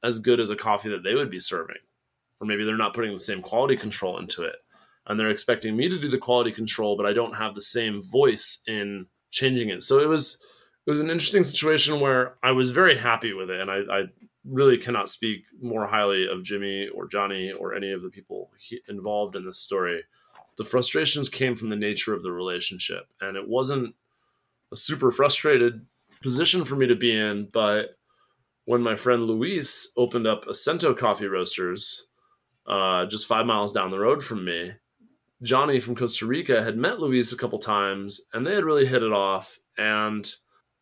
as 0.03 0.19
good 0.19 0.41
as 0.41 0.51
a 0.51 0.57
coffee 0.57 0.89
that 0.89 1.03
they 1.03 1.15
would 1.15 1.31
be 1.31 1.41
serving, 1.41 1.77
or 2.41 2.47
maybe 2.47 2.65
they're 2.65 2.77
not 2.77 2.95
putting 2.95 3.13
the 3.13 3.19
same 3.19 3.43
quality 3.43 3.77
control 3.77 4.19
into 4.19 4.43
it 4.43 4.57
and 5.07 5.19
they're 5.19 5.31
expecting 5.31 5.77
me 5.77 5.89
to 5.89 5.99
do 5.99 6.09
the 6.09 6.19
quality 6.19 6.53
control, 6.53 6.97
but 6.97 7.05
I 7.05 7.13
don't 7.13 7.35
have 7.35 7.57
the 7.57 7.61
same 7.61 8.01
voice 8.01 8.63
in 8.69 9.07
changing 9.31 9.69
it. 9.69 9.83
So 9.83 10.01
it 10.01 10.07
was 10.07 10.41
it 10.87 10.91
was 10.91 11.01
an 11.01 11.11
interesting 11.11 11.45
situation 11.45 12.01
where 12.01 12.37
I 12.43 12.53
was 12.53 12.71
very 12.71 12.97
happy 12.97 13.33
with 13.33 13.51
it, 13.51 13.61
and 13.61 13.71
I, 13.71 13.81
I 13.91 14.03
really 14.45 14.79
cannot 14.79 15.11
speak 15.11 15.45
more 15.61 15.87
highly 15.87 16.27
of 16.27 16.43
Jimmy 16.43 16.89
or 16.89 17.07
Johnny 17.07 17.53
or 17.53 17.75
any 17.75 17.93
of 17.93 18.03
the 18.03 18.11
people 18.11 18.51
involved 18.89 19.37
in 19.37 19.45
this 19.45 19.59
story. 19.59 20.03
The 20.57 20.65
frustrations 20.65 21.29
came 21.29 21.55
from 21.55 21.69
the 21.69 21.77
nature 21.77 22.15
of 22.15 22.23
the 22.23 22.33
relationship, 22.33 23.07
and 23.21 23.37
it 23.37 23.47
wasn't 23.47 23.95
a 24.73 24.77
super 24.77 25.11
frustrated 25.11 25.85
position 26.23 26.65
for 26.65 26.77
me 26.77 26.87
to 26.87 26.97
be 26.97 27.15
in, 27.15 27.49
but 27.53 27.95
when 28.65 28.83
my 28.83 28.95
friend 28.95 29.25
Luis 29.25 29.91
opened 29.97 30.27
up 30.27 30.45
Acento 30.47 30.97
Coffee 30.97 31.27
Roasters, 31.27 32.07
uh, 32.67 33.07
just 33.07 33.27
five 33.27 33.47
miles 33.47 33.73
down 33.73 33.91
the 33.91 33.99
road 33.99 34.23
from 34.23 34.45
me, 34.45 34.73
Johnny 35.43 35.81
from 35.81 35.97
Costa 35.97 36.27
Rica 36.27 36.63
had 36.63 36.77
met 36.77 37.01
Luis 37.01 37.33
a 37.33 37.37
couple 37.37 37.59
times 37.59 38.21
and 38.33 38.47
they 38.47 38.55
had 38.55 38.65
really 38.65 38.87
hit 38.87 39.03
it 39.03 39.13
off. 39.13 39.59
And 39.79 40.33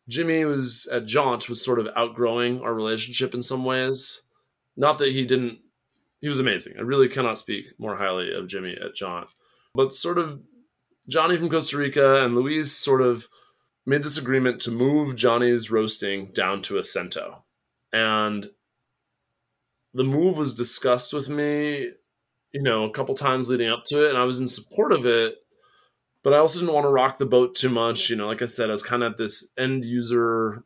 Jimmy 0.07 0.43
was 0.45 0.87
at 0.91 1.05
Jaunt 1.05 1.47
was 1.47 1.63
sort 1.63 1.79
of 1.79 1.87
outgrowing 1.95 2.61
our 2.61 2.73
relationship 2.73 3.33
in 3.33 3.41
some 3.41 3.63
ways. 3.63 4.23
Not 4.75 4.97
that 4.97 5.11
he 5.11 5.25
didn't, 5.25 5.59
he 6.19 6.27
was 6.27 6.39
amazing. 6.39 6.73
I 6.77 6.81
really 6.81 7.07
cannot 7.07 7.37
speak 7.37 7.67
more 7.77 7.95
highly 7.97 8.33
of 8.33 8.47
Jimmy 8.47 8.75
at 8.83 8.95
Jaunt. 8.95 9.29
But 9.73 9.93
sort 9.93 10.17
of 10.17 10.41
Johnny 11.07 11.37
from 11.37 11.49
Costa 11.49 11.77
Rica 11.77 12.23
and 12.23 12.35
Luis 12.35 12.71
sort 12.71 13.01
of 13.01 13.27
made 13.85 14.03
this 14.03 14.17
agreement 14.17 14.59
to 14.61 14.71
move 14.71 15.15
Johnny's 15.15 15.71
roasting 15.71 16.31
down 16.33 16.61
to 16.63 16.75
Acento. 16.75 17.41
And 17.93 18.51
the 19.93 20.03
move 20.03 20.37
was 20.37 20.53
discussed 20.53 21.13
with 21.13 21.29
me 21.29 21.91
you 22.53 22.61
know, 22.61 22.83
a 22.83 22.91
couple 22.91 23.15
times 23.15 23.49
leading 23.49 23.69
up 23.69 23.83
to 23.85 24.05
it, 24.05 24.09
and 24.09 24.17
I 24.17 24.23
was 24.23 24.39
in 24.39 24.47
support 24.47 24.91
of 24.91 25.05
it. 25.05 25.35
But 26.21 26.33
I 26.33 26.37
also 26.37 26.59
didn't 26.59 26.73
want 26.73 26.85
to 26.85 26.91
rock 26.91 27.17
the 27.17 27.25
boat 27.25 27.55
too 27.55 27.69
much. 27.69 28.09
You 28.09 28.15
know, 28.15 28.27
like 28.27 28.41
I 28.41 28.47
said, 28.47 28.69
I 28.69 28.73
was 28.73 28.83
kind 28.83 29.03
of 29.03 29.13
at 29.13 29.17
this 29.17 29.51
end 29.57 29.85
user 29.85 30.63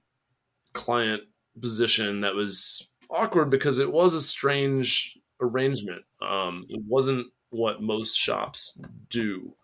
client 0.74 1.24
position 1.60 2.22
that 2.22 2.34
was 2.34 2.90
awkward 3.10 3.52
because 3.52 3.78
it 3.78 3.92
was 3.92 4.14
a 4.14 4.22
strange 4.22 5.18
arrangement. 5.40 6.04
Um, 6.22 6.66
it 6.70 6.82
wasn't 6.88 7.28
what 7.52 7.82
most 7.82 8.18
shops 8.18 8.82
do. 9.10 9.56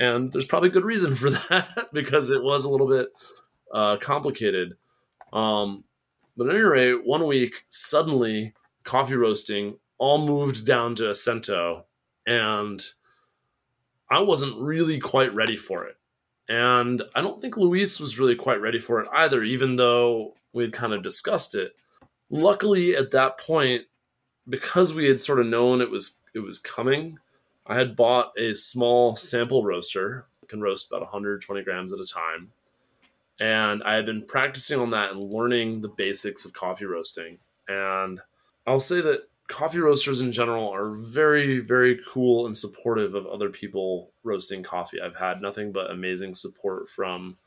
And 0.00 0.32
there's 0.32 0.46
probably 0.46 0.70
good 0.70 0.84
reason 0.84 1.14
for 1.14 1.30
that 1.50 1.88
because 1.92 2.30
it 2.30 2.42
was 2.42 2.64
a 2.64 2.70
little 2.70 2.88
bit 2.88 3.08
uh, 3.72 3.98
complicated. 3.98 4.74
Um, 5.32 5.84
but 6.36 6.48
at 6.48 6.54
any 6.54 6.64
rate, 6.64 7.04
one 7.04 7.26
week, 7.26 7.52
suddenly 7.68 8.54
coffee 8.84 9.16
roasting 9.16 9.78
all 9.98 10.26
moved 10.26 10.64
down 10.64 10.94
to 10.96 11.04
Acento, 11.04 11.84
and 12.26 12.84
I 14.10 14.22
wasn't 14.22 14.58
really 14.58 14.98
quite 14.98 15.34
ready 15.34 15.56
for 15.56 15.84
it. 15.84 15.96
And 16.48 17.02
I 17.14 17.20
don't 17.20 17.40
think 17.40 17.56
Luis 17.56 18.00
was 18.00 18.18
really 18.18 18.36
quite 18.36 18.60
ready 18.60 18.78
for 18.78 19.00
it 19.00 19.08
either, 19.12 19.42
even 19.42 19.76
though 19.76 20.34
we 20.52 20.62
had 20.62 20.72
kind 20.72 20.94
of 20.94 21.02
discussed 21.02 21.54
it. 21.54 21.76
Luckily, 22.30 22.96
at 22.96 23.10
that 23.10 23.38
point, 23.38 23.84
because 24.48 24.94
we 24.94 25.06
had 25.06 25.20
sort 25.20 25.40
of 25.40 25.46
known 25.46 25.80
it 25.80 25.90
was 25.90 26.16
it 26.34 26.40
was 26.40 26.58
coming, 26.58 27.18
I 27.66 27.76
had 27.76 27.96
bought 27.96 28.32
a 28.38 28.54
small 28.54 29.16
sample 29.16 29.62
roaster 29.62 30.26
can 30.48 30.60
roast 30.60 30.90
about 30.90 31.02
120 31.02 31.62
grams 31.62 31.92
at 31.92 32.00
a 32.00 32.06
time. 32.06 32.52
And 33.40 33.82
I 33.84 33.94
had 33.94 34.06
been 34.06 34.24
practicing 34.24 34.80
on 34.80 34.90
that 34.90 35.12
and 35.12 35.32
learning 35.32 35.80
the 35.80 35.88
basics 35.88 36.44
of 36.44 36.52
coffee 36.52 36.86
roasting. 36.86 37.38
And 37.68 38.20
I'll 38.66 38.80
say 38.80 39.00
that 39.00 39.28
coffee 39.48 39.80
roasters 39.80 40.20
in 40.20 40.30
general 40.30 40.68
are 40.68 40.90
very 40.90 41.58
very 41.58 41.98
cool 42.08 42.46
and 42.46 42.56
supportive 42.56 43.14
of 43.14 43.26
other 43.26 43.50
people 43.50 44.10
roasting 44.22 44.62
coffee. 44.62 45.00
I've 45.00 45.16
had 45.16 45.40
nothing 45.40 45.72
but 45.72 45.90
amazing 45.90 46.34
support 46.34 46.88
from 46.88 47.38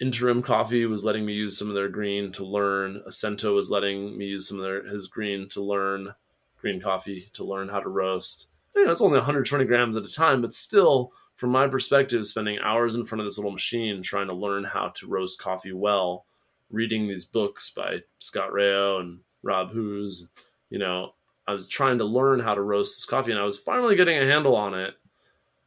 interim 0.00 0.42
coffee 0.42 0.86
was 0.86 1.04
letting 1.04 1.26
me 1.26 1.32
use 1.32 1.58
some 1.58 1.68
of 1.68 1.74
their 1.74 1.88
green 1.88 2.30
to 2.32 2.44
learn. 2.44 3.02
Acento 3.08 3.54
was 3.54 3.70
letting 3.70 4.16
me 4.16 4.26
use 4.26 4.46
some 4.48 4.58
of 4.58 4.64
their 4.64 4.86
his 4.86 5.08
green 5.08 5.48
to 5.48 5.62
learn 5.62 6.14
green 6.58 6.80
coffee 6.80 7.28
to 7.32 7.44
learn 7.44 7.68
how 7.68 7.80
to 7.80 7.88
roast. 7.88 8.48
You 8.76 8.84
know, 8.84 8.90
it's 8.90 9.00
only 9.00 9.18
120 9.18 9.64
grams 9.64 9.96
at 9.96 10.04
a 10.04 10.12
time 10.12 10.42
but 10.42 10.54
still 10.54 11.12
from 11.34 11.50
my 11.50 11.68
perspective 11.68 12.26
spending 12.26 12.58
hours 12.58 12.96
in 12.96 13.04
front 13.04 13.20
of 13.20 13.26
this 13.26 13.38
little 13.38 13.52
machine 13.52 14.02
trying 14.02 14.28
to 14.28 14.34
learn 14.34 14.64
how 14.64 14.88
to 14.88 15.06
roast 15.06 15.40
coffee 15.40 15.72
well 15.72 16.26
reading 16.70 17.06
these 17.08 17.24
books 17.24 17.70
by 17.70 17.98
scott 18.18 18.52
rao 18.52 18.98
and 18.98 19.20
rob 19.42 19.70
hoos 19.70 20.28
you 20.68 20.78
know 20.78 21.12
I 21.48 21.54
was 21.54 21.66
trying 21.66 21.96
to 21.98 22.04
learn 22.04 22.40
how 22.40 22.54
to 22.54 22.60
roast 22.60 22.98
this 22.98 23.06
coffee 23.06 23.32
and 23.32 23.40
I 23.40 23.44
was 23.44 23.58
finally 23.58 23.96
getting 23.96 24.18
a 24.18 24.26
handle 24.26 24.54
on 24.54 24.74
it 24.74 24.94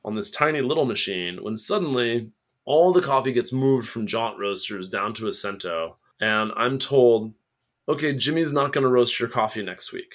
on 0.06 0.16
this 0.16 0.30
tiny 0.30 0.62
little 0.62 0.86
machine 0.86 1.44
when 1.44 1.58
suddenly 1.58 2.30
all 2.66 2.94
the 2.94 3.02
coffee 3.02 3.32
gets 3.32 3.52
moved 3.52 3.90
from 3.90 4.06
Jaunt 4.06 4.38
Roasters 4.38 4.88
down 4.88 5.16
to 5.16 5.24
Acento. 5.24 5.96
And 6.20 6.52
I'm 6.56 6.78
told, 6.78 7.34
okay, 7.90 8.14
Jimmy's 8.14 8.54
not 8.54 8.74
going 8.74 8.84
to 8.84 8.90
roast 8.90 9.20
your 9.20 9.28
coffee 9.28 9.64
next 9.64 9.92
week. 9.92 10.14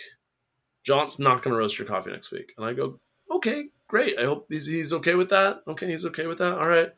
Jaunt's 0.84 1.18
not 1.18 1.42
going 1.42 1.52
to 1.52 1.58
roast 1.58 1.80
your 1.80 1.88
coffee 1.88 2.12
next 2.12 2.30
week. 2.30 2.52
And 2.56 2.64
I 2.64 2.72
go, 2.72 3.00
okay, 3.28 3.64
great. 3.88 4.16
I 4.20 4.24
hope 4.24 4.46
he's, 4.48 4.66
he's 4.66 4.92
okay 4.92 5.16
with 5.16 5.30
that. 5.30 5.62
Okay, 5.66 5.88
he's 5.88 6.06
okay 6.06 6.28
with 6.28 6.38
that. 6.38 6.56
All 6.56 6.68
right. 6.68 6.92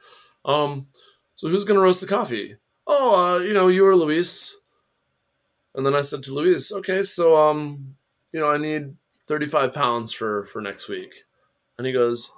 Um, 0.44 0.88
so 1.36 1.48
who's 1.48 1.64
going 1.64 1.78
to 1.78 1.82
roast 1.82 2.02
the 2.02 2.06
coffee? 2.06 2.56
Oh, 2.86 3.36
uh, 3.36 3.38
you 3.38 3.54
know, 3.54 3.68
you 3.68 3.86
or 3.86 3.96
Luis. 3.96 4.54
And 5.74 5.86
then 5.86 5.94
I 5.94 6.02
said 6.02 6.22
to 6.24 6.34
Luis, 6.34 6.70
okay, 6.70 7.02
so 7.02 7.34
um, 7.36 7.94
you 8.32 8.40
know, 8.40 8.50
I 8.50 8.58
need 8.58 8.94
35 9.26 9.72
pounds 9.72 10.12
for 10.12 10.44
for 10.44 10.60
next 10.60 10.88
week. 10.88 11.24
And 11.76 11.86
he 11.86 11.92
goes, 11.92 12.32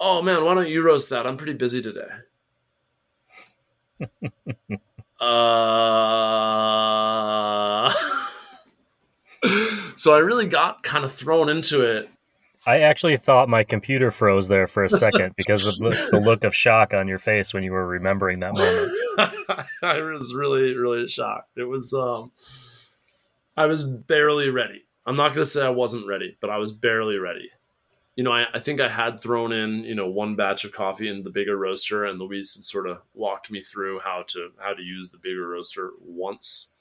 "Oh 0.00 0.22
man, 0.22 0.44
why 0.44 0.54
don't 0.54 0.68
you 0.68 0.82
roast 0.82 1.10
that? 1.10 1.26
I'm 1.26 1.36
pretty 1.36 1.54
busy 1.54 1.82
today." 1.82 2.08
uh 5.18 7.90
so 9.96 10.14
I 10.14 10.18
really 10.18 10.46
got 10.46 10.82
kind 10.82 11.06
of 11.06 11.12
thrown 11.12 11.48
into 11.48 11.82
it 11.82 12.10
I 12.66 12.80
actually 12.80 13.16
thought 13.16 13.48
my 13.48 13.62
computer 13.62 14.10
froze 14.10 14.48
there 14.48 14.66
for 14.66 14.82
a 14.82 14.90
second 14.90 15.34
because 15.36 15.66
of 15.66 15.78
the, 15.78 16.08
the 16.10 16.18
look 16.18 16.42
of 16.42 16.54
shock 16.54 16.92
on 16.92 17.06
your 17.06 17.18
face 17.18 17.54
when 17.54 17.62
you 17.62 17.70
were 17.70 17.86
remembering 17.86 18.40
that 18.40 18.54
moment. 18.54 18.90
I 19.82 20.00
was 20.00 20.34
really, 20.34 20.74
really 20.74 21.06
shocked. 21.06 21.56
It 21.56 21.64
was, 21.64 21.94
um, 21.94 22.32
I 23.56 23.66
was 23.66 23.84
barely 23.84 24.50
ready. 24.50 24.84
I'm 25.06 25.16
not 25.16 25.28
going 25.28 25.42
to 25.42 25.46
say 25.46 25.64
I 25.64 25.70
wasn't 25.70 26.06
ready, 26.06 26.36
but 26.40 26.50
I 26.50 26.58
was 26.58 26.72
barely 26.72 27.16
ready. 27.16 27.50
You 28.16 28.24
know, 28.24 28.32
I, 28.32 28.46
I 28.52 28.58
think 28.58 28.80
I 28.80 28.88
had 28.88 29.20
thrown 29.20 29.52
in, 29.52 29.84
you 29.84 29.94
know, 29.94 30.08
one 30.08 30.36
batch 30.36 30.64
of 30.64 30.72
coffee 30.72 31.08
in 31.08 31.22
the 31.22 31.30
bigger 31.30 31.56
roaster, 31.56 32.04
and 32.04 32.18
Luis 32.18 32.54
had 32.54 32.64
sort 32.64 32.88
of 32.88 33.02
walked 33.14 33.50
me 33.50 33.60
through 33.60 34.00
how 34.00 34.24
to 34.28 34.50
how 34.58 34.72
to 34.72 34.82
use 34.82 35.10
the 35.10 35.18
bigger 35.18 35.46
roaster 35.48 35.92
once 36.00 36.72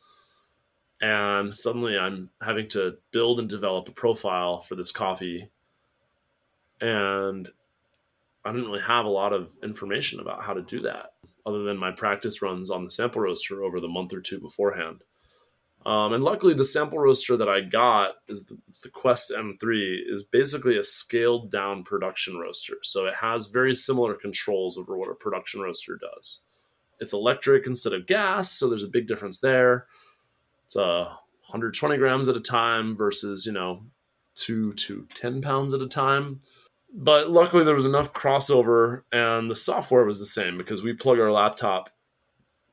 and 1.02 1.54
suddenly 1.56 1.98
I'm 1.98 2.30
having 2.42 2.68
to 2.70 2.98
build 3.12 3.40
and 3.40 3.50
develop 3.50 3.88
a 3.88 3.92
profile 3.92 4.60
for 4.60 4.76
this 4.76 4.92
coffee 4.92 5.50
and 6.82 7.50
I 8.44 8.52
didn't 8.52 8.68
really 8.68 8.82
have 8.82 9.06
a 9.06 9.10
lot 9.10 9.34
of 9.34 9.56
information 9.64 10.20
about 10.20 10.44
how 10.44 10.54
to 10.54 10.62
do 10.62 10.82
that 10.82 11.14
other 11.46 11.64
than 11.64 11.78
my 11.78 11.92
practice 11.92 12.42
runs 12.42 12.70
on 12.70 12.84
the 12.84 12.90
sample 12.90 13.22
roaster 13.22 13.64
over 13.64 13.80
the 13.80 13.88
month 13.88 14.14
or 14.14 14.22
two 14.22 14.40
beforehand. 14.40 15.02
Um, 15.86 16.14
and 16.14 16.24
luckily, 16.24 16.56
the 16.56 16.66
sample 16.66 16.98
roaster 16.98 17.38
that 17.38 17.48
I 17.48 17.62
got 17.62 18.16
is 18.28 18.46
the, 18.46 18.58
it's 18.68 18.82
the 18.82 18.90
Quest 18.90 19.32
M3 19.32 20.00
is 20.08 20.24
basically 20.24 20.78
a 20.78 20.84
scaled 20.84 21.52
down 21.52 21.84
production 21.84 22.38
roaster. 22.38 22.78
So 22.82 23.06
it 23.06 23.16
has 23.16 23.48
very 23.48 23.76
similar 23.76 24.16
controls 24.16 24.78
over 24.78 24.98
what 24.98 25.12
a 25.12 25.16
production 25.16 25.62
roaster 25.62 25.98
does. 25.98 26.42
It's 27.00 27.14
electric 27.14 27.68
instead 27.68 27.94
of 27.94 28.08
gas, 28.08 28.52
so 28.52 28.68
there's 28.68 28.84
a 28.84 28.88
big 28.88 29.08
difference 29.08 29.40
there. 29.42 29.86
It's 30.66 30.76
uh, 30.76 31.14
120 31.50 31.98
grams 31.98 32.28
at 32.28 32.36
a 32.36 32.42
time 32.42 32.96
versus 32.96 33.46
you 33.46 33.52
know 33.52 33.84
two 34.34 34.74
to 34.74 35.08
10 35.14 35.42
pounds 35.42 35.74
at 35.74 35.82
a 35.82 35.88
time 35.88 36.42
but 36.92 37.30
luckily 37.30 37.64
there 37.64 37.76
was 37.76 37.86
enough 37.86 38.14
crossover 38.14 39.04
and 39.12 39.50
the 39.50 39.56
software 39.56 40.06
was 40.06 40.20
the 40.20 40.26
same 40.26 40.58
because 40.58 40.82
we 40.82 40.92
plug 40.92 41.20
our 41.20 41.32
laptop 41.32 41.90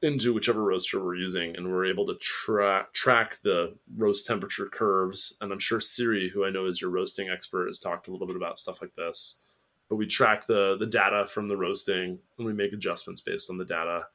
into 0.03 0.35
whichever 0.35 0.65
roaster 0.65 1.03
we're 1.03 1.15
using 1.15 1.57
and 1.57 1.71
we're 1.71 1.87
able 1.87 2.05
to 2.05 2.17
track 2.17 2.93
track 2.93 3.39
the 3.45 3.75
roast 3.97 4.27
temperature 4.27 4.67
curves. 4.67 5.37
And 5.41 5.53
i'm 5.53 5.59
sure 5.59 5.81
siri 5.81 6.29
who 6.29 6.45
i 6.45 6.51
know 6.51 6.67
is 6.67 6.81
your 6.81 6.91
roasting 6.91 7.29
expert 7.31 7.69
has 7.69 7.79
talked 7.79 8.09
a 8.09 8.11
little 8.11 8.27
bit 8.27 8.37
about 8.37 8.59
stuff 8.59 8.83
like 8.83 8.95
this. 8.97 9.39
But 9.89 9.97
we 9.97 10.07
track 10.07 10.47
the 10.47 10.77
the 10.77 10.87
data 10.87 11.27
from 11.27 11.49
the 11.49 11.57
roasting 11.57 12.19
and 12.39 12.47
we 12.47 12.53
make 12.53 12.73
adjustments 12.73 13.21
based 13.21 13.49
on 13.49 13.59
the 13.59 13.65
data. 13.65 14.07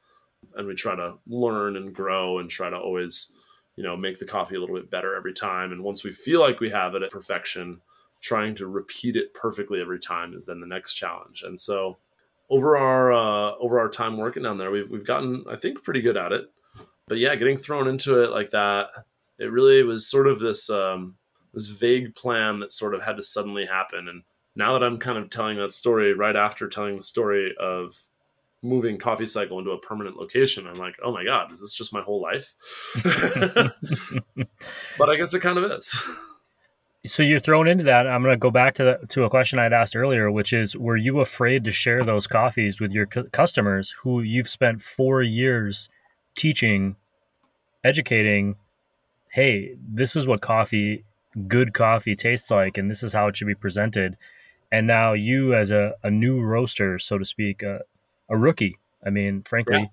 And 0.54 0.68
we 0.68 0.74
try 0.74 0.94
to 0.94 1.18
learn 1.26 1.76
and 1.76 1.92
grow 1.92 2.38
and 2.38 2.48
try 2.48 2.70
to 2.70 2.76
always 2.76 3.32
you 3.76 3.82
know 3.82 3.96
make 3.96 4.18
the 4.18 4.26
coffee 4.26 4.56
a 4.56 4.60
little 4.60 4.76
bit 4.76 4.90
better 4.90 5.16
every 5.16 5.32
time. 5.32 5.72
And 5.72 5.82
once 5.82 6.04
we 6.04 6.12
feel 6.12 6.40
like 6.40 6.60
we 6.60 6.70
have 6.70 6.94
it 6.94 7.02
at 7.02 7.10
perfection 7.10 7.80
trying 8.20 8.54
to 8.56 8.66
repeat 8.66 9.16
it 9.16 9.32
perfectly 9.34 9.80
every 9.80 9.98
time 9.98 10.34
is 10.34 10.44
then 10.44 10.60
the 10.60 10.66
next 10.66 10.94
challenge. 10.94 11.42
And 11.44 11.58
so 11.58 11.98
over 12.50 12.76
our 12.76 13.12
uh, 13.12 13.52
over 13.58 13.78
our 13.78 13.88
time 13.88 14.16
working 14.16 14.42
down 14.42 14.58
there, 14.58 14.70
we've 14.70 14.90
we've 14.90 15.06
gotten 15.06 15.44
I 15.48 15.56
think 15.56 15.82
pretty 15.82 16.00
good 16.00 16.16
at 16.16 16.32
it. 16.32 16.50
But 17.06 17.18
yeah, 17.18 17.34
getting 17.36 17.56
thrown 17.56 17.88
into 17.88 18.22
it 18.22 18.30
like 18.30 18.50
that, 18.50 18.88
it 19.38 19.50
really 19.50 19.82
was 19.82 20.06
sort 20.06 20.26
of 20.26 20.40
this 20.40 20.68
um, 20.70 21.16
this 21.54 21.66
vague 21.66 22.14
plan 22.14 22.60
that 22.60 22.72
sort 22.72 22.94
of 22.94 23.02
had 23.02 23.16
to 23.16 23.22
suddenly 23.22 23.66
happen. 23.66 24.08
And 24.08 24.22
now 24.56 24.72
that 24.72 24.84
I'm 24.84 24.98
kind 24.98 25.18
of 25.18 25.30
telling 25.30 25.56
that 25.58 25.72
story 25.72 26.12
right 26.12 26.36
after 26.36 26.68
telling 26.68 26.96
the 26.96 27.02
story 27.02 27.54
of 27.58 27.94
moving 28.62 28.98
coffee 28.98 29.26
cycle 29.26 29.58
into 29.58 29.70
a 29.70 29.78
permanent 29.78 30.16
location 30.16 30.66
i'm 30.66 30.74
like 30.74 30.96
oh 31.04 31.12
my 31.12 31.22
god 31.24 31.52
is 31.52 31.60
this 31.60 31.72
just 31.72 31.92
my 31.92 32.00
whole 32.00 32.20
life 32.20 32.56
but 34.98 35.08
i 35.08 35.16
guess 35.16 35.32
it 35.32 35.40
kind 35.40 35.58
of 35.58 35.70
is 35.70 36.04
so 37.08 37.22
you're 37.22 37.40
thrown 37.40 37.66
into 37.66 37.84
that. 37.84 38.06
I'm 38.06 38.22
going 38.22 38.34
to 38.34 38.38
go 38.38 38.50
back 38.50 38.74
to 38.74 38.84
the, 38.84 39.06
to 39.08 39.24
a 39.24 39.30
question 39.30 39.58
I'd 39.58 39.72
asked 39.72 39.96
earlier, 39.96 40.30
which 40.30 40.52
is, 40.52 40.76
were 40.76 40.96
you 40.96 41.20
afraid 41.20 41.64
to 41.64 41.72
share 41.72 42.04
those 42.04 42.26
coffees 42.26 42.80
with 42.80 42.92
your 42.92 43.06
customers 43.06 43.94
who 44.02 44.20
you've 44.20 44.48
spent 44.48 44.80
four 44.80 45.22
years 45.22 45.88
teaching, 46.36 46.96
educating? 47.82 48.56
Hey, 49.30 49.74
this 49.86 50.16
is 50.16 50.26
what 50.26 50.40
coffee, 50.40 51.04
good 51.46 51.74
coffee, 51.74 52.14
tastes 52.14 52.50
like, 52.50 52.78
and 52.78 52.90
this 52.90 53.02
is 53.02 53.12
how 53.12 53.28
it 53.28 53.36
should 53.36 53.46
be 53.46 53.54
presented. 53.54 54.16
And 54.70 54.86
now 54.86 55.14
you, 55.14 55.54
as 55.54 55.70
a, 55.70 55.94
a 56.02 56.10
new 56.10 56.40
roaster, 56.40 56.98
so 56.98 57.18
to 57.18 57.24
speak, 57.24 57.64
uh, 57.64 57.78
a 58.28 58.36
rookie. 58.36 58.78
I 59.04 59.10
mean, 59.10 59.42
frankly, 59.42 59.78
yeah. 59.78 59.88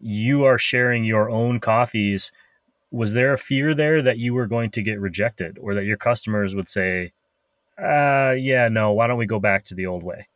you 0.00 0.44
are 0.44 0.58
sharing 0.58 1.04
your 1.04 1.30
own 1.30 1.60
coffees 1.60 2.32
was 2.90 3.12
there 3.12 3.32
a 3.32 3.38
fear 3.38 3.74
there 3.74 4.02
that 4.02 4.18
you 4.18 4.34
were 4.34 4.46
going 4.46 4.70
to 4.70 4.82
get 4.82 5.00
rejected 5.00 5.58
or 5.60 5.74
that 5.74 5.84
your 5.84 5.96
customers 5.96 6.54
would 6.54 6.68
say 6.68 7.12
uh 7.78 8.34
yeah 8.38 8.68
no 8.68 8.92
why 8.92 9.06
don't 9.06 9.18
we 9.18 9.26
go 9.26 9.40
back 9.40 9.64
to 9.64 9.74
the 9.74 9.86
old 9.86 10.02
way? 10.02 10.26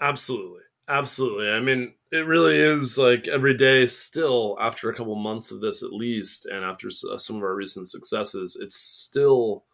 Absolutely. 0.00 0.60
Absolutely. 0.88 1.50
I 1.50 1.60
mean 1.60 1.94
it 2.10 2.26
really 2.26 2.56
is 2.56 2.98
like 2.98 3.28
every 3.28 3.54
day 3.56 3.86
still 3.86 4.56
after 4.60 4.88
a 4.90 4.94
couple 4.94 5.14
months 5.14 5.52
of 5.52 5.60
this 5.60 5.82
at 5.82 5.92
least 5.92 6.46
and 6.46 6.64
after 6.64 6.88
uh, 6.88 7.18
some 7.18 7.36
of 7.36 7.42
our 7.42 7.54
recent 7.54 7.88
successes 7.88 8.56
it's 8.60 8.76
still 8.76 9.64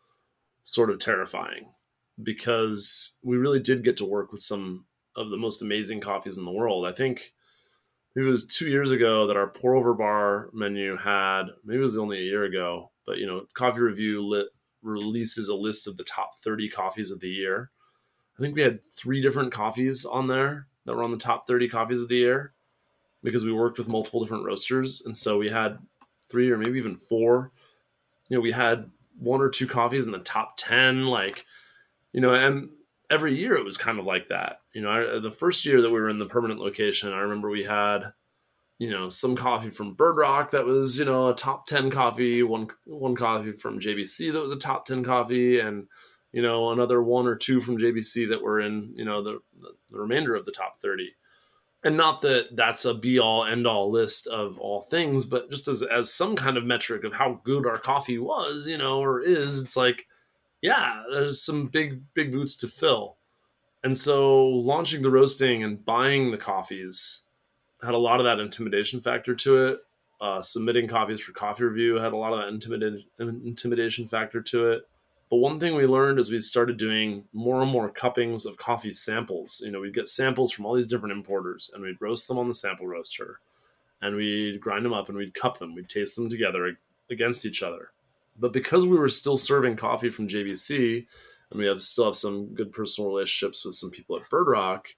sort 0.63 0.91
of 0.91 0.99
terrifying 0.99 1.69
because 2.23 3.17
we 3.23 3.37
really 3.37 3.61
did 3.61 3.85
get 3.85 3.97
to 3.99 4.05
work 4.05 4.33
with 4.33 4.41
some 4.41 4.85
of 5.15 5.31
the 5.31 5.37
most 5.37 5.63
amazing 5.63 6.01
coffees 6.01 6.39
in 6.39 6.45
the 6.45 6.53
world. 6.53 6.87
I 6.87 6.93
think 6.93 7.33
it 8.17 8.31
was 8.31 8.47
two 8.47 8.69
years 8.69 8.91
ago 8.91 9.27
that 9.27 9.37
our 9.37 9.49
pour 9.49 9.75
over 9.77 9.95
bar 9.95 10.49
menu 10.53 10.97
had 10.97 11.45
maybe 11.65 11.81
it 11.81 11.85
was 11.85 11.99
only 11.99 12.19
a 12.19 12.23
year 12.23 12.45
ago 12.45 12.91
but 13.07 13.19
you 13.19 13.27
know 13.27 13.47
coffee 13.55 13.81
review 13.81 14.27
lit, 14.27 14.49
releases 14.83 15.49
a 15.49 15.55
list 15.55 15.87
of 15.87 15.97
the 15.97 16.05
top 16.05 16.37
30 16.37 16.69
coffees 16.69 17.11
of 17.11 17.21
the 17.21 17.29
year. 17.29 17.71
I 18.39 18.43
think 18.43 18.55
we 18.55 18.63
had 18.63 18.81
three 18.93 19.23
different 19.23 19.53
coffees 19.53 20.05
on 20.05 20.27
there 20.27 20.67
that 20.85 20.95
were 20.95 21.03
on 21.03 21.11
the 21.11 21.17
top 21.17 21.47
30 21.47 21.69
coffees 21.69 22.03
of 22.03 22.09
the 22.09 22.17
year 22.17 22.53
because 23.23 23.45
we 23.45 23.53
worked 23.53 23.79
with 23.79 23.89
multiple 23.89 24.21
different 24.21 24.45
roasters 24.45 25.03
and 25.05 25.17
so 25.17 25.39
we 25.39 25.49
had 25.49 25.79
three 26.29 26.51
or 26.51 26.59
maybe 26.59 26.79
even 26.79 26.97
four. 26.97 27.53
You 28.29 28.37
know 28.37 28.41
we 28.41 28.53
had 28.53 28.91
one 29.19 29.41
or 29.41 29.49
two 29.49 29.67
coffees 29.67 30.07
in 30.07 30.13
the 30.13 30.19
top 30.19 30.57
10 30.59 31.07
like 31.07 31.47
you 32.13 32.21
know 32.21 32.35
and 32.35 32.69
every 33.11 33.35
year 33.35 33.55
it 33.55 33.65
was 33.65 33.77
kind 33.77 33.99
of 33.99 34.05
like 34.05 34.29
that. 34.29 34.61
You 34.75 34.83
know, 34.83 34.91
I, 34.91 35.19
the 35.21 35.31
first 35.31 35.65
year 35.65 35.83
that 35.83 35.91
we 35.91 36.01
were 36.01 36.09
in 36.09 36.19
the 36.19 36.27
permanent 36.27 36.61
location, 36.61 37.13
I 37.13 37.19
remember 37.19 37.49
we 37.51 37.65
had, 37.65 38.13
you 38.79 38.91
know, 38.91 39.09
some 39.09 39.37
coffee 39.37 39.71
from 39.71 39.95
Bird 39.95 40.17
Rock 40.17 40.51
that 40.51 40.67
was, 40.67 40.99
you 40.99 41.05
know, 41.05 41.29
a 41.29 41.35
top 41.35 41.67
10 41.67 41.91
coffee, 41.91 42.43
one 42.43 42.69
one 42.85 43.17
coffee 43.17 43.53
from 43.53 43.81
JBC 43.81 44.33
that 44.33 44.43
was 44.43 44.53
a 44.53 44.59
top 44.59 44.87
10 44.87 45.05
coffee 45.05 45.61
and 45.61 45.87
you 46.37 46.43
know, 46.43 46.71
another 46.71 47.03
one 47.03 47.27
or 47.27 47.35
two 47.35 47.61
from 47.61 47.79
JBC 47.79 48.29
that 48.29 48.43
were 48.43 48.61
in, 48.61 48.93
you 48.95 49.07
know, 49.07 49.23
the, 49.23 49.39
the, 49.59 49.99
remainder 49.99 50.35
of 50.35 50.45
the 50.45 50.53
top 50.53 50.77
30. 50.77 51.15
And 51.83 51.97
not 51.97 52.21
that 52.21 52.55
that's 52.55 52.85
a 52.85 52.93
be 52.93 53.19
all 53.19 53.47
end 53.47 53.67
all 53.67 53.91
list 53.91 54.27
of 54.27 54.59
all 54.59 54.83
things, 54.83 55.25
but 55.25 55.51
just 55.51 55.67
as 55.67 55.83
as 55.83 56.13
some 56.13 56.37
kind 56.37 56.59
of 56.59 56.65
metric 56.65 57.05
of 57.05 57.15
how 57.15 57.41
good 57.43 57.67
our 57.67 57.79
coffee 57.79 58.19
was, 58.19 58.67
you 58.67 58.77
know, 58.77 58.99
or 58.99 59.23
is, 59.23 59.65
it's 59.65 59.79
like 59.79 60.07
yeah, 60.63 61.03
there's 61.11 61.41
some 61.41 61.67
big 61.67 62.03
big 62.15 62.33
boots 62.33 62.57
to 62.57 62.69
fill. 62.69 63.17
And 63.85 63.97
so 63.97 64.45
launching 64.47 65.03
the 65.03 65.11
roasting 65.11 65.63
and 65.63 65.85
buying 65.85 66.31
the 66.31 66.39
coffees 66.39 67.23
had 67.83 67.95
a 67.95 67.99
lot 67.99 68.19
of 68.21 68.25
that 68.25 68.41
intimidation 68.41 69.01
factor 69.01 69.35
to 69.35 69.67
it. 69.67 69.79
Uh, 70.21 70.41
submitting 70.41 70.89
coffees 70.89 71.21
for 71.21 71.33
coffee 71.33 71.65
review 71.65 71.97
had 71.97 72.13
a 72.13 72.17
lot 72.17 72.33
of 72.33 72.41
that 72.41 72.49
intimidation 72.49 73.05
intimidation 73.19 74.07
factor 74.07 74.41
to 74.41 74.71
it. 74.71 74.89
But 75.31 75.37
one 75.37 75.59
thing 75.59 75.75
we 75.75 75.87
learned 75.87 76.19
is 76.19 76.31
we 76.31 76.41
started 76.41 76.77
doing 76.77 77.25
more 77.33 77.61
and 77.61 77.71
more 77.71 77.91
cuppings 77.91 78.47
of 78.47 78.57
coffee 78.57 78.93
samples. 78.93 79.61
You 79.65 79.73
know, 79.73 79.81
we'd 79.81 79.95
get 79.95 80.09
samples 80.09 80.53
from 80.53 80.65
all 80.65 80.75
these 80.75 80.87
different 80.87 81.13
importers 81.17 81.71
and 81.75 81.83
we'd 81.83 82.01
roast 82.01 82.29
them 82.29 82.39
on 82.39 82.49
the 82.49 82.55
sample 82.55 82.87
roaster 82.87 83.41
and 84.01 84.15
we'd 84.15 84.61
grind 84.61 84.85
them 84.85 84.93
up 84.93 85.09
and 85.09 85.19
we'd 85.19 85.35
cup 85.35 85.59
them. 85.59 85.75
We'd 85.75 85.89
taste 85.89 86.17
them 86.17 86.29
together 86.29 86.77
against 87.11 87.45
each 87.45 87.63
other. 87.63 87.91
But 88.39 88.53
because 88.53 88.87
we 88.87 88.97
were 88.97 89.09
still 89.09 89.37
serving 89.37 89.77
coffee 89.77 90.11
from 90.11 90.29
JBC, 90.29 91.07
and 91.51 91.61
we 91.61 91.67
have 91.67 91.83
still 91.83 92.07
have 92.07 92.17
some 92.17 92.55
good 92.55 92.73
personal 92.73 93.11
relationships 93.11 93.65
with 93.65 93.75
some 93.75 93.91
people 93.91 94.17
at 94.17 94.29
Bird 94.29 94.49
Rock, 94.49 94.89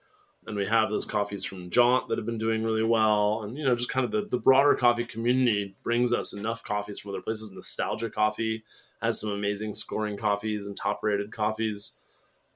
and 0.46 0.56
we 0.56 0.66
have 0.66 0.88
those 0.88 1.04
coffees 1.04 1.44
from 1.44 1.70
Jaunt 1.70 2.08
that 2.08 2.16
have 2.16 2.26
been 2.26 2.38
doing 2.38 2.64
really 2.64 2.82
well, 2.82 3.42
and 3.42 3.56
you 3.56 3.64
know, 3.64 3.74
just 3.74 3.90
kind 3.90 4.04
of 4.04 4.10
the, 4.10 4.26
the 4.30 4.38
broader 4.38 4.74
coffee 4.74 5.04
community 5.04 5.76
brings 5.82 6.12
us 6.12 6.32
enough 6.32 6.64
coffees 6.64 6.98
from 6.98 7.10
other 7.10 7.20
places. 7.20 7.52
Nostalgia 7.52 8.10
Coffee 8.10 8.64
has 9.02 9.20
some 9.20 9.30
amazing 9.30 9.74
scoring 9.74 10.16
coffees 10.16 10.66
and 10.66 10.76
top 10.76 11.00
rated 11.02 11.32
coffees. 11.32 11.98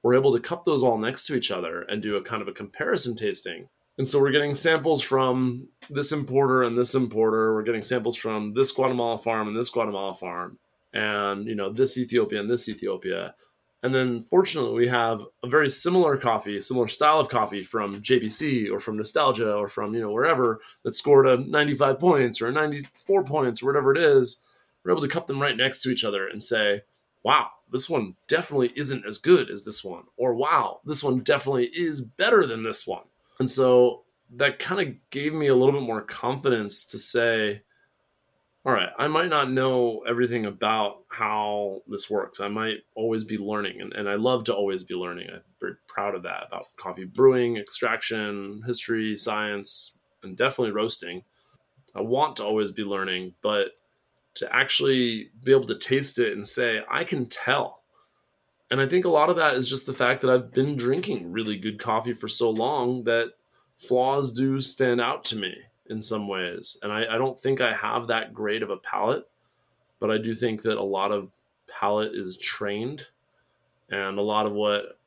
We're 0.01 0.15
able 0.15 0.33
to 0.33 0.39
cup 0.39 0.65
those 0.65 0.83
all 0.83 0.97
next 0.97 1.27
to 1.27 1.35
each 1.35 1.51
other 1.51 1.83
and 1.83 2.01
do 2.01 2.17
a 2.17 2.23
kind 2.23 2.41
of 2.41 2.47
a 2.47 2.53
comparison 2.53 3.15
tasting. 3.15 3.69
And 3.97 4.07
so 4.07 4.19
we're 4.19 4.31
getting 4.31 4.55
samples 4.55 5.01
from 5.03 5.67
this 5.89 6.11
importer 6.11 6.63
and 6.63 6.75
this 6.77 6.95
importer. 6.95 7.53
We're 7.53 7.63
getting 7.63 7.83
samples 7.83 8.17
from 8.17 8.53
this 8.53 8.71
Guatemala 8.71 9.19
farm 9.19 9.47
and 9.47 9.55
this 9.55 9.69
Guatemala 9.69 10.15
farm 10.15 10.57
and 10.93 11.47
you 11.47 11.55
know 11.55 11.71
this 11.71 11.97
Ethiopia 11.97 12.39
and 12.39 12.49
this 12.49 12.69
Ethiopia. 12.69 13.35
And 13.81 13.93
then 13.93 14.21
fortunately 14.21 14.73
we 14.73 14.87
have 14.87 15.25
a 15.43 15.47
very 15.47 15.69
similar 15.69 16.15
coffee, 16.15 16.61
similar 16.61 16.87
style 16.87 17.19
of 17.19 17.27
coffee 17.27 17.63
from 17.63 18.01
JBC 18.01 18.71
or 18.71 18.79
from 18.79 18.95
Nostalgia 18.95 19.53
or 19.53 19.67
from, 19.67 19.93
you 19.93 19.99
know, 19.99 20.09
wherever 20.09 20.61
that 20.83 20.95
scored 20.95 21.27
a 21.27 21.35
95 21.35 21.99
points 21.99 22.41
or 22.41 22.47
a 22.47 22.51
94 22.53 23.25
points 23.25 23.61
or 23.61 23.65
whatever 23.65 23.91
it 23.91 23.97
is. 23.97 24.41
We're 24.83 24.91
able 24.91 25.01
to 25.01 25.09
cup 25.09 25.27
them 25.27 25.41
right 25.41 25.57
next 25.57 25.83
to 25.83 25.89
each 25.89 26.05
other 26.05 26.25
and 26.25 26.41
say, 26.41 26.83
wow, 27.23 27.49
this 27.71 27.89
one 27.89 28.15
definitely 28.27 28.71
isn't 28.75 29.05
as 29.05 29.17
good 29.17 29.49
as 29.49 29.65
this 29.65 29.83
one, 29.83 30.03
or 30.15 30.33
wow, 30.33 30.81
this 30.85 31.03
one 31.03 31.19
definitely 31.19 31.65
is 31.67 32.01
better 32.01 32.45
than 32.45 32.63
this 32.63 32.85
one. 32.85 33.03
And 33.39 33.49
so 33.49 34.03
that 34.35 34.59
kind 34.59 34.81
of 34.81 34.95
gave 35.09 35.33
me 35.33 35.47
a 35.47 35.55
little 35.55 35.73
bit 35.73 35.87
more 35.87 36.01
confidence 36.01 36.85
to 36.85 36.99
say, 36.99 37.63
all 38.65 38.71
right, 38.71 38.89
I 38.97 39.09
might 39.09 39.29
not 39.29 39.51
know 39.51 40.03
everything 40.07 40.45
about 40.45 41.03
how 41.09 41.81
this 41.87 42.09
works. 42.09 42.39
I 42.39 42.47
might 42.47 42.77
always 42.95 43.25
be 43.25 43.37
learning, 43.37 43.81
and, 43.81 43.91
and 43.91 44.07
I 44.07 44.15
love 44.15 44.45
to 44.45 44.55
always 44.55 44.85
be 44.85 44.95
learning. 44.95 45.27
I'm 45.33 45.41
very 45.59 45.75
proud 45.87 46.15
of 46.15 46.23
that 46.23 46.47
about 46.47 46.67
coffee 46.77 47.03
brewing, 47.03 47.57
extraction, 47.57 48.63
history, 48.65 49.17
science, 49.17 49.97
and 50.23 50.37
definitely 50.37 50.71
roasting. 50.71 51.23
I 51.93 52.01
want 52.01 52.37
to 52.37 52.45
always 52.45 52.71
be 52.71 52.83
learning, 52.83 53.33
but 53.41 53.71
to 54.35 54.55
actually 54.55 55.29
be 55.43 55.51
able 55.51 55.67
to 55.67 55.77
taste 55.77 56.17
it 56.17 56.33
and 56.33 56.47
say, 56.47 56.81
I 56.89 57.03
can 57.03 57.25
tell. 57.25 57.83
And 58.71 58.79
I 58.79 58.87
think 58.87 59.03
a 59.03 59.09
lot 59.09 59.29
of 59.29 59.35
that 59.35 59.55
is 59.55 59.69
just 59.69 59.85
the 59.85 59.93
fact 59.93 60.21
that 60.21 60.31
I've 60.31 60.53
been 60.53 60.77
drinking 60.77 61.33
really 61.33 61.57
good 61.57 61.79
coffee 61.79 62.13
for 62.13 62.29
so 62.29 62.49
long 62.49 63.03
that 63.03 63.33
flaws 63.77 64.31
do 64.31 64.61
stand 64.61 65.01
out 65.01 65.25
to 65.25 65.35
me 65.35 65.53
in 65.89 66.01
some 66.01 66.27
ways. 66.27 66.77
And 66.81 66.91
I, 66.91 67.15
I 67.15 67.17
don't 67.17 67.39
think 67.39 67.61
I 67.61 67.73
have 67.73 68.07
that 68.07 68.33
great 68.33 68.63
of 68.63 68.69
a 68.69 68.77
palate, 68.77 69.27
but 69.99 70.09
I 70.11 70.17
do 70.17 70.33
think 70.33 70.61
that 70.63 70.77
a 70.77 70.83
lot 70.83 71.11
of 71.11 71.31
palate 71.67 72.13
is 72.13 72.37
trained. 72.37 73.07
And 73.89 74.17
a 74.17 74.23
lot 74.23 74.45
of 74.45 74.53
what 74.53 74.97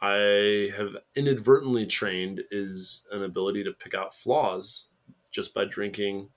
I 0.00 0.72
have 0.76 0.96
inadvertently 1.14 1.86
trained 1.86 2.42
is 2.50 3.06
an 3.12 3.22
ability 3.22 3.64
to 3.64 3.72
pick 3.72 3.94
out 3.94 4.14
flaws 4.14 4.86
just 5.30 5.54
by 5.54 5.64
drinking 5.64 6.28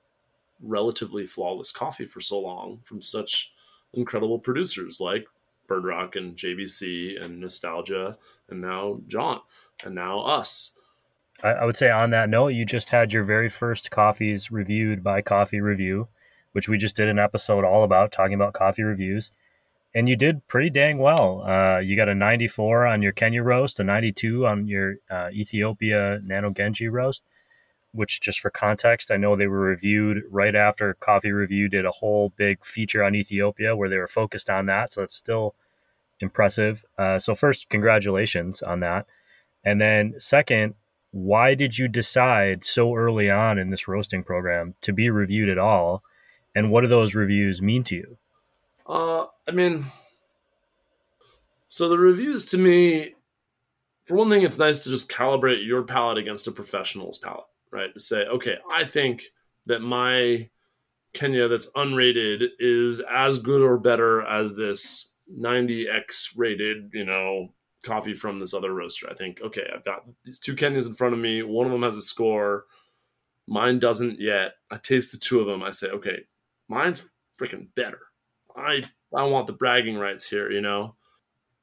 relatively 0.62 1.26
flawless 1.26 1.72
coffee 1.72 2.06
for 2.06 2.22
so 2.22 2.39
long 2.39 2.80
from 2.84 3.02
such 3.02 3.52
incredible 3.93 4.39
producers 4.39 5.00
like 5.00 5.28
Bird 5.67 5.86
Rock 5.86 6.15
and 6.15 6.36
JBC 6.36 7.22
and 7.22 7.39
Nostalgia 7.39 8.17
and 8.50 8.62
now 8.62 9.00
Jaunt 9.08 9.41
and 9.86 9.96
now 9.96 10.19
us. 10.19 10.76
I, 11.43 11.49
I 11.49 11.65
would 11.65 11.77
say 11.77 11.89
on 11.89 12.12
that 12.12 12.29
note, 12.29 12.49
you 12.49 12.65
just 12.65 12.89
had 12.89 13.13
your 13.13 13.23
very 13.23 13.49
first 13.49 13.91
coffees 13.91 14.51
reviewed 14.51 15.03
by 15.03 15.21
Coffee 15.21 15.62
Review, 15.62 16.08
which 16.53 16.69
we 16.69 16.77
just 16.77 16.95
did 16.95 17.10
an 17.10 17.19
episode 17.19 17.63
all 17.65 17.84
about 17.84 18.12
talking 18.12 18.36
about 18.36 18.53
coffee 18.53 18.84
reviews. 18.84 19.32
And 19.95 20.10
you 20.10 20.15
did 20.15 20.47
pretty 20.47 20.71
dang 20.71 20.97
well. 20.97 21.43
Uh, 21.45 21.77
you 21.79 21.95
got 21.95 22.10
a 22.10 22.15
94 22.15 22.88
on 22.88 23.03
your 23.03 23.12
Kenya 23.12 23.43
roast, 23.43 23.79
a 23.79 23.84
92 23.84 24.47
on 24.47 24.67
your 24.67 24.95
uh, 25.12 25.29
Ethiopia 25.32 26.19
Nano 26.23 26.49
Genji 26.49 26.88
roast 26.88 27.23
which 27.93 28.19
just 28.21 28.39
for 28.39 28.49
context, 28.49 29.12
I 29.12 29.17
know 29.17 29.36
they 29.36 29.47
were 29.47 29.60
reviewed 29.60 30.23
right 30.29 30.56
after 30.56 30.95
Coffee 30.95 31.32
Review 31.32 31.69
did 31.69 31.86
a 31.86 31.91
whole 31.91 32.34
big 32.36 32.65
feature 32.65 33.03
on 33.03 33.15
Ethiopia 33.15 33.75
where 33.75 33.88
they 33.88 33.97
were 33.97 34.08
focused 34.08 34.49
on 34.49 34.65
that. 34.65 34.91
So 34.91 35.03
it's 35.03 35.15
still 35.15 35.53
impressive. 36.19 36.84
Uh, 36.97 37.19
so 37.19 37.36
first, 37.36 37.69
congratulations 37.69 38.63
on 38.63 38.79
that. 38.79 39.06
And 39.63 39.79
then 39.79 40.15
second, 40.17 40.73
why 41.13 41.56
did 41.56 41.78
you 41.78 41.88
decide 41.88 42.65
so 42.65 42.95
early 42.95 43.30
on 43.30 43.58
in 43.58 43.69
this 43.69 43.88
roasting 43.88 44.23
program 44.23 44.76
to 44.82 44.91
be 44.91 45.10
reviewed 45.10 45.49
at 45.49 45.58
all? 45.58 46.04
And 46.54 46.69
what 46.69 46.82
do 46.82 46.88
those 46.88 47.15
reviews 47.15 47.62
mean 47.62 47.84
to 47.86 47.95
you? 47.95 48.17
Uh, 48.86 49.26
I 49.47 49.52
mean, 49.52 49.86
so 51.67 51.88
the 51.88 51.97
reviews 51.97 52.45
to 52.47 52.58
me, 52.58 53.13
for 54.06 54.15
one 54.15 54.30
thing, 54.30 54.41
it's 54.41 54.60
nice 54.60 54.84
to 54.84 54.89
just 54.89 55.10
calibrate 55.10 55.65
your 55.65 55.84
palate 55.84 56.17
against 56.17 56.47
a 56.47 56.52
professional's 56.52 57.17
palate 57.17 57.45
right? 57.73 57.93
To 57.93 57.99
say, 57.99 58.26
okay, 58.26 58.58
I 58.71 58.86
think 58.86 59.23
that 59.65 59.82
my 59.82 60.49
Kenya 61.13 61.47
that's 61.47 61.71
unrated 61.71 62.45
is 62.60 63.02
as 63.12 63.39
good 63.39 63.62
or 63.62 63.78
better 63.78 64.21
as 64.21 64.56
this 64.56 65.13
90x 65.36 66.30
rated, 66.38 66.91
you 66.93 67.04
know, 67.04 67.54
coffee 67.84 68.13
from 68.13 68.39
this 68.39 68.54
other 68.54 68.74
roaster. 68.74 69.08
I 69.10 69.13
think, 69.13 69.41
okay, 69.41 69.69
I've 69.74 69.86
got 69.86 70.06
these 70.24 70.39
two 70.39 70.56
Kenyans 70.56 70.88
in 70.88 70.93
front 70.93 71.13
of 71.13 71.19
me. 71.19 71.43
One 71.43 71.65
of 71.65 71.72
them 71.72 71.84
has 71.84 71.96
a 71.96 72.02
score. 72.02 72.65
Mine 73.48 73.80
doesn't 73.80 74.19
yet. 74.19 74.54
I 74.72 74.78
taste 74.78 75.12
the 75.12 75.17
two 75.17 75.39
of 75.39 75.48
them. 75.48 75.63
I 75.63 75.72
say, 75.72 75.89
okay, 75.89 76.24
mine's 76.67 77.08
freaking 77.39 77.67
better. 77.76 78.00
I 78.56 78.86
I 79.15 79.24
want 79.24 79.48
the 79.48 79.54
bragging 79.54 79.98
rights 79.98 80.30
here, 80.30 80.52
you 80.52 80.62
know. 80.62 80.96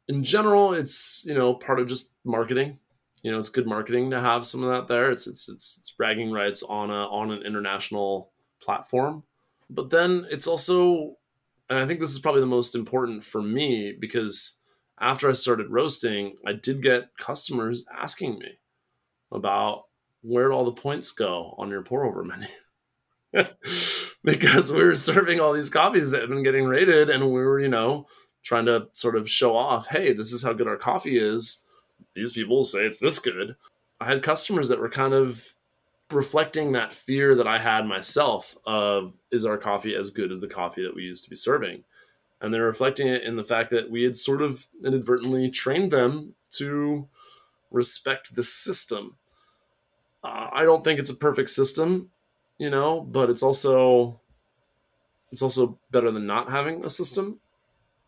In 0.08 0.24
general, 0.24 0.72
it's, 0.72 1.24
you 1.24 1.34
know, 1.34 1.54
part 1.54 1.80
of 1.80 1.86
just 1.86 2.14
marketing 2.24 2.78
you 3.22 3.30
know 3.30 3.38
it's 3.38 3.48
good 3.48 3.66
marketing 3.66 4.10
to 4.10 4.20
have 4.20 4.46
some 4.46 4.62
of 4.62 4.70
that 4.70 4.92
there. 4.92 5.10
It's 5.10 5.26
it's 5.26 5.48
it's, 5.48 5.78
it's 5.78 5.90
bragging 5.90 6.30
rights 6.30 6.62
on 6.62 6.90
a 6.90 7.06
on 7.06 7.30
an 7.30 7.42
international 7.42 8.30
platform, 8.60 9.24
but 9.68 9.90
then 9.90 10.26
it's 10.30 10.46
also, 10.46 11.16
and 11.68 11.78
I 11.78 11.86
think 11.86 12.00
this 12.00 12.12
is 12.12 12.18
probably 12.18 12.40
the 12.40 12.46
most 12.46 12.74
important 12.74 13.24
for 13.24 13.42
me 13.42 13.92
because 13.98 14.58
after 15.00 15.28
I 15.28 15.32
started 15.32 15.70
roasting, 15.70 16.36
I 16.46 16.52
did 16.52 16.82
get 16.82 17.16
customers 17.16 17.84
asking 17.92 18.38
me 18.38 18.58
about 19.32 19.84
where'd 20.22 20.52
all 20.52 20.64
the 20.64 20.72
points 20.72 21.12
go 21.12 21.54
on 21.58 21.70
your 21.70 21.82
pour 21.82 22.04
over 22.04 22.24
menu. 22.24 22.48
because 24.24 24.72
we 24.72 24.82
were 24.82 24.94
serving 24.94 25.40
all 25.40 25.52
these 25.52 25.70
coffees 25.70 26.10
that 26.10 26.20
have 26.20 26.30
been 26.30 26.42
getting 26.42 26.64
rated 26.64 27.08
and 27.08 27.24
we 27.24 27.30
were, 27.30 27.60
you 27.60 27.68
know, 27.68 28.06
trying 28.42 28.66
to 28.66 28.88
sort 28.92 29.16
of 29.16 29.30
show 29.30 29.56
off, 29.56 29.86
hey, 29.86 30.12
this 30.12 30.32
is 30.32 30.42
how 30.42 30.52
good 30.52 30.68
our 30.68 30.76
coffee 30.76 31.16
is 31.16 31.64
these 32.14 32.32
people 32.32 32.64
say 32.64 32.80
it's 32.80 32.98
this 32.98 33.18
good. 33.18 33.56
I 34.00 34.06
had 34.06 34.22
customers 34.22 34.68
that 34.68 34.80
were 34.80 34.88
kind 34.88 35.14
of 35.14 35.44
reflecting 36.10 36.72
that 36.72 36.92
fear 36.92 37.34
that 37.36 37.46
I 37.46 37.58
had 37.58 37.86
myself 37.86 38.56
of 38.66 39.14
is 39.30 39.44
our 39.44 39.58
coffee 39.58 39.94
as 39.94 40.10
good 40.10 40.30
as 40.30 40.40
the 40.40 40.48
coffee 40.48 40.82
that 40.82 40.94
we 40.94 41.02
used 41.02 41.24
to 41.24 41.30
be 41.30 41.36
serving? 41.36 41.84
And 42.40 42.52
they're 42.52 42.64
reflecting 42.64 43.06
it 43.06 43.22
in 43.22 43.36
the 43.36 43.44
fact 43.44 43.70
that 43.70 43.90
we 43.90 44.02
had 44.02 44.16
sort 44.16 44.40
of 44.40 44.66
inadvertently 44.84 45.50
trained 45.50 45.90
them 45.90 46.34
to 46.52 47.08
respect 47.70 48.34
the 48.34 48.42
system. 48.42 49.16
Uh, 50.24 50.48
I 50.52 50.64
don't 50.64 50.82
think 50.82 50.98
it's 50.98 51.10
a 51.10 51.14
perfect 51.14 51.50
system, 51.50 52.10
you 52.58 52.70
know, 52.70 53.00
but 53.00 53.30
it's 53.30 53.42
also 53.42 54.20
it's 55.32 55.42
also 55.42 55.78
better 55.90 56.10
than 56.10 56.26
not 56.26 56.50
having 56.50 56.84
a 56.84 56.90
system. 56.90 57.40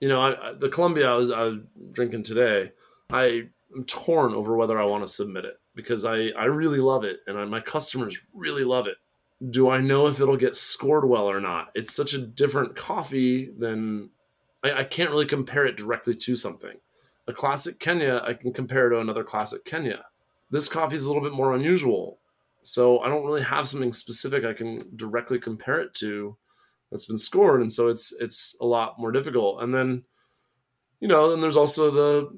You 0.00 0.08
know, 0.08 0.20
I, 0.20 0.48
I, 0.48 0.52
the 0.54 0.68
Colombia 0.68 1.10
I 1.10 1.14
was, 1.14 1.30
I 1.30 1.42
was 1.44 1.58
drinking 1.92 2.24
today, 2.24 2.72
I 3.10 3.48
I'm 3.74 3.84
torn 3.84 4.34
over 4.34 4.56
whether 4.56 4.80
I 4.80 4.84
want 4.84 5.04
to 5.04 5.12
submit 5.12 5.44
it 5.44 5.58
because 5.74 6.04
I, 6.04 6.28
I 6.38 6.44
really 6.44 6.78
love 6.78 7.04
it 7.04 7.20
and 7.26 7.38
I, 7.38 7.44
my 7.44 7.60
customers 7.60 8.20
really 8.34 8.64
love 8.64 8.86
it. 8.86 8.96
Do 9.50 9.70
I 9.70 9.80
know 9.80 10.06
if 10.06 10.20
it'll 10.20 10.36
get 10.36 10.54
scored 10.54 11.08
well 11.08 11.28
or 11.28 11.40
not? 11.40 11.70
It's 11.74 11.94
such 11.94 12.12
a 12.12 12.18
different 12.18 12.76
coffee 12.76 13.50
than 13.50 14.10
I, 14.62 14.72
I 14.72 14.84
can't 14.84 15.10
really 15.10 15.26
compare 15.26 15.66
it 15.66 15.76
directly 15.76 16.14
to 16.14 16.36
something. 16.36 16.76
A 17.26 17.32
classic 17.32 17.78
Kenya, 17.78 18.22
I 18.24 18.34
can 18.34 18.52
compare 18.52 18.86
it 18.86 18.90
to 18.90 19.00
another 19.00 19.24
classic 19.24 19.64
Kenya. 19.64 20.06
This 20.50 20.68
coffee 20.68 20.96
is 20.96 21.04
a 21.04 21.08
little 21.08 21.22
bit 21.22 21.36
more 21.36 21.54
unusual. 21.54 22.18
So 22.62 23.00
I 23.00 23.08
don't 23.08 23.24
really 23.24 23.42
have 23.42 23.68
something 23.68 23.92
specific 23.92 24.44
I 24.44 24.52
can 24.52 24.90
directly 24.94 25.38
compare 25.38 25.80
it 25.80 25.94
to 25.94 26.36
that's 26.90 27.06
been 27.06 27.18
scored. 27.18 27.60
And 27.60 27.72
so 27.72 27.88
it's 27.88 28.12
it's 28.20 28.56
a 28.60 28.66
lot 28.66 28.98
more 28.98 29.10
difficult. 29.10 29.62
And 29.62 29.74
then, 29.74 30.04
you 31.00 31.08
know, 31.08 31.30
then 31.30 31.40
there's 31.40 31.56
also 31.56 31.90
the 31.90 32.30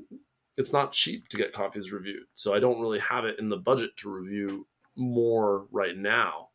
it's 0.57 0.73
not 0.73 0.93
cheap 0.93 1.29
to 1.29 1.37
get 1.37 1.53
coffees 1.53 1.93
reviewed. 1.93 2.25
So 2.35 2.55
I 2.55 2.61
don't 2.61 2.81
really 2.81 3.01
have 3.01 3.25
it 3.25 3.39
in 3.39 3.49
the 3.49 3.57
budget 3.57 3.97
to 3.99 4.11
review 4.11 4.67
more 4.97 5.67
right 5.71 5.97
now. 5.97 6.49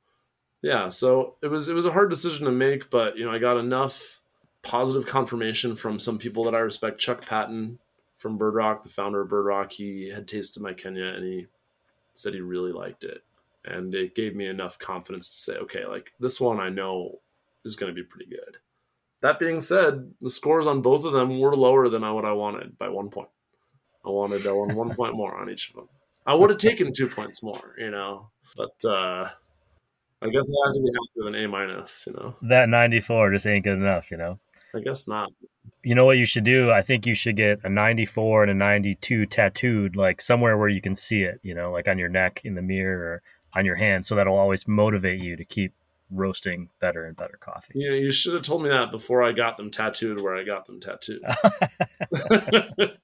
Yeah, 0.62 0.90
so 0.90 1.36
it 1.42 1.48
was 1.48 1.70
it 1.70 1.74
was 1.74 1.86
a 1.86 1.92
hard 1.92 2.10
decision 2.10 2.46
to 2.46 2.52
make, 2.52 2.90
but 2.90 3.18
you 3.18 3.26
know, 3.26 3.32
I 3.32 3.40
got 3.40 3.58
enough 3.58 4.19
positive 4.62 5.06
confirmation 5.06 5.76
from 5.76 6.00
some 6.00 6.18
people 6.18 6.44
that 6.46 6.56
I 6.56 6.60
respect. 6.60 7.00
Chuck 7.00 7.26
Patton 7.26 7.80
from 8.18 8.38
Bird 8.38 8.56
Rock, 8.56 8.84
the 8.84 8.90
founder 8.90 9.22
of 9.22 9.30
Bird 9.30 9.46
Rock, 9.46 9.72
he 9.72 10.10
had 10.10 10.28
tasted 10.28 10.62
my 10.62 10.74
Kenya 10.74 11.06
and 11.06 11.24
he 11.24 11.48
said 12.14 12.34
he 12.34 12.42
really 12.42 12.72
liked 12.72 13.04
it. 13.04 13.24
And 13.66 13.94
it 13.94 14.16
gave 14.16 14.36
me 14.36 14.48
enough 14.48 14.80
confidence 14.80 15.30
to 15.30 15.38
say, 15.38 15.58
okay, 15.58 15.86
like 15.86 16.14
this 16.20 16.40
one 16.40 16.60
I 16.60 16.70
know 16.70 17.20
is 17.66 17.76
going 17.76 17.94
to 17.94 17.96
be 17.96 18.08
pretty 18.08 18.30
good. 18.30 18.58
That 19.22 19.40
being 19.40 19.60
said, 19.60 20.14
the 20.22 20.30
scores 20.30 20.66
on 20.66 20.82
both 20.82 21.04
of 21.04 21.14
them 21.14 21.40
were 21.40 21.56
lower 21.56 21.90
than 21.90 22.02
what 22.14 22.26
I 22.26 22.32
wanted 22.32 22.78
by 22.78 22.90
one 22.90 23.10
point. 23.10 23.30
I 24.06 24.10
wanted 24.10 24.44
to 24.44 24.56
win 24.56 24.76
one 24.76 24.96
point 24.96 25.16
more 25.16 25.36
on 25.36 25.50
each 25.50 25.70
of 25.70 25.76
them. 25.76 25.90
I 26.26 26.36
would 26.36 26.50
have 26.50 26.60
taken 26.60 26.94
two 26.94 27.08
points 27.08 27.44
more, 27.44 27.76
you 27.78 27.92
know, 27.92 28.30
but 28.56 28.88
uh, 28.90 29.30
I 30.22 30.30
guess 30.30 30.50
I 30.50 30.68
have 30.68 30.76
to 30.76 30.82
be 30.82 30.88
happy 30.88 31.12
with 31.16 31.28
an 31.28 31.36
A 31.36 31.48
minus, 31.48 32.06
you 32.08 32.14
know. 32.14 32.36
That 32.42 32.70
94 32.70 33.32
just 33.32 33.48
ain't 33.48 33.64
good 33.64 33.78
enough, 33.78 34.12
you 34.12 34.18
know. 34.18 34.40
I 34.76 34.80
guess 34.80 35.08
not. 35.08 35.32
You 35.84 35.96
know 35.96 36.06
what 36.06 36.18
you 36.18 36.26
should 36.26 36.44
do? 36.44 36.72
I 36.72 36.82
think 36.82 37.06
you 37.06 37.16
should 37.16 37.36
get 37.36 37.60
a 37.64 37.70
94 37.70 38.44
and 38.44 38.52
a 38.52 38.54
92 38.54 39.26
tattooed, 39.28 39.96
like 39.96 40.22
somewhere 40.22 40.58
where 40.58 40.70
you 40.70 40.82
can 40.82 40.96
see 40.96 41.24
it, 41.24 41.40
you 41.44 41.54
know, 41.54 41.72
like 41.72 41.88
on 41.88 41.98
your 41.98 42.10
neck, 42.10 42.42
in 42.44 42.56
the 42.56 42.62
mirror, 42.62 43.00
or 43.00 43.22
on 43.54 43.66
your 43.66 43.76
hand. 43.76 44.06
So 44.06 44.16
that'll 44.16 44.38
always 44.38 44.68
motivate 44.68 45.22
you 45.22 45.36
to 45.36 45.46
keep 45.46 45.74
roasting 46.12 46.70
better 46.80 47.06
and 47.06 47.16
better 47.16 47.38
coffee. 47.40 47.74
You 47.76 47.90
know, 47.90 47.96
you 47.96 48.12
should 48.12 48.34
have 48.34 48.44
told 48.44 48.64
me 48.64 48.70
that 48.70 48.92
before 48.92 49.24
I 49.24 49.32
got 49.32 49.58
them 49.58 49.72
tattooed 49.72 50.20
where 50.20 50.36
I 50.36 50.44
got 50.44 50.66
them 50.66 50.80
tattooed. 50.80 51.22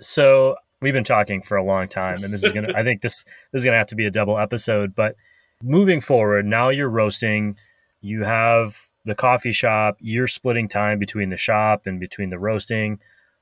so 0.00 0.56
we've 0.80 0.94
been 0.94 1.04
talking 1.04 1.42
for 1.42 1.56
a 1.56 1.64
long 1.64 1.88
time 1.88 2.22
and 2.22 2.32
this 2.32 2.44
is 2.44 2.52
gonna 2.52 2.72
i 2.76 2.82
think 2.82 3.00
this 3.00 3.24
this 3.52 3.60
is 3.60 3.64
gonna 3.64 3.76
have 3.76 3.86
to 3.86 3.96
be 3.96 4.06
a 4.06 4.10
double 4.10 4.38
episode 4.38 4.94
but 4.94 5.16
moving 5.62 6.00
forward 6.00 6.46
now 6.46 6.68
you're 6.68 6.88
roasting 6.88 7.56
you 8.00 8.22
have 8.22 8.87
the 9.08 9.14
coffee 9.14 9.52
shop, 9.52 9.96
you're 10.00 10.26
splitting 10.26 10.68
time 10.68 10.98
between 10.98 11.30
the 11.30 11.36
shop 11.36 11.86
and 11.86 11.98
between 11.98 12.30
the 12.30 12.38
roasting. 12.38 13.00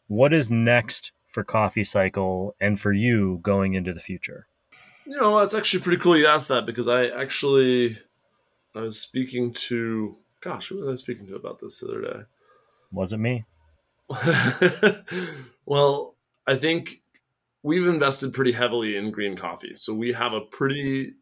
What 0.09 0.33
is 0.33 0.51
next 0.51 1.13
for 1.27 1.45
Coffee 1.45 1.85
Cycle 1.85 2.55
and 2.61 2.79
for 2.79 2.93
you 2.93 3.41
going 3.43 3.75
into 3.75 3.93
the 3.93 4.01
future? 4.01 4.47
You 5.07 5.21
know, 5.21 5.39
it's 5.39 5.55
actually 5.55 5.83
pretty 5.83 6.03
cool 6.03 6.17
you 6.17 6.27
asked 6.27 6.49
that 6.49 6.67
because 6.67 6.89
I 6.89 7.07
actually 7.07 7.99
I 8.75 8.81
was 8.81 9.01
speaking 9.01 9.53
to 9.53 10.17
gosh, 10.41 10.69
who 10.69 10.77
was 10.77 10.89
I 10.89 10.95
speaking 10.95 11.27
to 11.27 11.35
about 11.35 11.59
this 11.59 11.81
the 11.81 11.89
other 11.89 12.01
day? 12.01 12.21
Wasn't 12.93 13.23
me. 13.23 13.45
well, 15.67 16.15
I 16.47 16.55
think 16.55 17.03
we've 17.63 17.87
invested 17.87 18.33
pretty 18.33 18.53
heavily 18.53 18.97
in 18.97 19.11
green 19.11 19.37
coffee. 19.37 19.75
So 19.75 19.93
we 19.93 20.13
have 20.13 20.33
a 20.33 20.41
pretty 20.41 21.15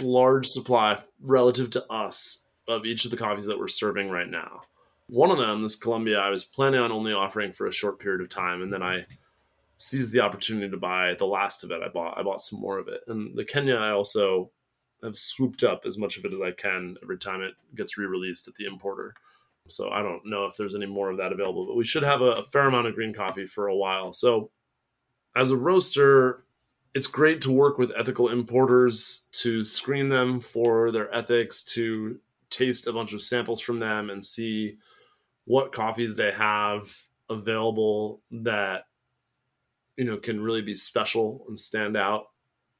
large 0.00 0.48
supply 0.48 0.98
relative 1.20 1.70
to 1.70 1.86
us 1.90 2.43
of 2.68 2.84
each 2.84 3.04
of 3.04 3.10
the 3.10 3.16
coffees 3.16 3.46
that 3.46 3.58
we're 3.58 3.68
serving 3.68 4.10
right 4.10 4.28
now. 4.28 4.62
One 5.08 5.30
of 5.30 5.38
them, 5.38 5.62
this 5.62 5.76
Colombia, 5.76 6.18
I 6.18 6.30
was 6.30 6.44
planning 6.44 6.80
on 6.80 6.90
only 6.90 7.12
offering 7.12 7.52
for 7.52 7.66
a 7.66 7.72
short 7.72 7.98
period 7.98 8.22
of 8.22 8.28
time, 8.28 8.62
and 8.62 8.72
then 8.72 8.82
I 8.82 9.06
seized 9.76 10.12
the 10.12 10.20
opportunity 10.20 10.70
to 10.70 10.76
buy 10.76 11.14
the 11.18 11.26
last 11.26 11.64
of 11.64 11.70
it. 11.70 11.82
I 11.82 11.88
bought 11.88 12.16
I 12.18 12.22
bought 12.22 12.40
some 12.40 12.60
more 12.60 12.78
of 12.78 12.88
it, 12.88 13.02
and 13.06 13.36
the 13.36 13.44
Kenya 13.44 13.74
I 13.74 13.90
also 13.90 14.50
have 15.02 15.16
swooped 15.18 15.62
up 15.62 15.82
as 15.84 15.98
much 15.98 16.16
of 16.16 16.24
it 16.24 16.32
as 16.32 16.40
I 16.40 16.52
can 16.52 16.96
every 17.02 17.18
time 17.18 17.42
it 17.42 17.54
gets 17.74 17.98
re-released 17.98 18.48
at 18.48 18.54
the 18.54 18.64
importer. 18.64 19.14
So 19.68 19.90
I 19.90 20.02
don't 20.02 20.24
know 20.24 20.46
if 20.46 20.56
there's 20.56 20.74
any 20.74 20.86
more 20.86 21.10
of 21.10 21.18
that 21.18 21.32
available, 21.32 21.66
but 21.66 21.76
we 21.76 21.84
should 21.84 22.02
have 22.02 22.22
a, 22.22 22.32
a 22.32 22.44
fair 22.44 22.66
amount 22.66 22.86
of 22.86 22.94
green 22.94 23.12
coffee 23.12 23.46
for 23.46 23.68
a 23.68 23.76
while. 23.76 24.12
So 24.12 24.50
as 25.36 25.50
a 25.50 25.56
roaster, 25.56 26.44
it's 26.94 27.06
great 27.06 27.40
to 27.42 27.52
work 27.52 27.76
with 27.76 27.92
ethical 27.96 28.28
importers 28.28 29.26
to 29.32 29.64
screen 29.64 30.08
them 30.08 30.40
for 30.40 30.92
their 30.92 31.12
ethics, 31.14 31.62
to 31.64 32.20
taste 32.54 32.86
a 32.86 32.92
bunch 32.92 33.12
of 33.12 33.22
samples 33.22 33.60
from 33.60 33.78
them 33.78 34.10
and 34.10 34.24
see 34.24 34.76
what 35.44 35.72
coffees 35.72 36.16
they 36.16 36.32
have 36.32 36.94
available 37.28 38.22
that 38.30 38.84
you 39.96 40.04
know 40.04 40.16
can 40.16 40.40
really 40.40 40.62
be 40.62 40.74
special 40.74 41.44
and 41.48 41.58
stand 41.58 41.96
out. 41.96 42.26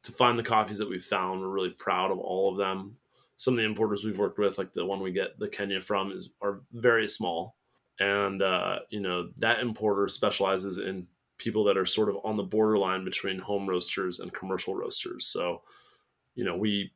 To 0.05 0.13
find 0.13 0.39
the 0.39 0.43
coffees 0.43 0.79
that 0.79 0.89
we've 0.89 1.03
found 1.03 1.41
we're 1.41 1.49
really 1.49 1.75
proud 1.79 2.11
of 2.11 2.19
all 2.19 2.51
of 2.51 2.59
them. 2.59 2.97
Some 3.37 3.55
of 3.55 3.59
the 3.59 3.65
importers 3.65 4.05
we've 4.05 4.19
worked 4.19 4.39
with 4.39 4.59
like 4.59 4.73
the 4.73 4.85
one 4.85 5.01
we 5.01 5.13
get 5.13 5.39
the 5.39 5.49
kenya 5.49 5.81
from 5.81 6.13
is 6.13 6.31
are 6.43 6.61
very 6.73 7.09
small. 7.09 7.57
And 8.01 8.43
uh, 8.43 8.81
you 8.91 9.01
know 9.01 9.31
that 9.39 9.61
importer 9.61 10.09
specializes 10.09 10.79
in 10.79 11.07
people 11.39 11.65
that 11.65 11.77
are 11.77 11.87
sort 11.87 12.09
of 12.09 12.19
on 12.25 12.37
the 12.37 12.43
borderline 12.43 13.05
between 13.05 13.39
home 13.39 13.69
roasters 13.69 14.21
and 14.21 14.33
commercial 14.33 14.75
roasters. 14.75 15.27
So, 15.27 15.63
you 16.35 16.45
know, 16.45 16.57
we 16.57 16.93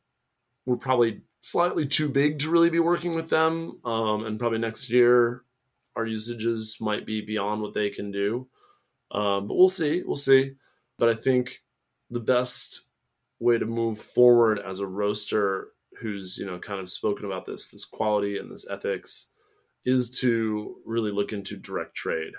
we're 0.66 0.76
probably 0.76 1.22
slightly 1.42 1.86
too 1.86 2.08
big 2.08 2.38
to 2.40 2.50
really 2.50 2.70
be 2.70 2.80
working 2.80 3.14
with 3.14 3.30
them, 3.30 3.80
um, 3.84 4.24
and 4.24 4.38
probably 4.38 4.58
next 4.58 4.90
year 4.90 5.44
our 5.96 6.06
usages 6.06 6.78
might 6.80 7.04
be 7.04 7.20
beyond 7.20 7.60
what 7.60 7.74
they 7.74 7.90
can 7.90 8.12
do. 8.12 8.46
Um, 9.10 9.48
but 9.48 9.56
we'll 9.56 9.68
see, 9.68 10.02
we'll 10.04 10.16
see. 10.16 10.52
But 10.98 11.08
I 11.08 11.14
think 11.14 11.62
the 12.10 12.20
best 12.20 12.88
way 13.40 13.58
to 13.58 13.66
move 13.66 14.00
forward 14.00 14.58
as 14.58 14.80
a 14.80 14.86
roaster 14.86 15.68
who's 16.00 16.38
you 16.38 16.46
know 16.46 16.58
kind 16.58 16.80
of 16.80 16.88
spoken 16.88 17.24
about 17.24 17.44
this 17.46 17.68
this 17.68 17.84
quality 17.84 18.38
and 18.38 18.50
this 18.50 18.68
ethics 18.70 19.32
is 19.84 20.10
to 20.10 20.76
really 20.84 21.10
look 21.10 21.32
into 21.32 21.56
direct 21.56 21.94
trade 21.94 22.34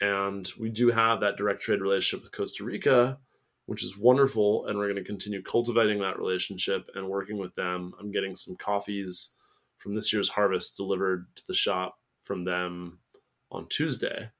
and 0.00 0.48
we 0.58 0.68
do 0.70 0.90
have 0.90 1.20
that 1.20 1.36
direct 1.36 1.60
trade 1.60 1.80
relationship 1.80 2.22
with 2.22 2.32
Costa 2.32 2.64
Rica, 2.64 3.18
which 3.68 3.84
is 3.84 3.98
wonderful. 3.98 4.64
And 4.64 4.78
we're 4.78 4.86
going 4.90 4.96
to 4.96 5.04
continue 5.04 5.42
cultivating 5.42 6.00
that 6.00 6.18
relationship 6.18 6.88
and 6.94 7.06
working 7.06 7.36
with 7.36 7.54
them. 7.54 7.92
I'm 8.00 8.10
getting 8.10 8.34
some 8.34 8.56
coffees 8.56 9.34
from 9.76 9.94
this 9.94 10.10
year's 10.10 10.30
harvest 10.30 10.74
delivered 10.74 11.26
to 11.36 11.42
the 11.46 11.52
shop 11.52 11.98
from 12.22 12.44
them 12.44 13.00
on 13.50 13.66
Tuesday. 13.68 14.30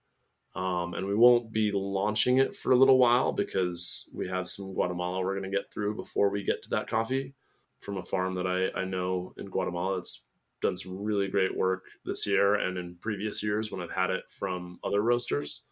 Um, 0.57 0.95
and 0.95 1.07
we 1.07 1.15
won't 1.15 1.53
be 1.53 1.71
launching 1.75 2.39
it 2.39 2.57
for 2.57 2.73
a 2.73 2.77
little 2.77 2.97
while 2.97 3.33
because 3.33 4.09
we 4.15 4.27
have 4.29 4.49
some 4.49 4.73
Guatemala 4.73 5.21
we're 5.21 5.39
going 5.39 5.51
to 5.51 5.55
get 5.55 5.71
through 5.71 5.95
before 5.95 6.31
we 6.31 6.43
get 6.43 6.63
to 6.63 6.71
that 6.71 6.89
coffee 6.89 7.35
from 7.81 7.99
a 7.99 8.03
farm 8.03 8.35
that 8.37 8.47
I, 8.47 8.81
I 8.81 8.87
know 8.87 9.35
in 9.37 9.51
Guatemala. 9.51 9.99
It's 9.99 10.23
done 10.63 10.79
some 10.79 11.03
really 11.03 11.29
great 11.29 11.55
work 11.55 11.85
this 12.07 12.27
year 12.27 12.55
and 12.55 12.79
in 12.79 12.97
previous 13.03 13.43
years 13.43 13.71
when 13.71 13.83
I've 13.83 13.93
had 13.93 14.09
it 14.09 14.25
from 14.31 14.81
other 14.83 15.03
roasters. 15.03 15.65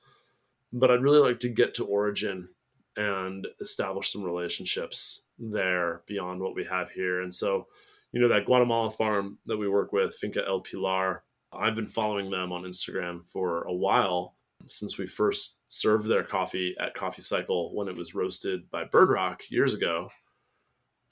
But 0.74 0.90
I'd 0.90 1.00
really 1.00 1.26
like 1.26 1.40
to 1.40 1.48
get 1.48 1.72
to 1.76 1.86
origin 1.86 2.50
and 2.96 3.46
establish 3.60 4.12
some 4.12 4.22
relationships 4.22 5.22
there 5.38 6.02
beyond 6.06 6.40
what 6.40 6.54
we 6.54 6.64
have 6.64 6.90
here. 6.90 7.20
And 7.22 7.32
so, 7.32 7.66
you 8.12 8.20
know, 8.20 8.28
that 8.28 8.46
Guatemala 8.46 8.90
farm 8.90 9.38
that 9.46 9.56
we 9.56 9.68
work 9.68 9.92
with, 9.92 10.14
Finca 10.14 10.46
El 10.46 10.60
Pilar, 10.60 11.22
I've 11.52 11.74
been 11.74 11.88
following 11.88 12.30
them 12.30 12.52
on 12.52 12.64
Instagram 12.64 13.24
for 13.24 13.62
a 13.62 13.72
while 13.72 14.34
since 14.66 14.98
we 14.98 15.06
first 15.06 15.58
served 15.68 16.08
their 16.08 16.24
coffee 16.24 16.74
at 16.80 16.94
Coffee 16.94 17.22
Cycle 17.22 17.74
when 17.74 17.88
it 17.88 17.96
was 17.96 18.14
roasted 18.14 18.70
by 18.70 18.84
Bird 18.84 19.10
Rock 19.10 19.42
years 19.50 19.74
ago. 19.74 20.10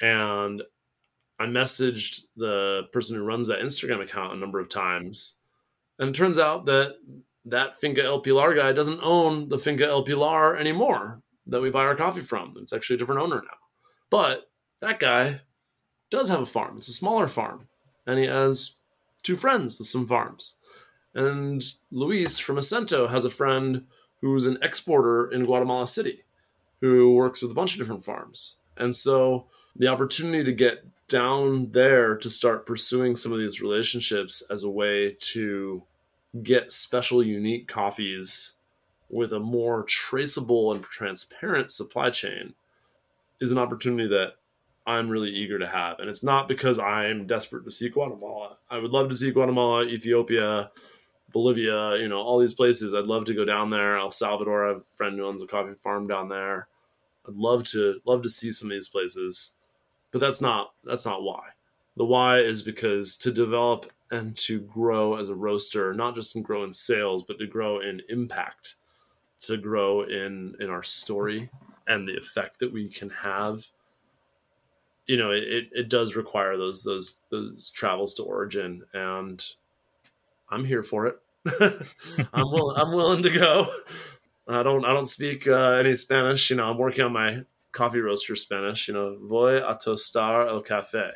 And 0.01 0.63
I 1.39 1.45
messaged 1.47 2.23
the 2.37 2.83
person 2.93 3.17
who 3.17 3.25
runs 3.25 3.49
that 3.49 3.61
Instagram 3.61 4.03
account 4.03 4.35
a 4.35 4.39
number 4.39 4.61
of 4.61 4.69
times, 4.69 5.37
and 5.99 6.09
it 6.09 6.15
turns 6.15 6.39
out 6.39 6.67
that 6.67 6.97
that 7.47 7.77
Finca 7.77 8.03
El 8.03 8.21
Pilar 8.21 8.55
guy 8.55 8.73
doesn't 8.73 9.01
own 9.03 9.49
the 9.49 9.59
Finca 9.59 9.87
El 9.87 10.03
Pilar 10.03 10.57
anymore 10.57 11.21
that 11.47 11.61
we 11.61 11.71
buy 11.71 11.85
our 11.85 11.97
coffee 11.97 12.21
from. 12.21 12.55
It's 12.59 12.73
actually 12.73 12.97
a 12.97 12.99
different 12.99 13.21
owner 13.21 13.37
now. 13.37 13.59
But 14.11 14.51
that 14.81 14.99
guy 14.99 15.41
does 16.11 16.29
have 16.29 16.41
a 16.41 16.47
farm. 16.47 16.79
It's 16.79 16.89
a 16.89 16.93
smaller 16.93 17.29
farm, 17.29 17.69
and 18.07 18.19
he 18.19 18.27
has 18.27 18.77
two 19.23 19.37
friends 19.37 19.79
with 19.79 19.89
some 19.89 20.07
farms. 20.07 20.57
And 21.15 21.65
Luis 21.91 22.39
from 22.39 22.57
Acento 22.57 23.09
has 23.11 23.25
a 23.25 23.31
friend 23.31 23.87
who's 24.21 24.47
an 24.47 24.59
exporter 24.63 25.31
in 25.31 25.45
Guatemala 25.45 25.87
City 25.87 26.25
who 26.81 27.15
works 27.15 27.41
with 27.41 27.51
a 27.51 27.55
bunch 27.55 27.73
of 27.73 27.79
different 27.79 28.05
farms. 28.05 28.57
And 28.77 28.95
so 28.95 29.47
the 29.77 29.89
opportunity 29.89 30.45
to 30.45 30.53
get 30.53 30.85
down 31.09 31.71
there 31.73 32.17
to 32.17 32.31
start 32.31 32.67
pursuing 32.67 33.17
some 33.17 33.33
of 33.33 33.39
these 33.39 33.61
relationships 33.61 34.43
as 34.51 34.65
a 34.65 34.71
way 34.71 35.17
to 35.19 35.83
get 36.43 36.73
special, 36.73 37.23
unique 37.23 37.69
coffees 37.69 38.53
with 39.09 39.33
a 39.33 39.41
more 39.41 39.83
traceable 39.85 40.73
and 40.73 40.83
transparent 40.83 41.71
supply 41.71 42.11
chain 42.11 42.55
is 43.41 43.53
an 43.53 43.59
opportunity 43.59 44.09
that 44.09 44.35
I'm 44.87 45.09
really 45.09 45.31
eager 45.31 45.59
to 45.59 45.67
have. 45.67 45.99
And 45.99 46.09
it's 46.09 46.23
not 46.23 46.49
because 46.49 46.79
I'm 46.79 47.27
desperate 47.27 47.65
to 47.65 47.71
see 47.71 47.89
Guatemala. 47.89 48.59
I 48.71 48.79
would 48.79 48.91
love 48.91 49.09
to 49.09 49.15
see 49.15 49.31
Guatemala, 49.31 49.85
Ethiopia, 49.85 50.71
Bolivia, 51.33 51.97
you 51.97 52.09
know, 52.09 52.19
all 52.19 52.39
these 52.39 52.55
places. 52.55 52.95
I'd 52.95 53.05
love 53.05 53.25
to 53.27 53.35
go 53.35 53.45
down 53.45 53.71
there. 53.71 53.97
El 53.97 54.11
Salvador, 54.11 54.67
I 54.67 54.69
have 54.69 54.79
a 54.79 54.97
friend 54.97 55.19
who 55.19 55.27
owns 55.27 55.43
a 55.43 55.47
coffee 55.47 55.75
farm 55.75 56.07
down 56.07 56.29
there. 56.29 56.69
I'd 57.27 57.35
love 57.35 57.65
to 57.71 58.01
love 58.05 58.23
to 58.23 58.29
see 58.29 58.53
some 58.53 58.71
of 58.71 58.77
these 58.77 58.89
places 58.89 59.55
but 60.15 60.21
that's 60.21 60.41
not 60.41 60.75
that's 60.85 61.05
not 61.05 61.25
why. 61.25 61.43
The 61.97 62.05
why 62.05 62.39
is 62.39 62.63
because 62.63 63.17
to 63.17 63.33
develop 63.33 63.91
and 64.13 64.37
to 64.37 64.61
grow 64.61 65.17
as 65.17 65.29
a 65.29 65.35
roaster, 65.35 65.93
not 65.93 66.15
just 66.15 66.37
in 66.37 66.43
grow 66.43 66.63
in 66.63 66.73
sales, 66.73 67.25
but 67.25 67.41
to 67.41 67.49
grow 67.49 67.81
in 67.81 68.01
impact, 68.09 68.77
to 69.47 69.57
grow 69.57 70.03
in 70.03 70.57
in 70.61 70.71
our 70.71 70.83
story 70.83 71.51
and 71.87 72.09
the 72.09 72.17
effect 72.17 72.61
that 72.61 72.73
we 72.73 72.89
can 72.89 73.11
have. 73.11 73.67
You 75.07 75.19
know, 75.19 75.31
it, 75.31 75.69
it 75.73 75.89
does 75.89 76.17
require 76.17 76.57
those 76.57 76.83
those 76.83 77.21
those 77.31 77.71
travels 77.71 78.15
to 78.15 78.23
origin, 78.23 78.85
and 78.93 79.45
I'm 80.49 80.65
here 80.65 80.83
for 80.83 81.07
it. 81.07 81.19
I'm 82.33 82.51
willing. 82.51 82.77
I'm 82.77 82.93
willing 82.93 83.23
to 83.23 83.31
go. 83.31 83.67
I 84.49 84.63
don't. 84.63 84.85
I 84.85 84.93
don't 84.93 85.09
speak 85.09 85.47
uh, 85.47 85.73
any 85.73 85.95
Spanish. 85.97 86.49
You 86.49 86.57
know, 86.57 86.71
I'm 86.71 86.79
working 86.79 87.05
on 87.05 87.13
my 87.13 87.45
coffee 87.75 88.01
roaster 88.01 88.37
Spanish, 88.37 88.89
you 88.89 88.95
know, 88.95 89.19
voy 89.21 89.59
a 89.59 89.75
tostar 89.75 90.49
el 90.49 90.63
café. 90.63 91.11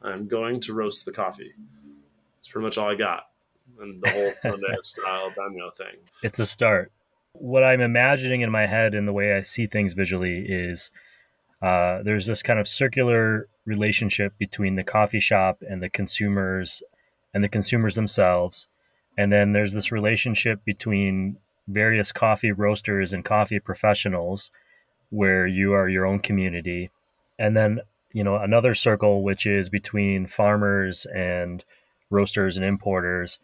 I'm 0.00 0.28
going 0.28 0.60
to 0.60 0.74
roast 0.74 1.04
the 1.04 1.12
coffee. 1.12 1.52
It's 2.38 2.48
pretty 2.48 2.64
much 2.64 2.78
all 2.78 2.90
I 2.90 2.94
got. 2.94 3.24
And 3.80 4.00
the 4.02 4.10
whole 4.10 4.52
style 4.82 5.30
baño 5.30 5.74
thing. 5.74 5.96
It's 6.22 6.38
a 6.38 6.46
start. 6.46 6.92
What 7.34 7.64
I'm 7.64 7.80
imagining 7.80 8.42
in 8.42 8.50
my 8.50 8.66
head 8.66 8.94
and 8.94 9.08
the 9.08 9.12
way 9.12 9.34
I 9.34 9.40
see 9.40 9.66
things 9.66 9.94
visually 9.94 10.44
is 10.46 10.90
uh, 11.62 12.02
there's 12.02 12.26
this 12.26 12.42
kind 12.42 12.58
of 12.58 12.68
circular 12.68 13.48
relationship 13.64 14.34
between 14.38 14.76
the 14.76 14.84
coffee 14.84 15.20
shop 15.20 15.62
and 15.68 15.82
the 15.82 15.88
consumers 15.88 16.82
and 17.32 17.42
the 17.42 17.48
consumers 17.48 17.94
themselves. 17.94 18.68
And 19.16 19.32
then 19.32 19.52
there's 19.52 19.72
this 19.72 19.92
relationship 19.92 20.64
between 20.64 21.38
various 21.68 22.12
coffee 22.12 22.52
roasters 22.52 23.12
and 23.12 23.24
coffee 23.24 23.60
professionals 23.60 24.50
where 25.10 25.46
you 25.46 25.72
are 25.72 25.88
your 25.88 26.06
own 26.06 26.20
community. 26.20 26.90
And 27.38 27.56
then, 27.56 27.80
you 28.12 28.24
know, 28.24 28.36
another 28.36 28.74
circle, 28.74 29.22
which 29.22 29.46
is 29.46 29.68
between 29.68 30.26
farmers 30.26 31.06
and 31.14 31.64
roasters 32.10 32.56
and 32.56 32.66
importers. 32.66 33.38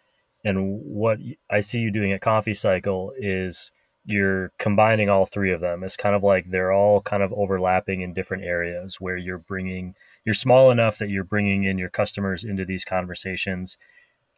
And 0.45 0.81
what 0.83 1.19
I 1.51 1.61
see 1.61 1.81
you 1.81 1.91
doing 1.91 2.13
at 2.13 2.21
Coffee 2.21 2.55
Cycle 2.55 3.13
is 3.19 3.71
you're 4.09 4.51
combining 4.59 5.09
all 5.09 5.27
three 5.27 5.53
of 5.53 5.61
them. 5.61 5.85
It's 5.85 5.97
kind 5.97 6.17
of 6.17 6.23
like 6.23 6.47
they're 6.47 6.73
all 6.73 7.01
kind 7.03 7.23
of 7.23 7.33
overlapping 7.33 8.01
in 8.01 8.15
different 8.15 8.45
areas 8.45 9.01
where 9.01 9.17
you're 9.17 9.39
bringing, 9.39 9.95
you're 10.25 10.35
small 10.35 10.71
enough 10.71 10.99
that 10.99 11.11
you're 11.11 11.25
bringing 11.25 11.65
in 11.65 11.79
your 11.79 11.91
customers 11.91 12.45
into 12.45 12.65
these 12.65 12.85
conversations. 12.85 13.77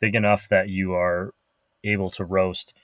big 0.00 0.14
enough 0.14 0.48
that 0.48 0.68
you 0.68 0.94
are 0.94 1.32
able 1.84 2.10
to 2.10 2.24
roast 2.24 2.74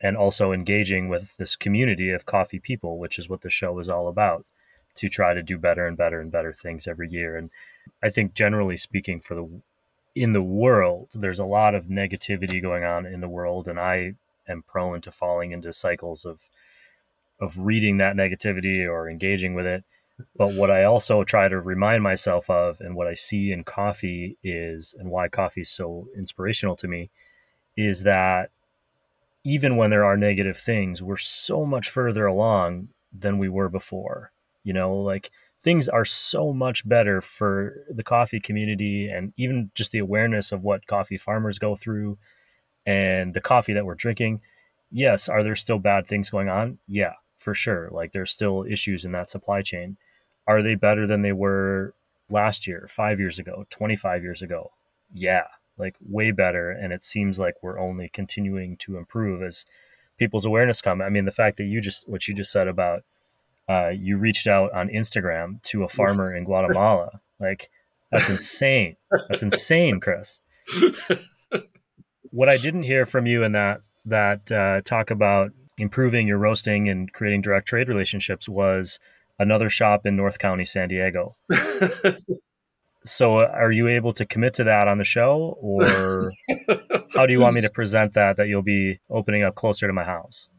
and 0.00 0.16
also 0.16 0.52
engaging 0.52 1.08
with 1.08 1.36
this 1.36 1.56
community 1.56 2.10
of 2.10 2.26
coffee 2.26 2.58
people, 2.58 2.98
which 2.98 3.18
is 3.18 3.28
what 3.28 3.40
the 3.40 3.50
show 3.50 3.78
is 3.78 3.88
all 3.88 4.08
about, 4.08 4.44
to 4.96 5.08
try 5.08 5.32
to 5.32 5.42
do 5.42 5.56
better 5.56 5.86
and 5.86 5.96
better 5.96 6.20
and 6.20 6.30
better 6.30 6.52
things 6.52 6.86
every 6.86 7.08
year. 7.08 7.36
And 7.36 7.50
I 8.02 8.10
think 8.10 8.34
generally 8.34 8.76
speaking 8.76 9.20
for 9.20 9.34
the 9.34 9.48
in 10.14 10.32
the 10.32 10.42
world, 10.42 11.08
there's 11.12 11.40
a 11.40 11.44
lot 11.44 11.74
of 11.74 11.86
negativity 11.86 12.62
going 12.62 12.84
on 12.84 13.04
in 13.04 13.20
the 13.20 13.28
world, 13.28 13.66
and 13.66 13.80
I 13.80 14.14
am 14.48 14.62
prone 14.62 15.00
to 15.02 15.10
falling 15.10 15.52
into 15.52 15.72
cycles 15.72 16.24
of 16.24 16.48
of 17.40 17.58
reading 17.58 17.98
that 17.98 18.16
negativity 18.16 18.88
or 18.88 19.08
engaging 19.08 19.54
with 19.54 19.66
it. 19.66 19.84
But 20.36 20.54
what 20.54 20.70
I 20.70 20.84
also 20.84 21.24
try 21.24 21.48
to 21.48 21.60
remind 21.60 22.02
myself 22.02 22.48
of, 22.48 22.80
and 22.80 22.94
what 22.94 23.08
I 23.08 23.14
see 23.14 23.50
in 23.50 23.64
coffee 23.64 24.36
is, 24.44 24.94
and 24.98 25.10
why 25.10 25.28
coffee 25.28 25.62
is 25.62 25.70
so 25.70 26.06
inspirational 26.16 26.76
to 26.76 26.88
me, 26.88 27.10
is 27.76 28.04
that 28.04 28.50
even 29.42 29.76
when 29.76 29.90
there 29.90 30.04
are 30.04 30.16
negative 30.16 30.56
things, 30.56 31.02
we're 31.02 31.16
so 31.16 31.66
much 31.66 31.90
further 31.90 32.26
along 32.26 32.88
than 33.12 33.38
we 33.38 33.48
were 33.48 33.68
before. 33.68 34.30
You 34.62 34.72
know, 34.72 34.94
like 34.94 35.30
things 35.60 35.88
are 35.88 36.04
so 36.04 36.52
much 36.52 36.88
better 36.88 37.20
for 37.20 37.84
the 37.90 38.04
coffee 38.04 38.40
community 38.40 39.08
and 39.08 39.32
even 39.36 39.70
just 39.74 39.90
the 39.90 39.98
awareness 39.98 40.52
of 40.52 40.62
what 40.62 40.86
coffee 40.86 41.16
farmers 41.18 41.58
go 41.58 41.74
through 41.74 42.18
and 42.86 43.34
the 43.34 43.40
coffee 43.40 43.72
that 43.72 43.86
we're 43.86 43.94
drinking. 43.94 44.40
Yes, 44.90 45.28
are 45.28 45.42
there 45.42 45.56
still 45.56 45.78
bad 45.78 46.06
things 46.06 46.30
going 46.30 46.48
on? 46.48 46.78
Yeah, 46.86 47.14
for 47.36 47.54
sure. 47.54 47.88
Like 47.90 48.12
there's 48.12 48.30
still 48.30 48.64
issues 48.68 49.04
in 49.04 49.12
that 49.12 49.30
supply 49.30 49.62
chain. 49.62 49.96
Are 50.46 50.62
they 50.62 50.74
better 50.74 51.06
than 51.06 51.22
they 51.22 51.32
were 51.32 51.94
last 52.30 52.66
year, 52.66 52.86
5 52.88 53.18
years 53.18 53.38
ago, 53.38 53.66
25 53.70 54.22
years 54.22 54.42
ago? 54.42 54.72
Yeah, 55.12 55.46
like 55.78 55.96
way 56.08 56.30
better 56.30 56.70
and 56.70 56.92
it 56.92 57.02
seems 57.02 57.38
like 57.38 57.54
we're 57.62 57.78
only 57.78 58.08
continuing 58.08 58.76
to 58.78 58.96
improve 58.96 59.42
as 59.42 59.64
people's 60.18 60.44
awareness 60.44 60.80
come. 60.80 61.02
I 61.02 61.08
mean, 61.08 61.24
the 61.24 61.30
fact 61.30 61.56
that 61.56 61.64
you 61.64 61.80
just 61.80 62.08
what 62.08 62.28
you 62.28 62.34
just 62.34 62.52
said 62.52 62.68
about 62.68 63.02
uh, 63.68 63.88
you 63.88 64.18
reached 64.18 64.46
out 64.46 64.72
on 64.72 64.88
Instagram 64.88 65.62
to 65.62 65.84
a 65.84 65.88
farmer 65.88 66.34
in 66.34 66.44
Guatemala. 66.44 67.20
Like 67.40 67.70
that's 68.10 68.28
insane. 68.30 68.96
That's 69.28 69.42
insane, 69.42 70.00
Chris. 70.00 70.40
What 72.34 72.48
I 72.48 72.56
didn't 72.56 72.82
hear 72.82 73.06
from 73.06 73.26
you 73.26 73.44
in 73.44 73.52
that 73.52 73.82
that 74.06 74.50
uh, 74.50 74.80
talk 74.80 75.12
about 75.12 75.52
improving 75.78 76.26
your 76.26 76.38
roasting 76.38 76.88
and 76.88 77.12
creating 77.12 77.42
direct 77.42 77.68
trade 77.68 77.88
relationships 77.88 78.48
was 78.48 78.98
another 79.38 79.70
shop 79.70 80.04
in 80.04 80.16
North 80.16 80.40
County, 80.40 80.64
San 80.64 80.88
Diego. 80.88 81.36
so, 83.04 83.38
uh, 83.38 83.50
are 83.54 83.70
you 83.70 83.86
able 83.86 84.12
to 84.14 84.26
commit 84.26 84.54
to 84.54 84.64
that 84.64 84.88
on 84.88 84.98
the 84.98 85.04
show, 85.04 85.56
or 85.60 86.32
how 87.14 87.24
do 87.24 87.32
you 87.32 87.38
want 87.38 87.54
me 87.54 87.60
to 87.60 87.70
present 87.70 88.14
that? 88.14 88.36
That 88.36 88.48
you'll 88.48 88.62
be 88.62 88.98
opening 89.08 89.44
up 89.44 89.54
closer 89.54 89.86
to 89.86 89.92
my 89.92 90.04
house 90.04 90.50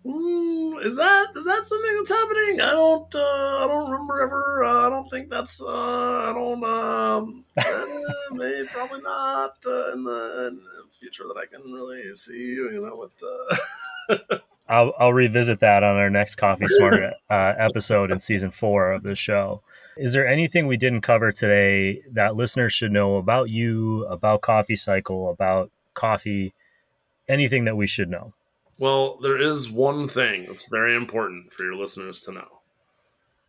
is 0.85 0.97
that 0.97 1.27
is 1.35 1.45
that 1.45 1.65
something 1.65 1.95
that's 1.95 2.09
happening? 2.09 2.61
I 2.61 2.71
don't 2.71 3.15
uh, 3.15 3.19
I 3.19 3.67
don't 3.67 3.89
remember 3.89 4.21
ever. 4.21 4.63
Uh, 4.63 4.87
I 4.87 4.89
don't 4.89 5.09
think 5.09 5.29
that's 5.29 5.61
uh, 5.61 5.67
I 5.67 6.31
don't 6.33 6.63
um, 6.63 7.43
eh, 7.57 8.01
maybe 8.31 8.67
probably 8.67 9.01
not 9.01 9.57
uh, 9.65 9.93
in, 9.93 10.03
the, 10.03 10.47
in, 10.47 10.55
the, 10.57 10.85
future 10.91 11.23
that 11.23 11.37
I 11.37 11.45
can 11.45 11.71
really 11.71 12.13
see. 12.13 12.37
You 12.37 12.81
know, 12.81 12.93
with 12.95 13.11
the. 13.19 14.41
I'll, 14.67 14.93
I'll 14.97 15.13
revisit 15.13 15.59
that 15.59 15.83
on 15.83 15.97
our 15.97 16.09
next 16.09 16.35
Coffee 16.35 16.67
Smart 16.67 17.03
uh, 17.29 17.53
episode 17.57 18.11
in 18.11 18.17
season 18.17 18.49
four 18.49 18.93
of 18.93 19.03
the 19.03 19.13
show. 19.13 19.61
Is 19.97 20.13
there 20.13 20.27
anything 20.27 20.65
we 20.65 20.77
didn't 20.77 21.01
cover 21.01 21.31
today 21.31 22.01
that 22.11 22.35
listeners 22.35 22.73
should 22.73 22.91
know 22.91 23.17
about 23.17 23.49
you, 23.49 24.05
about 24.05 24.41
Coffee 24.41 24.75
Cycle, 24.75 25.29
about 25.29 25.69
coffee, 25.93 26.53
anything 27.29 27.65
that 27.65 27.77
we 27.77 27.85
should 27.85 28.09
know? 28.09 28.33
Well, 28.77 29.17
there 29.21 29.39
is 29.41 29.69
one 29.69 30.07
thing 30.07 30.45
that's 30.47 30.67
very 30.69 30.95
important 30.95 31.53
for 31.53 31.63
your 31.63 31.75
listeners 31.75 32.21
to 32.21 32.33
know. 32.33 32.47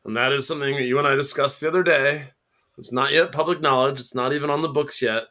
And 0.05 0.16
that 0.16 0.33
is 0.33 0.47
something 0.47 0.77
that 0.77 0.85
you 0.85 0.99
and 0.99 1.07
I 1.07 1.16
discussed 1.16 1.61
the 1.61 1.68
other 1.68 1.83
day. 1.83 2.29
It's 2.79 2.93
not 2.93 3.12
yet 3.12 3.33
public 3.33 3.61
knowledge, 3.61 3.99
it's 3.99 4.14
not 4.14 4.33
even 4.33 4.51
on 4.51 4.62
the 4.62 4.68
books 4.68 5.03
yet. 5.03 5.24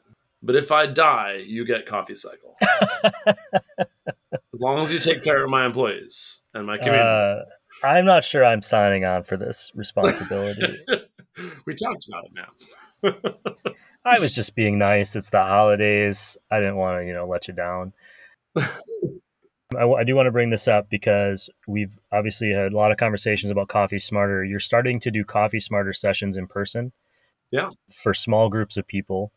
But 0.43 0.55
if 0.55 0.71
I 0.71 0.85
die, 0.85 1.43
you 1.45 1.65
get 1.65 1.85
Coffee 1.85 2.15
Cycle. 2.15 2.55
as 4.55 4.61
long 4.61 4.79
as 4.79 4.91
you 4.91 4.99
take 4.99 5.23
care 5.23 5.43
of 5.43 5.49
my 5.49 5.65
employees 5.65 6.41
and 6.53 6.65
my 6.65 6.77
community. 6.77 7.03
Uh, 7.03 7.85
I'm 7.85 8.05
not 8.05 8.23
sure 8.23 8.43
I'm 8.43 8.61
signing 8.61 9.05
on 9.05 9.23
for 9.23 9.37
this 9.37 9.71
responsibility. 9.75 10.79
we 11.65 11.75
talked 11.75 12.07
about 12.07 12.25
it 12.25 12.31
now. 12.33 13.73
I 14.05 14.19
was 14.19 14.35
just 14.35 14.55
being 14.55 14.77
nice. 14.77 15.15
It's 15.15 15.29
the 15.29 15.41
holidays. 15.41 16.37
I 16.51 16.59
didn't 16.59 16.77
want 16.77 17.01
to, 17.01 17.07
you 17.07 17.13
know, 17.13 17.27
let 17.27 17.47
you 17.47 17.53
down. 17.53 17.93
I, 19.77 19.83
I 19.83 20.03
do 20.03 20.15
want 20.15 20.27
to 20.27 20.31
bring 20.31 20.49
this 20.49 20.67
up 20.67 20.89
because 20.89 21.49
we've 21.67 21.97
obviously 22.11 22.51
had 22.51 22.73
a 22.73 22.77
lot 22.77 22.91
of 22.91 22.97
conversations 22.97 23.51
about 23.51 23.67
Coffee 23.67 23.99
Smarter. 23.99 24.43
You're 24.43 24.59
starting 24.59 24.99
to 25.01 25.11
do 25.11 25.23
Coffee 25.23 25.59
Smarter 25.59 25.93
sessions 25.93 26.37
in 26.37 26.47
person. 26.47 26.91
Yeah. 27.51 27.69
For 27.91 28.13
small 28.13 28.49
groups 28.49 28.77
of 28.77 28.87
people. 28.87 29.31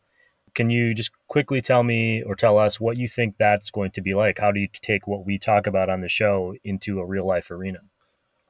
Can 0.55 0.69
you 0.69 0.93
just 0.93 1.11
quickly 1.27 1.61
tell 1.61 1.83
me 1.83 2.23
or 2.23 2.35
tell 2.35 2.57
us 2.57 2.79
what 2.79 2.97
you 2.97 3.07
think 3.07 3.35
that's 3.37 3.69
going 3.71 3.91
to 3.91 4.01
be 4.01 4.13
like? 4.13 4.39
How 4.39 4.51
do 4.51 4.59
you 4.59 4.67
take 4.73 5.07
what 5.07 5.25
we 5.25 5.37
talk 5.37 5.67
about 5.67 5.89
on 5.89 6.01
the 6.01 6.09
show 6.09 6.55
into 6.63 6.99
a 6.99 7.05
real 7.05 7.25
life 7.25 7.51
arena? 7.51 7.79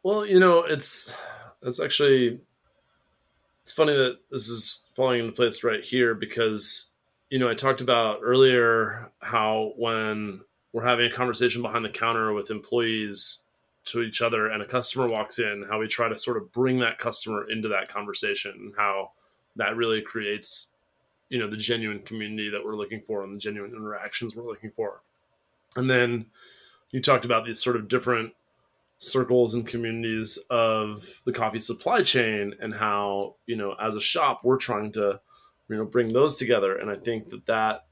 Well, 0.02 0.26
you 0.26 0.40
know, 0.40 0.64
it's 0.64 1.14
it's 1.62 1.80
actually 1.80 2.40
it's 3.62 3.74
funny 3.74 3.96
that 3.96 4.18
this 4.32 4.48
is 4.48 4.86
falling 4.94 5.20
into 5.20 5.34
place 5.34 5.64
right 5.64 5.84
here 5.84 6.16
because 6.16 6.92
you 7.30 7.38
know 7.38 7.50
I 7.50 7.54
talked 7.54 7.82
about 7.82 8.20
earlier 8.24 9.12
how 9.20 9.74
when 9.78 10.42
we're 10.74 10.86
having 10.86 11.06
a 11.06 11.14
conversation 11.14 11.62
behind 11.62 11.84
the 11.84 11.90
counter 11.90 12.34
with 12.34 12.52
employees 12.52 13.44
to 13.86 14.02
each 14.02 14.22
other 14.22 14.48
and 14.48 14.62
a 14.62 14.66
customer 14.66 15.08
walks 15.08 15.40
in 15.40 15.66
how 15.70 15.80
we 15.80 15.88
try 15.88 16.08
to 16.08 16.18
sort 16.18 16.38
of 16.38 16.52
bring 16.52 16.80
that 16.80 17.00
customer 17.00 17.50
into 17.50 17.68
that 17.68 17.90
conversation 17.90 18.52
and 18.52 18.74
how 18.78 19.12
that 19.56 19.76
really 19.76 20.02
creates 20.02 20.72
you 21.30 21.40
know 21.40 21.50
the 21.50 21.58
genuine 21.58 22.00
community 22.00 22.50
that 22.50 22.64
we're 22.64 22.76
looking 22.76 23.02
for 23.02 23.24
and 23.24 23.36
the 23.36 23.40
genuine 23.40 23.72
interactions 23.72 24.36
we're 24.36 24.48
looking 24.48 24.72
for. 24.72 25.02
And 25.76 25.90
then 25.90 26.26
you 26.92 27.02
talked 27.02 27.26
about 27.26 27.46
these 27.46 27.62
sort 27.62 27.76
of 27.76 27.88
different 27.88 28.34
circles 28.98 29.54
and 29.54 29.66
communities 29.66 30.38
of 30.50 31.22
the 31.24 31.32
coffee 31.32 31.60
supply 31.60 32.02
chain 32.02 32.54
and 32.60 32.74
how 32.74 33.36
you 33.46 33.56
know 33.56 33.76
as 33.80 33.96
a 33.96 34.02
shop 34.02 34.42
we're 34.44 34.58
trying 34.58 34.92
to 34.94 35.20
you 35.70 35.78
know 35.78 35.86
bring 35.86 36.14
those 36.14 36.38
together. 36.38 36.76
And 36.76 36.90
i 36.90 36.96
think 36.96 37.30
that 37.30 37.46
that 37.46 37.86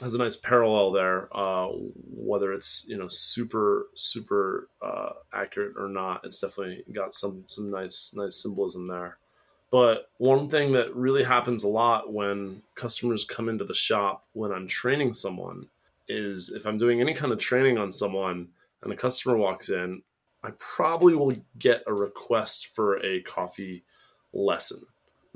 has 0.00 0.14
a 0.14 0.18
nice 0.18 0.36
parallel 0.36 0.92
there. 0.92 1.28
Uh, 1.36 1.68
whether 2.14 2.52
it's 2.52 2.86
you 2.88 2.96
know 2.96 3.08
super 3.08 3.88
super 3.94 4.68
uh, 4.82 5.10
accurate 5.32 5.74
or 5.78 5.88
not, 5.88 6.24
it's 6.24 6.40
definitely 6.40 6.84
got 6.92 7.14
some 7.14 7.44
some 7.46 7.70
nice 7.70 8.14
nice 8.16 8.36
symbolism 8.36 8.86
there. 8.86 9.18
But 9.70 10.10
one 10.16 10.48
thing 10.48 10.72
that 10.72 10.94
really 10.94 11.24
happens 11.24 11.62
a 11.62 11.68
lot 11.68 12.12
when 12.12 12.62
customers 12.74 13.24
come 13.24 13.48
into 13.48 13.64
the 13.64 13.74
shop 13.74 14.24
when 14.32 14.50
I'm 14.50 14.66
training 14.66 15.12
someone 15.12 15.66
is 16.08 16.50
if 16.50 16.66
I'm 16.66 16.78
doing 16.78 17.00
any 17.00 17.12
kind 17.12 17.32
of 17.32 17.38
training 17.38 17.76
on 17.76 17.92
someone 17.92 18.48
and 18.82 18.92
a 18.92 18.96
customer 18.96 19.36
walks 19.36 19.68
in, 19.68 20.02
I 20.42 20.52
probably 20.58 21.14
will 21.14 21.34
get 21.58 21.82
a 21.86 21.92
request 21.92 22.68
for 22.68 22.96
a 23.04 23.20
coffee 23.20 23.82
lesson 24.32 24.86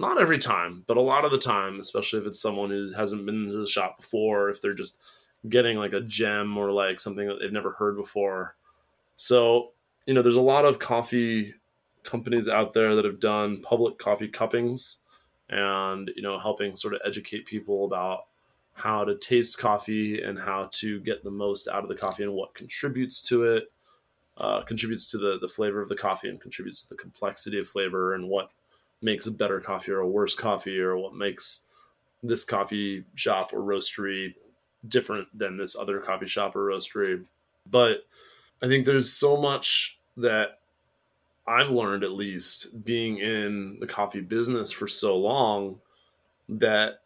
not 0.02 0.20
every 0.20 0.38
time, 0.38 0.84
but 0.86 0.96
a 0.96 1.00
lot 1.00 1.24
of 1.24 1.30
the 1.30 1.38
time, 1.38 1.78
especially 1.78 2.20
if 2.20 2.26
it's 2.26 2.40
someone 2.40 2.70
who 2.70 2.92
hasn't 2.92 3.24
been 3.24 3.48
to 3.48 3.56
the 3.56 3.66
shop 3.66 3.98
before, 4.00 4.50
if 4.50 4.60
they're 4.60 4.72
just 4.72 5.00
getting 5.48 5.78
like 5.78 5.92
a 5.92 6.00
gem 6.00 6.58
or 6.58 6.72
like 6.72 6.98
something 7.00 7.26
that 7.28 7.38
they've 7.40 7.52
never 7.52 7.70
heard 7.72 7.96
before. 7.96 8.56
So, 9.14 9.72
you 10.04 10.12
know, 10.12 10.20
there's 10.20 10.34
a 10.34 10.40
lot 10.40 10.64
of 10.64 10.80
coffee 10.80 11.54
companies 12.02 12.48
out 12.48 12.72
there 12.72 12.96
that 12.96 13.04
have 13.04 13.20
done 13.20 13.62
public 13.62 13.96
coffee 13.98 14.26
cuppings 14.26 14.98
and, 15.48 16.10
you 16.16 16.22
know, 16.22 16.36
helping 16.36 16.74
sort 16.74 16.94
of 16.94 17.00
educate 17.06 17.46
people 17.46 17.84
about 17.84 18.24
how 18.74 19.04
to 19.04 19.16
taste 19.16 19.58
coffee 19.58 20.20
and 20.20 20.36
how 20.36 20.68
to 20.72 20.98
get 21.00 21.22
the 21.22 21.30
most 21.30 21.68
out 21.68 21.84
of 21.84 21.88
the 21.88 21.94
coffee 21.94 22.24
and 22.24 22.32
what 22.32 22.54
contributes 22.54 23.22
to 23.22 23.44
it, 23.44 23.70
uh, 24.36 24.62
contributes 24.62 25.06
to 25.06 25.18
the, 25.18 25.38
the 25.40 25.46
flavor 25.46 25.80
of 25.80 25.88
the 25.88 25.94
coffee 25.94 26.28
and 26.28 26.40
contributes 26.40 26.82
to 26.82 26.88
the 26.88 27.00
complexity 27.00 27.60
of 27.60 27.68
flavor 27.68 28.14
and 28.14 28.28
what 28.28 28.50
makes 29.02 29.26
a 29.26 29.30
better 29.30 29.60
coffee 29.60 29.92
or 29.92 30.00
a 30.00 30.08
worse 30.08 30.34
coffee 30.34 30.78
or 30.78 30.96
what 30.96 31.14
makes 31.14 31.62
this 32.22 32.44
coffee 32.44 33.04
shop 33.14 33.52
or 33.52 33.60
roastery 33.60 34.34
different 34.86 35.26
than 35.36 35.56
this 35.56 35.76
other 35.76 35.98
coffee 36.00 36.26
shop 36.26 36.54
or 36.56 36.66
roastery. 36.66 37.24
But 37.68 38.06
I 38.62 38.68
think 38.68 38.84
there's 38.84 39.12
so 39.12 39.36
much 39.36 39.98
that 40.16 40.60
I've 41.46 41.70
learned, 41.70 42.04
at 42.04 42.12
least 42.12 42.84
being 42.84 43.18
in 43.18 43.78
the 43.80 43.86
coffee 43.86 44.20
business 44.20 44.70
for 44.70 44.86
so 44.86 45.16
long, 45.16 45.80
that 46.48 47.00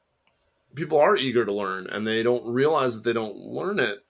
people 0.74 1.00
are 1.00 1.16
eager 1.16 1.44
to 1.44 1.52
learn 1.52 1.86
and 1.86 2.06
they 2.06 2.22
don't 2.22 2.46
realize 2.46 2.96
that 2.96 3.04
they 3.04 3.12
don't 3.12 3.36
learn 3.36 3.80
it 3.80 4.04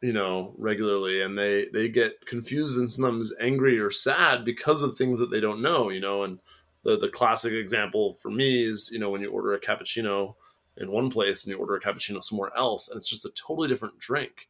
you 0.00 0.12
know 0.12 0.52
regularly 0.58 1.22
and 1.22 1.38
they 1.38 1.66
they 1.72 1.88
get 1.88 2.26
confused 2.26 2.78
and 2.78 2.90
sometimes 2.90 3.32
angry 3.40 3.78
or 3.78 3.90
sad 3.90 4.44
because 4.44 4.82
of 4.82 4.96
things 4.96 5.18
that 5.18 5.30
they 5.30 5.40
don't 5.40 5.62
know 5.62 5.90
you 5.90 6.00
know 6.00 6.24
and 6.24 6.38
the 6.84 6.96
the 6.96 7.08
classic 7.08 7.52
example 7.52 8.14
for 8.14 8.30
me 8.30 8.64
is 8.64 8.90
you 8.92 8.98
know 8.98 9.10
when 9.10 9.20
you 9.20 9.30
order 9.30 9.54
a 9.54 9.60
cappuccino 9.60 10.34
in 10.76 10.90
one 10.90 11.10
place 11.10 11.44
and 11.44 11.52
you 11.52 11.58
order 11.58 11.76
a 11.76 11.80
cappuccino 11.80 12.22
somewhere 12.22 12.50
else 12.56 12.88
and 12.88 12.96
it's 12.96 13.08
just 13.08 13.24
a 13.24 13.30
totally 13.30 13.68
different 13.68 13.98
drink. 13.98 14.48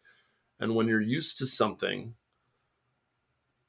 And 0.59 0.75
when 0.75 0.89
you're 0.89 1.01
used 1.01 1.39
to 1.39 1.47
something 1.47 2.15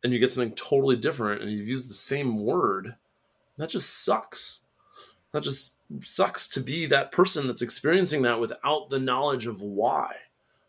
and 0.03 0.13
you 0.13 0.19
get 0.19 0.31
something 0.31 0.53
totally 0.53 0.95
different 0.95 1.41
and 1.41 1.51
you've 1.51 1.67
used 1.67 1.89
the 1.89 1.95
same 1.95 2.43
word, 2.43 2.95
that 3.57 3.69
just 3.69 4.05
sucks. 4.05 4.61
That 5.31 5.43
just 5.43 5.79
sucks 5.99 6.47
to 6.49 6.61
be 6.61 6.85
that 6.85 7.11
person 7.11 7.47
that's 7.47 7.61
experiencing 7.61 8.21
that 8.21 8.39
without 8.39 8.89
the 8.89 8.99
knowledge 8.99 9.47
of 9.47 9.61
why. 9.61 10.13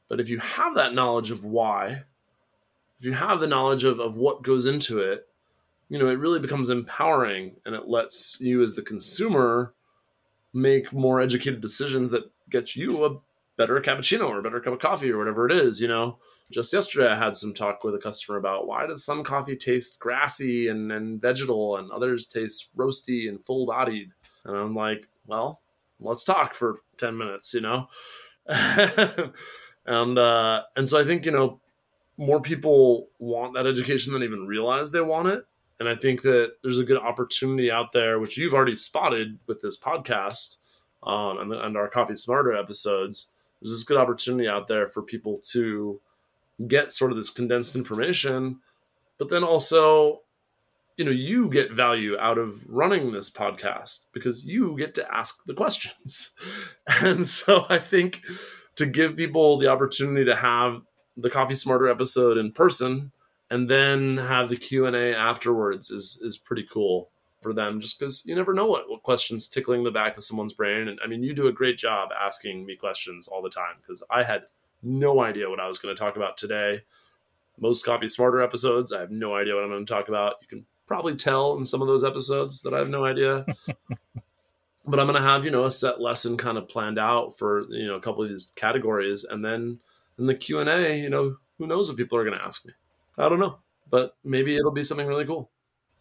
But 0.09 0.19
if 0.19 0.29
you 0.29 0.39
have 0.39 0.75
that 0.75 0.95
knowledge 0.95 1.31
of 1.31 1.45
why, 1.45 2.05
if 2.99 3.05
you 3.05 3.13
have 3.13 3.39
the 3.39 3.47
knowledge 3.47 3.85
of, 3.85 4.01
of 4.01 4.17
what 4.17 4.43
goes 4.43 4.67
into 4.67 4.99
it, 4.99 5.29
you 5.89 5.99
know, 5.99 6.09
it 6.09 6.19
really 6.19 6.41
becomes 6.41 6.71
empowering 6.71 7.57
and 7.65 7.75
it 7.75 7.89
lets 7.89 8.41
you 8.41 8.63
as 8.63 8.75
the 8.75 8.83
consumer 8.83 9.75
make 10.53 10.93
more 10.93 11.21
educated 11.21 11.61
decisions 11.61 12.11
that 12.11 12.31
get 12.51 12.75
you 12.75 13.05
a 13.05 13.19
better 13.57 13.81
cappuccino 13.81 14.29
or 14.29 14.39
a 14.39 14.43
better 14.43 14.61
cup 14.61 14.75
of 14.75 14.79
coffee 14.79 15.11
or 15.11 15.19
whatever 15.19 15.47
it 15.47 15.53
is, 15.53 15.81
you 15.81 15.89
know. 15.89 16.19
Just 16.51 16.73
yesterday 16.73 17.09
I 17.11 17.17
had 17.17 17.37
some 17.37 17.53
talk 17.53 17.83
with 17.83 17.95
a 17.95 17.99
customer 17.99 18.39
about 18.39 18.69
why 18.69 18.87
does 18.87 19.05
some 19.05 19.25
coffee 19.25 19.57
taste 19.57 19.99
grassy 19.99 20.69
and, 20.69 20.93
and 20.93 21.21
vegetal 21.21 21.77
and 21.77 21.91
others 21.91 22.27
taste 22.27 22.77
roasty 22.77 23.29
and 23.29 23.45
full 23.45 23.67
bodied? 23.67 24.11
And 24.45 24.57
I'm 24.57 24.75
like, 24.75 25.09
well, 25.27 25.61
let's 25.99 26.25
talk 26.25 26.55
for 26.55 26.81
10 26.99 27.19
minutes, 27.19 27.53
you 27.53 27.61
know? 27.61 27.89
and 29.87 30.19
uh 30.19 30.63
and 30.77 30.89
so 30.89 31.01
I 31.01 31.05
think, 31.05 31.27
you 31.27 31.33
know, 31.33 31.61
more 32.17 32.41
people 32.41 33.09
want 33.19 33.55
that 33.55 33.67
education 33.67 34.13
than 34.13 34.23
even 34.23 34.47
realize 34.47 34.93
they 34.93 35.01
want 35.01 35.29
it. 35.29 35.45
And 35.79 35.89
I 35.89 35.95
think 35.95 36.23
that 36.23 36.55
there's 36.63 36.79
a 36.79 36.85
good 36.85 36.99
opportunity 36.99 37.71
out 37.71 37.93
there, 37.93 38.19
which 38.19 38.39
you've 38.39 38.55
already 38.55 38.77
spotted 38.77 39.39
with 39.47 39.61
this 39.61 39.79
podcast 39.79 40.57
um, 41.03 41.39
and, 41.39 41.53
the, 41.53 41.65
and 41.65 41.77
our 41.77 41.89
Coffee 41.89 42.15
Smarter 42.15 42.55
episodes. 42.55 43.33
There's 43.61 43.73
this 43.73 43.85
good 43.85 43.99
opportunity 43.99 44.49
out 44.49 44.69
there 44.69 44.87
for 44.87 45.03
people 45.03 45.41
to 45.51 46.01
get 46.67 46.93
sort 46.93 47.11
of 47.11 47.17
this 47.17 47.31
condensed 47.31 47.77
information, 47.77 48.61
but 49.19 49.29
then 49.29 49.45
also, 49.45 50.23
you 50.97 51.05
know, 51.05 51.11
you 51.11 51.51
get 51.51 51.73
value 51.73 52.19
out 52.19 52.39
of 52.39 52.67
running 52.69 53.13
this 53.13 53.29
podcast 53.29 54.07
because 54.13 54.45
you 54.45 54.77
get 54.79 54.95
to 54.95 55.15
ask 55.15 55.45
the 55.45 55.55
questions. 55.55 56.35
and 57.03 57.27
so 57.27 57.67
I 57.69 57.79
think 57.79 58.23
to 58.77 58.87
give 58.87 59.17
people 59.17 59.59
the 59.59 59.69
opportunity 59.69 60.25
to 60.25 60.37
have 60.37 60.83
the 61.17 61.31
Coffee 61.31 61.55
Smarter 61.55 61.89
episode 61.89 62.39
in 62.39 62.53
person 62.53 63.13
and 63.51 63.69
then 63.69 64.17
have 64.17 64.49
the 64.49 64.57
q&a 64.57 65.15
afterwards 65.15 65.91
is 65.91 66.21
is 66.23 66.37
pretty 66.37 66.65
cool 66.65 67.11
for 67.41 67.53
them 67.53 67.81
just 67.81 67.99
because 67.99 68.25
you 68.27 68.35
never 68.35 68.55
know 68.55 68.67
what, 68.67 68.89
what 68.89 69.03
questions 69.03 69.49
tickling 69.49 69.85
the 69.85 69.91
back 69.91 70.17
of 70.17 70.25
someone's 70.25 70.53
brain. 70.53 70.89
And 70.89 70.99
i 71.05 71.07
mean 71.07 71.23
you 71.23 71.35
do 71.35 71.49
a 71.49 71.53
great 71.53 71.79
job 71.79 72.11
asking 72.19 72.67
me 72.67 72.77
questions 72.77 73.29
all 73.29 73.43
the 73.43 73.51
time 73.51 73.77
because 73.81 74.03
i 74.11 74.23
had 74.23 74.45
no 74.83 75.21
idea 75.21 75.49
what 75.49 75.61
i 75.61 75.69
was 75.69 75.79
going 75.79 75.95
to 75.95 75.99
talk 75.99 76.17
about 76.17 76.37
today. 76.37 76.83
Most 77.59 77.85
coffee 77.85 78.09
smarter 78.09 78.41
episodes 78.41 78.93
i 78.93 79.01
have 79.01 79.11
no 79.11 79.35
idea 79.37 79.55
what 79.55 79.65
i'm 79.65 79.71
going 79.71 79.87
to 79.87 79.93
talk 79.93 80.09
about. 80.09 80.35
You 80.43 80.49
can 80.49 80.67
probably 80.87 81.17
tell 81.17 81.57
in 81.57 81.65
some 81.65 81.83
of 81.83 81.89
those 81.89 82.05
episodes 82.05 82.63
that 82.63 82.75
i 82.75 82.79
have 82.79 82.91
no 82.91 83.05
idea. 83.05 83.47
But 84.89 85.01
i'm 85.01 85.09
going 85.09 85.21
to 85.21 85.29
have 85.29 85.45
you 85.45 85.51
know 85.51 85.65
a 85.65 85.71
set 85.71 86.01
lesson 86.01 86.37
kind 86.37 86.57
of 86.57 86.69
planned 86.69 86.97
out 86.97 87.37
for 87.37 87.67
you 87.71 87.89
know 87.89 87.97
a 87.97 88.01
couple 88.01 88.23
of 88.23 88.29
these 88.29 88.53
categories. 88.55 89.25
And 89.25 89.45
then 89.45 89.81
in 90.17 90.27
the 90.27 90.35
q&a 90.35 91.01
you 91.01 91.11
know 91.11 91.37
who 91.59 91.67
knows 91.67 91.89
what 91.89 91.97
people 91.97 92.17
are 92.17 92.25
going 92.25 92.37
to 92.37 92.47
ask 92.47 92.65
me 92.65 92.73
I 93.19 93.29
don't 93.29 93.41
know, 93.41 93.59
but 93.91 94.17
maybe 94.25 94.57
it'll 94.57 94.73
be 94.73 94.83
something 94.83 95.07
really 95.07 95.25
cool. 95.25 95.51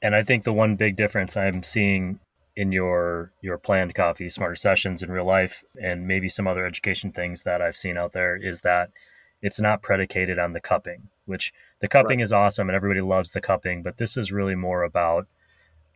And 0.01 0.15
I 0.15 0.23
think 0.23 0.43
the 0.43 0.53
one 0.53 0.75
big 0.75 0.95
difference 0.95 1.37
I'm 1.37 1.63
seeing 1.63 2.19
in 2.55 2.71
your 2.71 3.31
your 3.41 3.57
planned 3.57 3.95
coffee 3.95 4.29
smarter 4.29 4.55
sessions 4.55 5.03
in 5.03 5.11
real 5.11 5.25
life 5.25 5.63
and 5.81 6.07
maybe 6.07 6.29
some 6.29 6.47
other 6.47 6.65
education 6.65 7.11
things 7.11 7.43
that 7.43 7.61
I've 7.61 7.75
seen 7.75 7.97
out 7.97 8.13
there 8.13 8.35
is 8.35 8.61
that 8.61 8.91
it's 9.41 9.59
not 9.59 9.81
predicated 9.81 10.39
on 10.39 10.53
the 10.53 10.61
cupping, 10.61 11.09
which 11.25 11.53
the 11.79 11.87
cupping 11.87 12.19
right. 12.19 12.23
is 12.23 12.33
awesome 12.33 12.69
and 12.69 12.75
everybody 12.75 13.01
loves 13.01 13.31
the 13.31 13.41
cupping, 13.41 13.83
but 13.83 13.97
this 13.97 14.15
is 14.15 14.31
really 14.31 14.55
more 14.55 14.83
about 14.83 15.27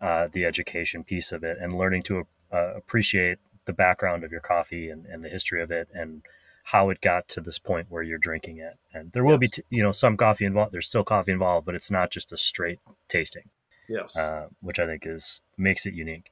uh, 0.01 0.27
the 0.31 0.45
education 0.45 1.03
piece 1.03 1.31
of 1.31 1.43
it 1.43 1.57
and 1.59 1.77
learning 1.77 2.03
to 2.03 2.27
uh, 2.51 2.73
appreciate 2.75 3.37
the 3.65 3.73
background 3.73 4.23
of 4.23 4.31
your 4.31 4.41
coffee 4.41 4.89
and, 4.89 5.05
and 5.05 5.23
the 5.23 5.29
history 5.29 5.61
of 5.61 5.71
it 5.71 5.87
and 5.93 6.21
how 6.63 6.89
it 6.89 7.01
got 7.01 7.27
to 7.29 7.41
this 7.41 7.59
point 7.59 7.87
where 7.89 8.03
you're 8.03 8.17
drinking 8.17 8.57
it. 8.57 8.77
And 8.93 9.11
there 9.11 9.23
will 9.23 9.33
yes. 9.33 9.39
be, 9.39 9.47
t- 9.47 9.63
you 9.69 9.83
know, 9.83 9.91
some 9.91 10.17
coffee 10.17 10.45
involved. 10.45 10.71
There's 10.71 10.87
still 10.87 11.03
coffee 11.03 11.31
involved, 11.31 11.65
but 11.65 11.75
it's 11.75 11.91
not 11.91 12.11
just 12.11 12.31
a 12.31 12.37
straight 12.37 12.79
tasting. 13.07 13.49
Yes. 13.87 14.15
Uh, 14.17 14.47
which 14.61 14.79
I 14.79 14.85
think 14.85 15.05
is 15.05 15.41
makes 15.57 15.85
it 15.85 15.93
unique. 15.93 16.31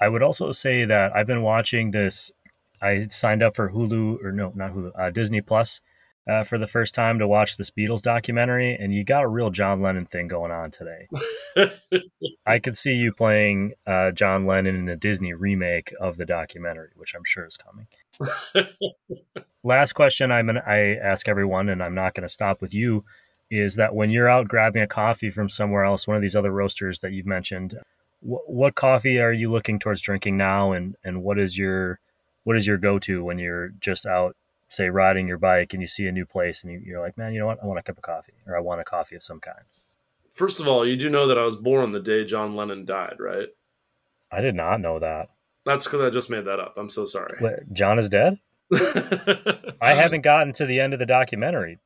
I 0.00 0.08
would 0.08 0.22
also 0.22 0.52
say 0.52 0.84
that 0.84 1.14
I've 1.14 1.26
been 1.26 1.42
watching 1.42 1.90
this. 1.90 2.32
I 2.80 3.06
signed 3.08 3.42
up 3.42 3.56
for 3.56 3.70
Hulu 3.70 4.24
or 4.24 4.32
no, 4.32 4.52
not 4.54 4.72
Hulu, 4.72 4.92
uh, 4.98 5.10
Disney 5.10 5.40
Plus 5.40 5.80
uh, 6.28 6.44
for 6.44 6.58
the 6.58 6.66
first 6.66 6.94
time 6.94 7.18
to 7.18 7.26
watch 7.26 7.56
this 7.56 7.70
Beatles 7.70 8.02
documentary, 8.02 8.76
and 8.76 8.92
you 8.92 9.02
got 9.02 9.24
a 9.24 9.28
real 9.28 9.50
John 9.50 9.80
Lennon 9.80 10.04
thing 10.04 10.28
going 10.28 10.52
on 10.52 10.70
today. 10.70 11.08
I 12.46 12.58
could 12.58 12.76
see 12.76 12.92
you 12.92 13.12
playing 13.12 13.72
uh, 13.86 14.10
John 14.10 14.46
Lennon 14.46 14.76
in 14.76 14.84
the 14.84 14.96
Disney 14.96 15.32
remake 15.32 15.92
of 16.00 16.16
the 16.16 16.26
documentary, 16.26 16.90
which 16.96 17.14
I'm 17.14 17.24
sure 17.24 17.46
is 17.46 17.56
coming. 17.56 17.86
Last 19.68 19.92
question 19.92 20.32
I'm 20.32 20.46
gonna 20.46 20.62
I 20.66 20.96
ask 20.96 21.28
everyone, 21.28 21.68
and 21.68 21.82
I'm 21.82 21.94
not 21.94 22.14
going 22.14 22.22
to 22.22 22.28
stop 22.32 22.62
with 22.62 22.72
you, 22.72 23.04
is 23.50 23.76
that 23.76 23.94
when 23.94 24.08
you're 24.08 24.26
out 24.26 24.48
grabbing 24.48 24.80
a 24.80 24.86
coffee 24.86 25.28
from 25.28 25.50
somewhere 25.50 25.84
else, 25.84 26.08
one 26.08 26.16
of 26.16 26.22
these 26.22 26.34
other 26.34 26.50
roasters 26.50 27.00
that 27.00 27.12
you've 27.12 27.26
mentioned, 27.26 27.78
wh- 28.20 28.48
what 28.48 28.76
coffee 28.76 29.20
are 29.20 29.30
you 29.30 29.52
looking 29.52 29.78
towards 29.78 30.00
drinking 30.00 30.38
now, 30.38 30.72
and 30.72 30.96
and 31.04 31.22
what 31.22 31.38
is 31.38 31.58
your 31.58 32.00
what 32.44 32.56
is 32.56 32.66
your 32.66 32.78
go 32.78 32.98
to 33.00 33.22
when 33.22 33.38
you're 33.38 33.68
just 33.78 34.06
out, 34.06 34.34
say 34.70 34.88
riding 34.88 35.28
your 35.28 35.36
bike 35.36 35.74
and 35.74 35.82
you 35.82 35.86
see 35.86 36.06
a 36.06 36.12
new 36.12 36.24
place 36.24 36.64
and 36.64 36.72
you, 36.72 36.80
you're 36.82 37.02
like, 37.02 37.18
man, 37.18 37.34
you 37.34 37.40
know 37.40 37.46
what, 37.46 37.62
I 37.62 37.66
want 37.66 37.78
a 37.78 37.82
cup 37.82 37.98
of 37.98 38.02
coffee, 38.02 38.32
or 38.46 38.56
I 38.56 38.60
want 38.60 38.80
a 38.80 38.84
coffee 38.84 39.16
of 39.16 39.22
some 39.22 39.38
kind. 39.38 39.66
First 40.32 40.60
of 40.60 40.66
all, 40.66 40.86
you 40.86 40.96
do 40.96 41.10
know 41.10 41.26
that 41.26 41.36
I 41.36 41.44
was 41.44 41.56
born 41.56 41.92
the 41.92 42.00
day 42.00 42.24
John 42.24 42.56
Lennon 42.56 42.86
died, 42.86 43.16
right? 43.18 43.48
I 44.32 44.40
did 44.40 44.54
not 44.54 44.80
know 44.80 44.98
that. 44.98 45.28
That's 45.66 45.86
because 45.86 46.00
I 46.00 46.08
just 46.08 46.30
made 46.30 46.46
that 46.46 46.58
up. 46.58 46.72
I'm 46.78 46.88
so 46.88 47.04
sorry. 47.04 47.36
Wait, 47.42 47.70
John 47.74 47.98
is 47.98 48.08
dead. 48.08 48.38
I 49.80 49.94
haven't 49.94 50.22
gotten 50.22 50.52
to 50.54 50.66
the 50.66 50.80
end 50.80 50.92
of 50.92 50.98
the 50.98 51.06
documentary. 51.06 51.78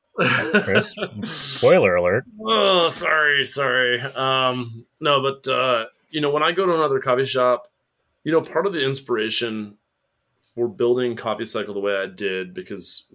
Chris, 0.62 0.95
spoiler 1.28 1.97
alert. 1.97 2.24
Oh, 2.45 2.89
sorry, 2.89 3.47
sorry. 3.47 4.01
Um, 4.01 4.85
no, 5.01 5.22
but 5.22 5.51
uh, 5.51 5.87
you 6.11 6.20
know, 6.20 6.30
when 6.30 6.43
I 6.43 6.53
go 6.53 6.66
to 6.66 6.74
another 6.74 6.99
coffee 6.99 7.24
shop, 7.24 7.68
you 8.24 8.33
know, 8.33 8.41
part 8.41 8.66
of 8.66 8.72
the 8.72 8.85
inspiration 8.85 9.76
for 10.55 10.68
building 10.68 11.16
Coffee 11.16 11.45
Cycle 11.45 11.74
the 11.74 11.80
way 11.80 11.97
I 11.97 12.07
did, 12.07 12.53
because 12.53 13.07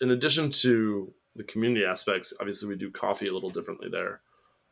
in 0.00 0.10
addition 0.10 0.50
to 0.50 1.12
the 1.34 1.44
community 1.44 1.84
aspects, 1.84 2.32
obviously 2.38 2.68
we 2.68 2.76
do 2.76 2.90
coffee 2.90 3.28
a 3.28 3.32
little 3.32 3.50
differently 3.50 3.88
there. 3.90 4.20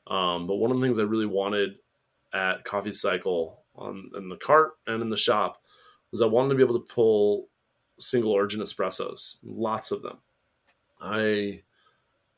Um, 0.06 0.46
but 0.46 0.56
one 0.56 0.70
of 0.70 0.78
the 0.78 0.84
things 0.84 0.98
I 0.98 1.02
really 1.02 1.26
wanted 1.26 1.76
at 2.32 2.64
Coffee 2.64 2.92
Cycle 2.92 3.60
on 3.74 4.10
in 4.16 4.28
the 4.28 4.36
cart 4.36 4.72
and 4.86 5.02
in 5.02 5.08
the 5.08 5.16
shop 5.16 5.62
was 6.10 6.20
I 6.20 6.26
wanted 6.26 6.50
to 6.50 6.54
be 6.54 6.62
able 6.62 6.80
to 6.80 6.94
pull 6.94 7.48
single 7.98 8.32
origin 8.32 8.60
espressos, 8.60 9.38
lots 9.44 9.90
of 9.90 10.02
them. 10.02 10.18
I 11.00 11.62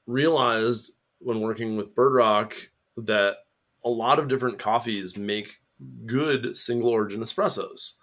realized 0.07 0.93
when 1.21 1.41
working 1.41 1.77
with 1.77 1.95
Bird 1.95 2.15
Rock 2.15 2.55
that 2.97 3.39
a 3.85 3.89
lot 3.89 4.19
of 4.19 4.29
different 4.29 4.59
coffees 4.59 5.17
make 5.17 5.61
good 6.07 6.57
single 6.57 6.91
origin 6.91 7.21
espressos. 7.21 7.95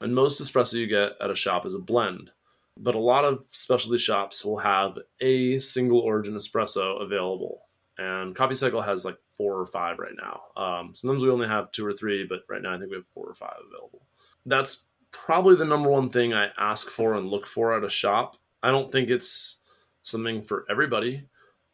And 0.00 0.14
most 0.14 0.40
espresso 0.42 0.74
you 0.74 0.86
get 0.86 1.12
at 1.20 1.30
a 1.30 1.36
shop 1.36 1.64
is 1.64 1.74
a 1.74 1.78
blend. 1.78 2.32
But 2.78 2.94
a 2.94 3.00
lot 3.00 3.24
of 3.24 3.44
specialty 3.48 3.96
shops 3.96 4.44
will 4.44 4.58
have 4.58 4.98
a 5.20 5.58
single 5.58 6.00
origin 6.00 6.34
espresso 6.34 7.00
available. 7.02 7.62
And 7.96 8.36
Coffee 8.36 8.54
Cycle 8.54 8.82
has 8.82 9.06
like 9.06 9.16
four 9.38 9.58
or 9.58 9.66
five 9.66 9.98
right 9.98 10.12
now. 10.14 10.62
Um, 10.62 10.94
sometimes 10.94 11.22
we 11.22 11.30
only 11.30 11.48
have 11.48 11.72
two 11.72 11.86
or 11.86 11.94
three, 11.94 12.26
but 12.28 12.40
right 12.48 12.60
now 12.60 12.74
I 12.74 12.78
think 12.78 12.90
we 12.90 12.96
have 12.96 13.06
four 13.14 13.26
or 13.26 13.34
five 13.34 13.56
available. 13.66 14.02
That's 14.44 14.86
probably 15.24 15.56
the 15.56 15.64
number 15.64 15.90
one 15.90 16.10
thing 16.10 16.34
I 16.34 16.50
ask 16.58 16.88
for 16.88 17.14
and 17.14 17.28
look 17.28 17.46
for 17.46 17.76
at 17.76 17.84
a 17.84 17.88
shop. 17.88 18.36
I 18.62 18.70
don't 18.70 18.90
think 18.90 19.10
it's 19.10 19.60
something 20.02 20.42
for 20.42 20.64
everybody, 20.70 21.28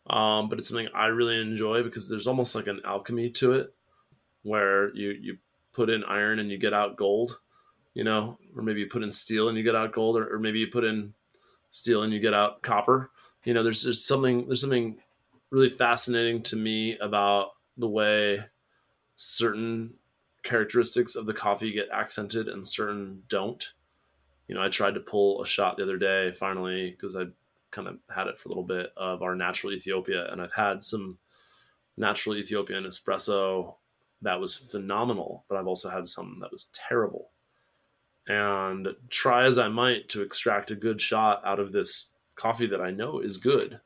um, 0.09 0.49
but 0.49 0.59
it's 0.59 0.68
something 0.68 0.88
I 0.95 1.07
really 1.07 1.40
enjoy 1.40 1.82
because 1.82 2.09
there's 2.09 2.26
almost 2.26 2.55
like 2.55 2.66
an 2.66 2.80
alchemy 2.84 3.30
to 3.30 3.53
it, 3.53 3.74
where 4.43 4.95
you 4.95 5.11
you 5.11 5.38
put 5.72 5.90
in 5.90 6.05
iron 6.05 6.38
and 6.38 6.51
you 6.51 6.59
get 6.59 6.74
out 6.74 6.97
gold, 6.97 7.38
you 7.95 8.05
know, 8.05 8.38
or 8.57 8.62
maybe 8.62 8.80
you 8.80 8.86
put 8.86 9.03
in 9.03 9.12
steel 9.12 9.49
and 9.49 9.57
you 9.57 9.64
get 9.64 9.76
out 9.76 9.93
gold, 9.93 10.16
or, 10.16 10.34
or 10.34 10.38
maybe 10.38 10.59
you 10.59 10.66
put 10.66 10.84
in 10.84 11.14
steel 11.70 12.03
and 12.03 12.12
you 12.12 12.20
get 12.20 12.34
out 12.34 12.62
copper. 12.62 13.11
You 13.45 13.55
know, 13.55 13.62
there's 13.62 13.82
there's 13.82 14.05
something 14.05 14.47
there's 14.47 14.61
something 14.61 14.99
really 15.51 15.68
fascinating 15.68 16.43
to 16.43 16.57
me 16.57 16.97
about 16.99 17.51
the 17.76 17.88
way 17.88 18.45
certain 19.16 19.95
characteristics 20.43 21.14
of 21.14 21.26
the 21.26 21.34
coffee 21.34 21.72
get 21.72 21.88
accented 21.93 22.49
and 22.49 22.66
certain 22.66 23.22
don't. 23.28 23.72
You 24.49 24.55
know, 24.55 24.62
I 24.62 24.68
tried 24.68 24.95
to 24.95 25.01
pull 25.01 25.43
a 25.43 25.47
shot 25.47 25.76
the 25.76 25.84
other 25.84 25.97
day 25.97 26.32
finally 26.32 26.90
because 26.90 27.16
I 27.16 27.26
kind 27.70 27.88
of 27.88 27.99
had 28.14 28.26
it 28.26 28.36
for 28.36 28.49
a 28.49 28.51
little 28.51 28.64
bit 28.64 28.93
of 28.97 29.22
our 29.22 29.34
natural 29.34 29.72
Ethiopia, 29.72 30.30
and 30.30 30.43
I've 30.43 30.53
had 30.53 30.82
some 30.82 31.18
natural 31.97 32.36
Ethiopian 32.36 32.84
espresso 32.84 33.76
that 34.20 34.40
was 34.40 34.55
phenomenal, 34.55 35.45
but 35.49 35.57
I've 35.57 35.66
also 35.66 35.88
had 35.88 36.07
some 36.07 36.38
that 36.40 36.53
was 36.53 36.66
terrible. 36.72 37.30
and 38.26 38.88
try 39.11 39.45
as 39.45 39.59
I 39.59 39.68
might 39.68 40.09
to 40.11 40.22
extract 40.22 40.70
a 40.70 40.76
good 40.76 41.01
shot 41.01 41.43
out 41.45 41.59
of 41.59 41.72
this 41.72 42.11
coffee 42.34 42.66
that 42.66 42.80
I 42.80 42.90
know 42.90 43.18
is 43.18 43.36
good, 43.36 43.80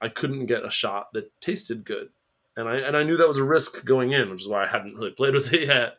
I 0.00 0.08
couldn't 0.08 0.46
get 0.46 0.64
a 0.64 0.70
shot 0.70 1.12
that 1.12 1.30
tasted 1.40 1.84
good. 1.84 2.10
And 2.56 2.68
I 2.68 2.76
and 2.76 2.96
I 2.96 3.02
knew 3.02 3.16
that 3.16 3.28
was 3.28 3.36
a 3.36 3.44
risk 3.44 3.84
going 3.84 4.12
in, 4.12 4.30
which 4.30 4.42
is 4.42 4.48
why 4.48 4.64
I 4.64 4.68
hadn't 4.68 4.94
really 4.94 5.10
played 5.16 5.34
with 5.34 5.52
it 5.52 5.66
yet. 5.68 5.96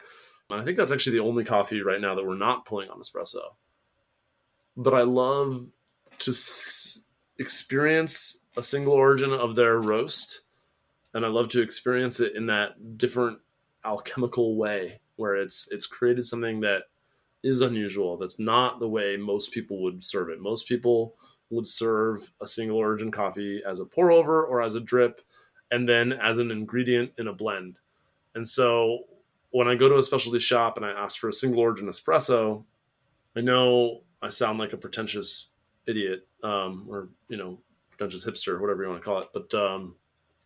And 0.49 0.62
I 0.62 0.64
think 0.64 0.78
that's 0.78 0.91
actually 0.91 1.18
the 1.18 1.24
only 1.24 1.43
coffee 1.43 1.82
right 1.82 1.99
now 2.01 2.16
that 2.16 2.26
we're 2.26 2.36
not 2.36 2.66
pulling 2.66 2.89
on 2.89 2.99
espresso. 2.99 3.56
But 4.78 4.93
I 4.93 5.01
love 5.01 5.72
to 6.20 6.32
s- 6.32 6.99
experience 7.39 8.41
a 8.56 8.64
single 8.64 8.93
origin 8.93 9.32
of 9.32 9.56
their 9.56 9.80
roast, 9.80 10.41
and 11.14 11.26
I 11.26 11.30
love 11.30 11.47
to 11.49 11.62
experience 11.62 12.20
it 12.20 12.36
in 12.36 12.45
that 12.45 12.97
different 12.97 13.39
alchemical 13.84 14.56
way 14.56 14.99
where 15.16 15.36
it's 15.36 15.72
it's 15.72 15.88
created 15.88 16.26
something 16.26 16.60
that 16.62 16.84
is 17.43 17.62
unusual. 17.62 18.18
That's 18.18 18.39
not 18.39 18.80
the 18.80 18.89
way 18.89 19.18
most 19.18 19.51
people 19.51 19.82
would 19.84 20.03
serve 20.03 20.30
it. 20.30 20.41
Most 20.41 20.68
people 20.68 21.16
would 21.49 21.68
serve 21.68 22.32
a 22.41 22.47
single 22.47 22.78
origin 22.78 23.12
coffee 23.12 23.62
as 23.66 23.80
a 23.80 23.86
pour 23.86 24.12
over 24.12 24.43
or 24.43 24.62
as 24.62 24.76
a 24.76 24.80
drip, 24.80 25.22
and 25.72 25.88
then 25.88 26.13
as 26.13 26.39
an 26.39 26.51
ingredient 26.51 27.13
in 27.18 27.28
a 27.28 27.34
blend. 27.34 27.78
And 28.34 28.47
so 28.47 29.05
when 29.51 29.68
I 29.68 29.76
go 29.76 29.88
to 29.88 29.97
a 29.97 30.03
specialty 30.03 30.39
shop 30.39 30.78
and 30.78 30.86
I 30.86 30.91
ask 30.91 31.20
for 31.20 31.30
a 31.30 31.34
single 31.34 31.61
origin 31.61 31.88
espresso, 31.88 32.63
I 33.36 33.41
know 33.41 34.01
I 34.22 34.30
sound 34.30 34.59
like 34.59 34.74
a 34.74 34.78
pretentious 34.78 35.49
idiot 35.88 36.28
um, 36.43 36.86
or 36.89 37.09
you 37.30 37.38
know 37.38 37.59
pretentious 37.91 38.26
hipster, 38.26 38.59
whatever 38.59 38.84
you 38.84 38.89
want 38.89 39.01
to 39.01 39.05
call 39.05 39.20
it. 39.20 39.30
But 39.34 39.53
um, 39.53 39.95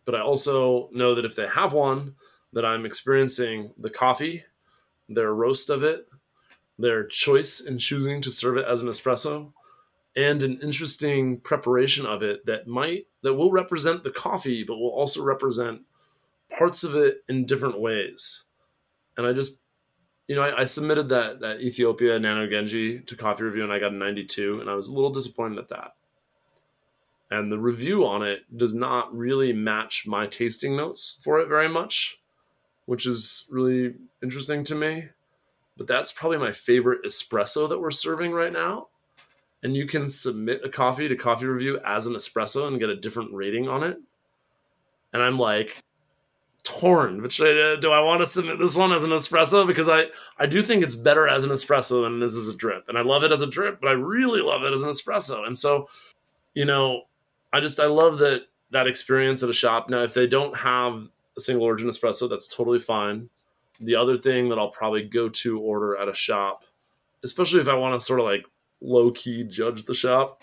but 0.04 0.14
I 0.14 0.20
also 0.20 0.88
know 0.92 1.14
that 1.14 1.24
if 1.24 1.36
they 1.36 1.46
have 1.48 1.72
one, 1.72 2.14
that 2.52 2.64
I'm 2.64 2.86
experiencing 2.86 3.72
the 3.78 3.90
coffee, 3.90 4.44
their 5.08 5.32
roast 5.34 5.70
of 5.70 5.82
it, 5.82 6.06
their 6.78 7.04
choice 7.04 7.60
in 7.60 7.78
choosing 7.78 8.22
to 8.22 8.30
serve 8.30 8.56
it 8.56 8.66
as 8.66 8.82
an 8.82 8.88
espresso, 8.88 9.52
and 10.16 10.42
an 10.42 10.58
interesting 10.62 11.38
preparation 11.38 12.06
of 12.06 12.22
it 12.22 12.46
that 12.46 12.66
might 12.66 13.06
that 13.22 13.34
will 13.34 13.50
represent 13.50 14.02
the 14.02 14.10
coffee, 14.10 14.64
but 14.64 14.76
will 14.76 14.90
also 14.90 15.22
represent 15.22 15.82
parts 16.56 16.82
of 16.82 16.94
it 16.96 17.22
in 17.28 17.46
different 17.46 17.80
ways. 17.80 18.44
And 19.16 19.26
I 19.26 19.32
just, 19.32 19.60
you 20.26 20.34
know, 20.34 20.42
I, 20.42 20.62
I 20.62 20.64
submitted 20.64 21.08
that 21.10 21.40
that 21.40 21.60
Ethiopia 21.60 22.18
Nano 22.18 22.48
Genji 22.48 23.00
to 23.00 23.16
coffee 23.16 23.44
review, 23.44 23.62
and 23.62 23.72
I 23.72 23.78
got 23.78 23.92
a 23.92 23.96
92, 23.96 24.60
and 24.60 24.68
I 24.68 24.74
was 24.74 24.88
a 24.88 24.94
little 24.94 25.10
disappointed 25.10 25.58
at 25.58 25.68
that. 25.68 25.94
And 27.30 27.52
the 27.52 27.58
review 27.58 28.04
on 28.04 28.22
it 28.24 28.40
does 28.56 28.74
not 28.74 29.16
really 29.16 29.52
match 29.52 30.04
my 30.06 30.26
tasting 30.26 30.76
notes 30.76 31.18
for 31.22 31.38
it 31.38 31.48
very 31.48 31.68
much, 31.68 32.20
which 32.86 33.06
is 33.06 33.46
really 33.52 33.94
interesting 34.20 34.64
to 34.64 34.74
me. 34.74 35.10
But 35.76 35.86
that's 35.86 36.10
probably 36.10 36.38
my 36.38 36.50
favorite 36.50 37.04
espresso 37.04 37.68
that 37.68 37.80
we're 37.80 37.92
serving 37.92 38.32
right 38.32 38.52
now 38.52 38.88
and 39.62 39.76
you 39.76 39.86
can 39.86 40.08
submit 40.08 40.62
a 40.64 40.68
coffee 40.68 41.08
to 41.08 41.16
coffee 41.16 41.46
review 41.46 41.78
as 41.84 42.06
an 42.06 42.14
espresso 42.14 42.66
and 42.66 42.80
get 42.80 42.88
a 42.88 42.96
different 42.96 43.32
rating 43.32 43.68
on 43.68 43.82
it. 43.82 43.98
And 45.12 45.22
I'm 45.22 45.38
like 45.38 45.82
torn. 46.62 47.22
Which 47.22 47.40
uh, 47.40 47.76
do 47.76 47.90
I 47.90 48.00
want 48.00 48.20
to 48.20 48.26
submit 48.26 48.58
this 48.58 48.76
one 48.76 48.92
as 48.92 49.04
an 49.04 49.10
espresso? 49.10 49.66
Because 49.66 49.88
I 49.88 50.06
I 50.38 50.46
do 50.46 50.62
think 50.62 50.82
it's 50.82 50.94
better 50.94 51.28
as 51.28 51.44
an 51.44 51.50
espresso 51.50 52.02
than 52.04 52.20
it 52.20 52.24
is 52.24 52.34
as 52.34 52.48
a 52.48 52.56
drip, 52.56 52.84
and 52.88 52.96
I 52.96 53.02
love 53.02 53.24
it 53.24 53.32
as 53.32 53.42
a 53.42 53.46
drip, 53.46 53.80
but 53.80 53.88
I 53.88 53.92
really 53.92 54.40
love 54.40 54.62
it 54.62 54.72
as 54.72 54.82
an 54.82 54.90
espresso. 54.90 55.46
And 55.46 55.56
so, 55.56 55.88
you 56.54 56.64
know, 56.64 57.02
I 57.52 57.60
just 57.60 57.80
I 57.80 57.86
love 57.86 58.18
that 58.18 58.42
that 58.70 58.86
experience 58.86 59.42
at 59.42 59.50
a 59.50 59.54
shop. 59.54 59.88
Now, 59.90 60.02
if 60.02 60.14
they 60.14 60.26
don't 60.26 60.56
have 60.56 61.10
a 61.36 61.40
single 61.40 61.64
origin 61.64 61.88
espresso, 61.88 62.28
that's 62.28 62.48
totally 62.48 62.78
fine. 62.78 63.28
The 63.80 63.96
other 63.96 64.16
thing 64.16 64.48
that 64.50 64.58
I'll 64.58 64.70
probably 64.70 65.02
go 65.02 65.28
to 65.28 65.58
order 65.58 65.96
at 65.96 66.08
a 66.08 66.14
shop, 66.14 66.64
especially 67.24 67.60
if 67.60 67.68
I 67.68 67.74
want 67.74 67.98
to 67.98 68.04
sort 68.04 68.20
of 68.20 68.26
like 68.26 68.44
low 68.80 69.10
key 69.10 69.44
judge 69.44 69.84
the 69.84 69.94
shop 69.94 70.42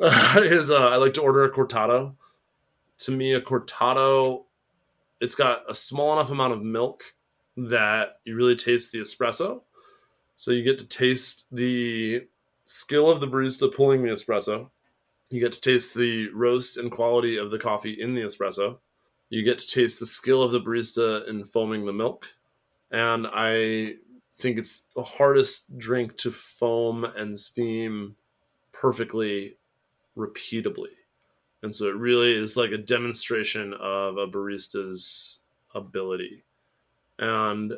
is 0.00 0.70
uh, 0.70 0.88
I 0.88 0.96
like 0.96 1.14
to 1.14 1.22
order 1.22 1.44
a 1.44 1.50
cortado. 1.50 2.14
To 2.98 3.12
me, 3.12 3.32
a 3.32 3.40
cortado, 3.40 4.44
it's 5.20 5.34
got 5.34 5.62
a 5.68 5.74
small 5.74 6.12
enough 6.12 6.30
amount 6.30 6.52
of 6.52 6.62
milk 6.62 7.02
that 7.56 8.18
you 8.24 8.36
really 8.36 8.56
taste 8.56 8.92
the 8.92 8.98
espresso. 8.98 9.62
So 10.36 10.50
you 10.50 10.62
get 10.62 10.78
to 10.78 10.86
taste 10.86 11.46
the 11.54 12.26
skill 12.64 13.10
of 13.10 13.20
the 13.20 13.28
barista 13.28 13.72
pulling 13.72 14.02
the 14.02 14.10
espresso. 14.10 14.70
You 15.30 15.40
get 15.40 15.52
to 15.52 15.60
taste 15.60 15.94
the 15.94 16.28
roast 16.30 16.76
and 16.76 16.90
quality 16.90 17.36
of 17.36 17.50
the 17.50 17.58
coffee 17.58 18.00
in 18.00 18.14
the 18.14 18.22
espresso. 18.22 18.78
You 19.30 19.42
get 19.42 19.58
to 19.58 19.66
taste 19.66 20.00
the 20.00 20.06
skill 20.06 20.42
of 20.42 20.52
the 20.52 20.60
barista 20.60 21.28
in 21.28 21.44
foaming 21.44 21.86
the 21.86 21.92
milk. 21.92 22.26
And 22.90 23.26
I 23.32 23.94
think 24.36 24.58
it's 24.58 24.82
the 24.94 25.02
hardest 25.02 25.78
drink 25.78 26.16
to 26.18 26.30
foam 26.30 27.04
and 27.04 27.38
steam 27.38 28.16
perfectly 28.72 29.56
repeatably. 30.16 30.90
And 31.62 31.74
so 31.74 31.86
it 31.86 31.96
really 31.96 32.32
is 32.34 32.56
like 32.56 32.72
a 32.72 32.78
demonstration 32.78 33.72
of 33.74 34.18
a 34.18 34.26
barista's 34.26 35.40
ability. 35.74 36.44
And 37.18 37.74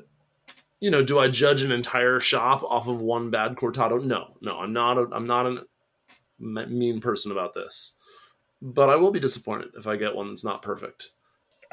you 0.81 0.91
know, 0.91 1.03
do 1.03 1.19
I 1.19 1.29
judge 1.29 1.63
an 1.63 1.73
entire 1.73 2.21
shop 2.21 2.63
off 2.63 2.87
of 2.87 3.01
one 3.01 3.31
bad 3.31 3.57
cortado? 3.57 4.03
No, 4.03 4.37
no, 4.41 4.59
I'm 4.59 4.73
not. 4.73 4.99
A, 4.99 5.09
I'm 5.13 5.27
not 5.27 5.47
a 5.47 5.65
mean 6.39 7.01
person 7.01 7.33
about 7.33 7.55
this, 7.55 7.95
but 8.61 8.91
I 8.91 8.97
will 8.97 9.11
be 9.11 9.21
disappointed 9.21 9.69
if 9.79 9.87
I 9.87 9.97
get 9.97 10.15
one 10.15 10.29
that's 10.29 10.45
not 10.45 10.63
perfect. 10.63 11.13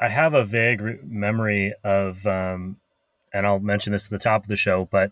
I 0.00 0.08
have 0.08 0.34
a 0.34 0.44
vague 0.44 1.04
memory 1.04 1.74
of 1.84 2.26
um, 2.26 2.76
and 3.34 3.46
I'll 3.46 3.58
mention 3.58 3.92
this 3.92 4.06
at 4.06 4.10
the 4.10 4.18
top 4.18 4.42
of 4.42 4.48
the 4.48 4.56
show, 4.56 4.88
but 4.90 5.10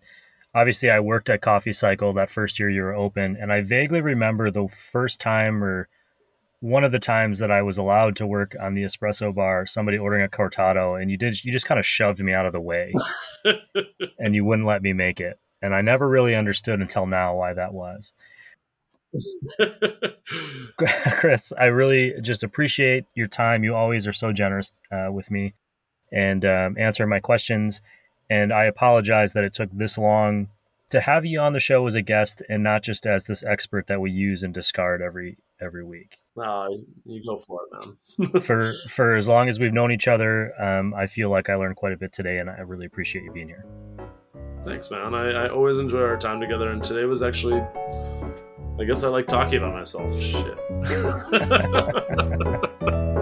obviously 0.55 0.91
I 0.91 1.01
worked 1.01 1.29
at 1.29 1.43
Coffee 1.43 1.73
Cycle 1.73 2.13
that 2.15 2.31
first 2.31 2.59
year 2.59 2.71
you 2.71 2.83
were 2.83 2.95
open, 2.95 3.37
and 3.39 3.53
I 3.53 3.61
vaguely 3.61 4.01
remember 4.01 4.51
the 4.51 4.69
first 4.69 5.21
time 5.21 5.63
or 5.63 5.89
one 6.61 6.85
of 6.85 6.93
the 6.93 7.01
times 7.01 7.41
that 7.41 7.51
I 7.51 7.61
was 7.63 7.77
allowed 7.77 8.15
to 8.17 8.27
work 8.27 8.55
on 8.61 8.75
the 8.75 8.85
espresso 8.85 9.35
bar, 9.35 9.67
somebody 9.67 9.99
ordering 9.99 10.25
a 10.25 10.29
cortado, 10.29 11.01
and 11.01 11.11
you 11.11 11.17
did 11.17 11.45
you 11.45 11.51
just 11.51 11.67
kind 11.67 11.81
of 11.81 11.85
shoved 11.85 12.21
me 12.21 12.33
out 12.33 12.47
of 12.47 12.53
the 12.53 12.61
way, 12.61 12.95
and 14.19 14.35
you 14.35 14.45
wouldn't 14.45 14.69
let 14.69 14.83
me 14.83 14.93
make 14.93 15.21
it, 15.21 15.39
and 15.61 15.75
I 15.75 15.83
never 15.83 16.09
really 16.09 16.37
understood 16.37 16.81
until 16.81 17.07
now 17.07 17.35
why 17.35 17.53
that 17.53 17.75
was. 17.75 18.13
Chris, 21.19 21.53
I 21.59 21.67
really 21.67 22.15
just 22.23 22.43
appreciate 22.43 23.05
your 23.15 23.27
time. 23.27 23.65
You 23.65 23.75
always 23.75 24.07
are 24.07 24.13
so 24.13 24.33
generous 24.33 24.81
uh, 24.91 25.09
with 25.13 25.31
me 25.31 25.55
and 26.13 26.45
um, 26.45 26.77
answering 26.79 27.11
my 27.11 27.21
questions. 27.21 27.83
And 28.33 28.51
I 28.51 28.65
apologize 28.65 29.35
that 29.35 29.45
it 29.45 29.53
took 29.53 29.71
this 29.73 29.99
long 29.99 30.49
to 30.89 31.03
have 31.03 31.27
you 31.27 31.39
on 31.39 31.53
the 31.53 31.61
show 31.61 31.87
as 31.87 31.95
a 31.95 32.01
guest 32.01 32.41
and 32.49 32.63
not 32.63 32.83
just 32.83 33.05
as 33.05 33.25
this 33.25 33.45
expert 33.45 33.89
that 33.89 34.01
we 34.01 34.11
use 34.11 34.43
and 34.43 34.55
discard 34.55 35.03
every 35.03 35.37
every 35.61 35.85
week. 35.85 36.17
Uh, 36.43 36.69
you 37.05 37.23
go 37.23 37.37
for 37.37 37.61
it, 37.65 37.87
man. 38.19 38.41
for 38.41 38.73
for 38.89 39.17
as 39.17 39.29
long 39.29 39.51
as 39.51 39.61
we've 39.61 39.75
known 39.75 39.93
each 39.93 40.09
other, 40.09 40.51
um, 40.59 40.95
I 40.95 41.07
feel 41.07 41.29
like 41.29 41.51
I 41.51 41.57
learned 41.57 41.77
quite 41.77 41.93
a 41.93 41.97
bit 41.99 42.15
today, 42.15 42.39
and 42.39 42.49
I 42.49 42.61
really 42.61 42.87
appreciate 42.87 43.23
you 43.23 43.33
being 43.33 43.49
here. 43.49 43.67
Thanks, 44.65 44.91
man. 44.91 45.15
I, 45.15 45.33
I 45.33 45.49
always 45.51 45.77
enjoy 45.77 46.01
our 46.01 46.17
time 46.17 46.41
together, 46.41 46.71
and 46.71 46.83
today 46.83 47.05
was 47.05 47.21
actually. 47.23 47.61
I 48.81 48.85
guess 48.85 49.05
I 49.05 49.09
like 49.09 49.29
talking 49.29 49.59
about 49.59 49.75
myself. 49.75 50.19
Shit. 50.19 50.57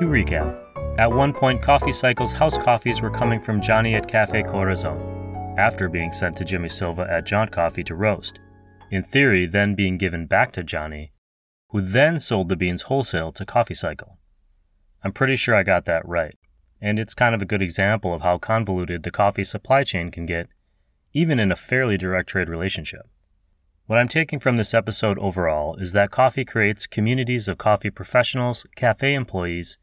To 0.00 0.06
recap, 0.06 0.58
at 0.98 1.12
one 1.12 1.34
point, 1.34 1.60
Coffee 1.60 1.92
Cycle's 1.92 2.32
house 2.32 2.56
coffees 2.56 3.02
were 3.02 3.10
coming 3.10 3.38
from 3.38 3.60
Johnny 3.60 3.94
at 3.94 4.08
Cafe 4.08 4.44
Corazon, 4.44 4.98
after 5.58 5.90
being 5.90 6.14
sent 6.14 6.38
to 6.38 6.44
Jimmy 6.46 6.70
Silva 6.70 7.06
at 7.10 7.26
Jaunt 7.26 7.52
Coffee 7.52 7.84
to 7.84 7.94
roast, 7.94 8.40
in 8.90 9.02
theory, 9.02 9.44
then 9.44 9.74
being 9.74 9.98
given 9.98 10.24
back 10.24 10.52
to 10.52 10.64
Johnny, 10.64 11.12
who 11.68 11.82
then 11.82 12.18
sold 12.18 12.48
the 12.48 12.56
beans 12.56 12.82
wholesale 12.82 13.30
to 13.32 13.44
Coffee 13.44 13.74
Cycle. 13.74 14.16
I'm 15.04 15.12
pretty 15.12 15.36
sure 15.36 15.54
I 15.54 15.64
got 15.64 15.84
that 15.84 16.08
right, 16.08 16.34
and 16.80 16.98
it's 16.98 17.12
kind 17.12 17.34
of 17.34 17.42
a 17.42 17.46
good 17.46 17.60
example 17.60 18.14
of 18.14 18.22
how 18.22 18.38
convoluted 18.38 19.02
the 19.02 19.10
coffee 19.10 19.44
supply 19.44 19.84
chain 19.84 20.10
can 20.10 20.24
get, 20.24 20.48
even 21.12 21.38
in 21.38 21.52
a 21.52 21.56
fairly 21.56 21.98
direct 21.98 22.30
trade 22.30 22.48
relationship. 22.48 23.06
What 23.84 23.98
I'm 23.98 24.08
taking 24.08 24.40
from 24.40 24.56
this 24.56 24.72
episode 24.72 25.18
overall 25.18 25.76
is 25.76 25.92
that 25.92 26.10
coffee 26.10 26.46
creates 26.46 26.86
communities 26.86 27.48
of 27.48 27.58
coffee 27.58 27.90
professionals, 27.90 28.64
cafe 28.76 29.12
employees, 29.12 29.76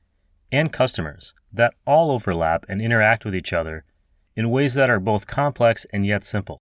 and 0.52 0.72
customers 0.72 1.34
that 1.52 1.74
all 1.86 2.12
overlap 2.12 2.66
and 2.70 2.82
interact 2.82 3.26
with 3.26 3.36
each 3.36 3.54
other 3.54 3.84
in 4.36 4.52
ways 4.52 4.76
that 4.76 4.90
are 4.90 5.00
both 5.00 5.28
complex 5.28 5.86
and 5.92 6.06
yet 6.06 6.24
simple. 6.24 6.60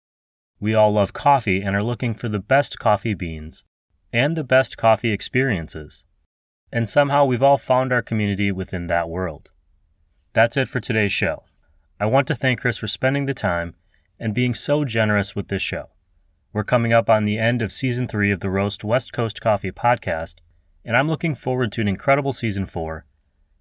We 0.61 0.74
all 0.74 0.93
love 0.93 1.12
coffee 1.12 1.61
and 1.61 1.76
are 1.76 1.83
looking 1.83 2.14
for 2.14 2.29
the 2.29 2.41
best 2.41 2.79
coffee 2.79 3.14
beans 3.14 3.64
and 4.12 4.37
the 4.37 4.45
best 4.45 4.76
coffee 4.76 5.12
experiences. 5.12 6.05
And 6.72 6.89
somehow 6.89 7.24
we've 7.24 7.43
all 7.43 7.59
found 7.59 7.93
our 7.93 8.03
community 8.03 8.51
within 8.51 8.87
that 8.89 9.09
world. 9.09 9.51
That's 10.33 10.57
it 10.57 10.68
for 10.68 10.81
today's 10.81 11.12
show. 11.12 11.45
I 12.01 12.07
want 12.07 12.26
to 12.29 12.35
thank 12.35 12.61
Chris 12.61 12.79
for 12.79 12.87
spending 12.87 13.26
the 13.26 13.35
time 13.35 13.74
and 14.18 14.35
being 14.35 14.55
so 14.55 14.85
generous 14.85 15.37
with 15.37 15.49
this 15.49 15.62
show. 15.62 15.91
We're 16.53 16.64
coming 16.64 16.93
up 16.93 17.11
on 17.11 17.24
the 17.24 17.39
end 17.39 17.61
of 17.61 17.70
season 17.70 18.09
three 18.09 18.31
of 18.33 18.41
the 18.41 18.51
Roast 18.51 18.83
West 18.83 19.12
Coast 19.12 19.41
Coffee 19.41 19.70
podcast, 19.70 20.37
and 20.85 20.97
I'm 20.97 21.09
looking 21.09 21.35
forward 21.35 21.72
to 21.72 21.81
an 21.81 21.89
incredible 21.89 22.33
season 22.33 22.66
four 22.66 23.05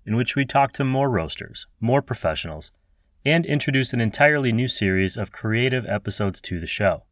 in 0.08 0.16
which 0.16 0.36
we 0.36 0.46
talk 0.46 0.72
to 0.72 0.86
more 0.86 1.10
roasters, 1.10 1.68
more 1.80 2.02
professionals, 2.02 2.72
and 3.26 3.46
introduce 3.46 3.92
an 3.92 4.00
entirely 4.00 4.54
new 4.54 4.68
series 4.68 5.18
of 5.18 5.34
creative 5.34 5.86
episodes 5.86 6.40
to 6.40 6.60
the 6.60 6.66
show. 6.66 7.04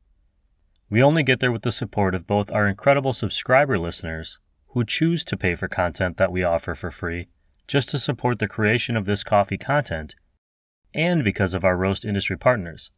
We 0.90 1.04
only 1.04 1.22
get 1.22 1.42
there 1.42 1.52
with 1.52 1.64
the 1.64 1.72
support 1.72 2.16
of 2.16 2.26
both 2.26 2.50
our 2.52 2.68
incredible 2.68 3.12
subscriber 3.12 3.78
listeners 3.78 4.40
who 4.70 4.86
choose 4.86 5.26
to 5.26 5.38
pay 5.38 5.56
for 5.56 5.68
content 5.68 6.16
that 6.18 6.32
we 6.32 6.44
offer 6.44 6.74
for 6.74 6.90
free 6.90 7.28
just 7.68 7.90
to 7.90 8.00
support 8.00 8.40
the 8.40 8.48
creation 8.48 8.96
of 8.96 9.06
this 9.06 9.24
coffee 9.24 9.58
content, 9.58 10.16
and 10.94 11.24
because 11.24 11.54
of 11.54 11.66
our 11.66 11.76
roast 11.76 12.06
industry 12.06 12.38
partners. 12.38 12.92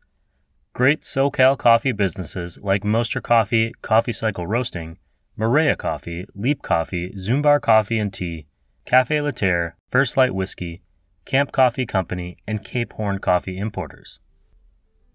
Great 0.74 1.02
SoCal 1.02 1.58
coffee 1.58 1.92
businesses 1.92 2.60
like 2.62 2.84
Mostra 2.84 3.24
Coffee, 3.24 3.74
Coffee 3.82 4.14
Cycle 4.14 4.46
Roasting, 4.46 4.98
Maria 5.36 5.76
Coffee, 5.76 6.26
Leap 6.36 6.62
Coffee, 6.62 7.12
Zumbar 7.18 7.60
Coffee 7.60 7.98
and 7.98 8.14
Tea, 8.14 8.46
Cafe 8.88 9.18
Laterre, 9.18 9.74
First 9.90 10.16
Light 10.16 10.34
Whiskey, 10.34 10.82
Camp 11.26 11.52
Coffee 11.52 11.86
Company, 11.86 12.38
and 12.48 12.64
Cape 12.64 12.94
Horn 12.94 13.20
Coffee 13.20 13.58
Importers. 13.58 14.22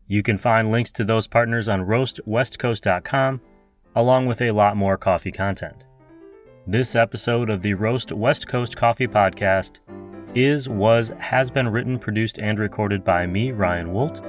You 0.07 0.23
can 0.23 0.37
find 0.37 0.71
links 0.71 0.93
to 0.93 1.05
those 1.05 1.27
partners 1.27 1.69
on 1.69 1.87
roastwestcoast.com, 1.87 3.41
along 3.97 4.27
with 4.27 4.43
a 4.43 4.51
lot 4.51 4.77
more 4.77 4.99
coffee 4.99 5.33
content. 5.33 5.87
This 6.67 6.95
episode 6.95 7.49
of 7.49 7.63
the 7.63 7.73
Roast 7.73 8.13
West 8.13 8.47
Coast 8.47 8.77
Coffee 8.77 9.09
Podcast 9.09 9.79
is, 10.35 10.69
was, 10.69 11.11
has 11.19 11.51
been 11.51 11.69
written, 11.69 11.99
produced, 11.99 12.41
and 12.43 12.59
recorded 12.59 13.03
by 13.03 13.27
me, 13.27 13.53
Ryan 13.53 13.95
Woldt. 13.95 14.21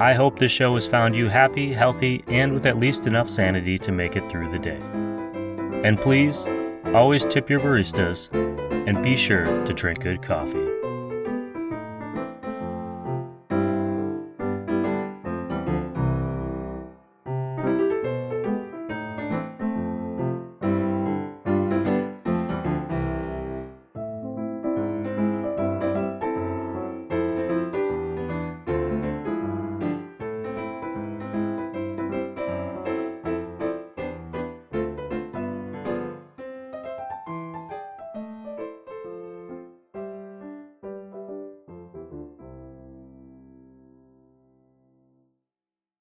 I 0.00 0.14
hope 0.14 0.36
this 0.36 0.50
show 0.50 0.74
has 0.74 0.88
found 0.88 1.14
you 1.14 1.28
happy, 1.28 1.72
healthy, 1.72 2.24
and 2.26 2.52
with 2.52 2.66
at 2.66 2.80
least 2.80 3.06
enough 3.06 3.30
sanity 3.30 3.78
to 3.78 3.92
make 3.92 4.16
it 4.16 4.28
through 4.28 4.50
the 4.50 4.58
day. 4.58 4.80
And 5.84 5.96
please, 5.96 6.44
always 6.92 7.24
tip 7.24 7.48
your 7.48 7.60
baristas 7.60 8.30
and 8.86 9.02
be 9.02 9.16
sure 9.16 9.64
to 9.64 9.72
drink 9.72 10.00
good 10.00 10.22
coffee. 10.22 10.79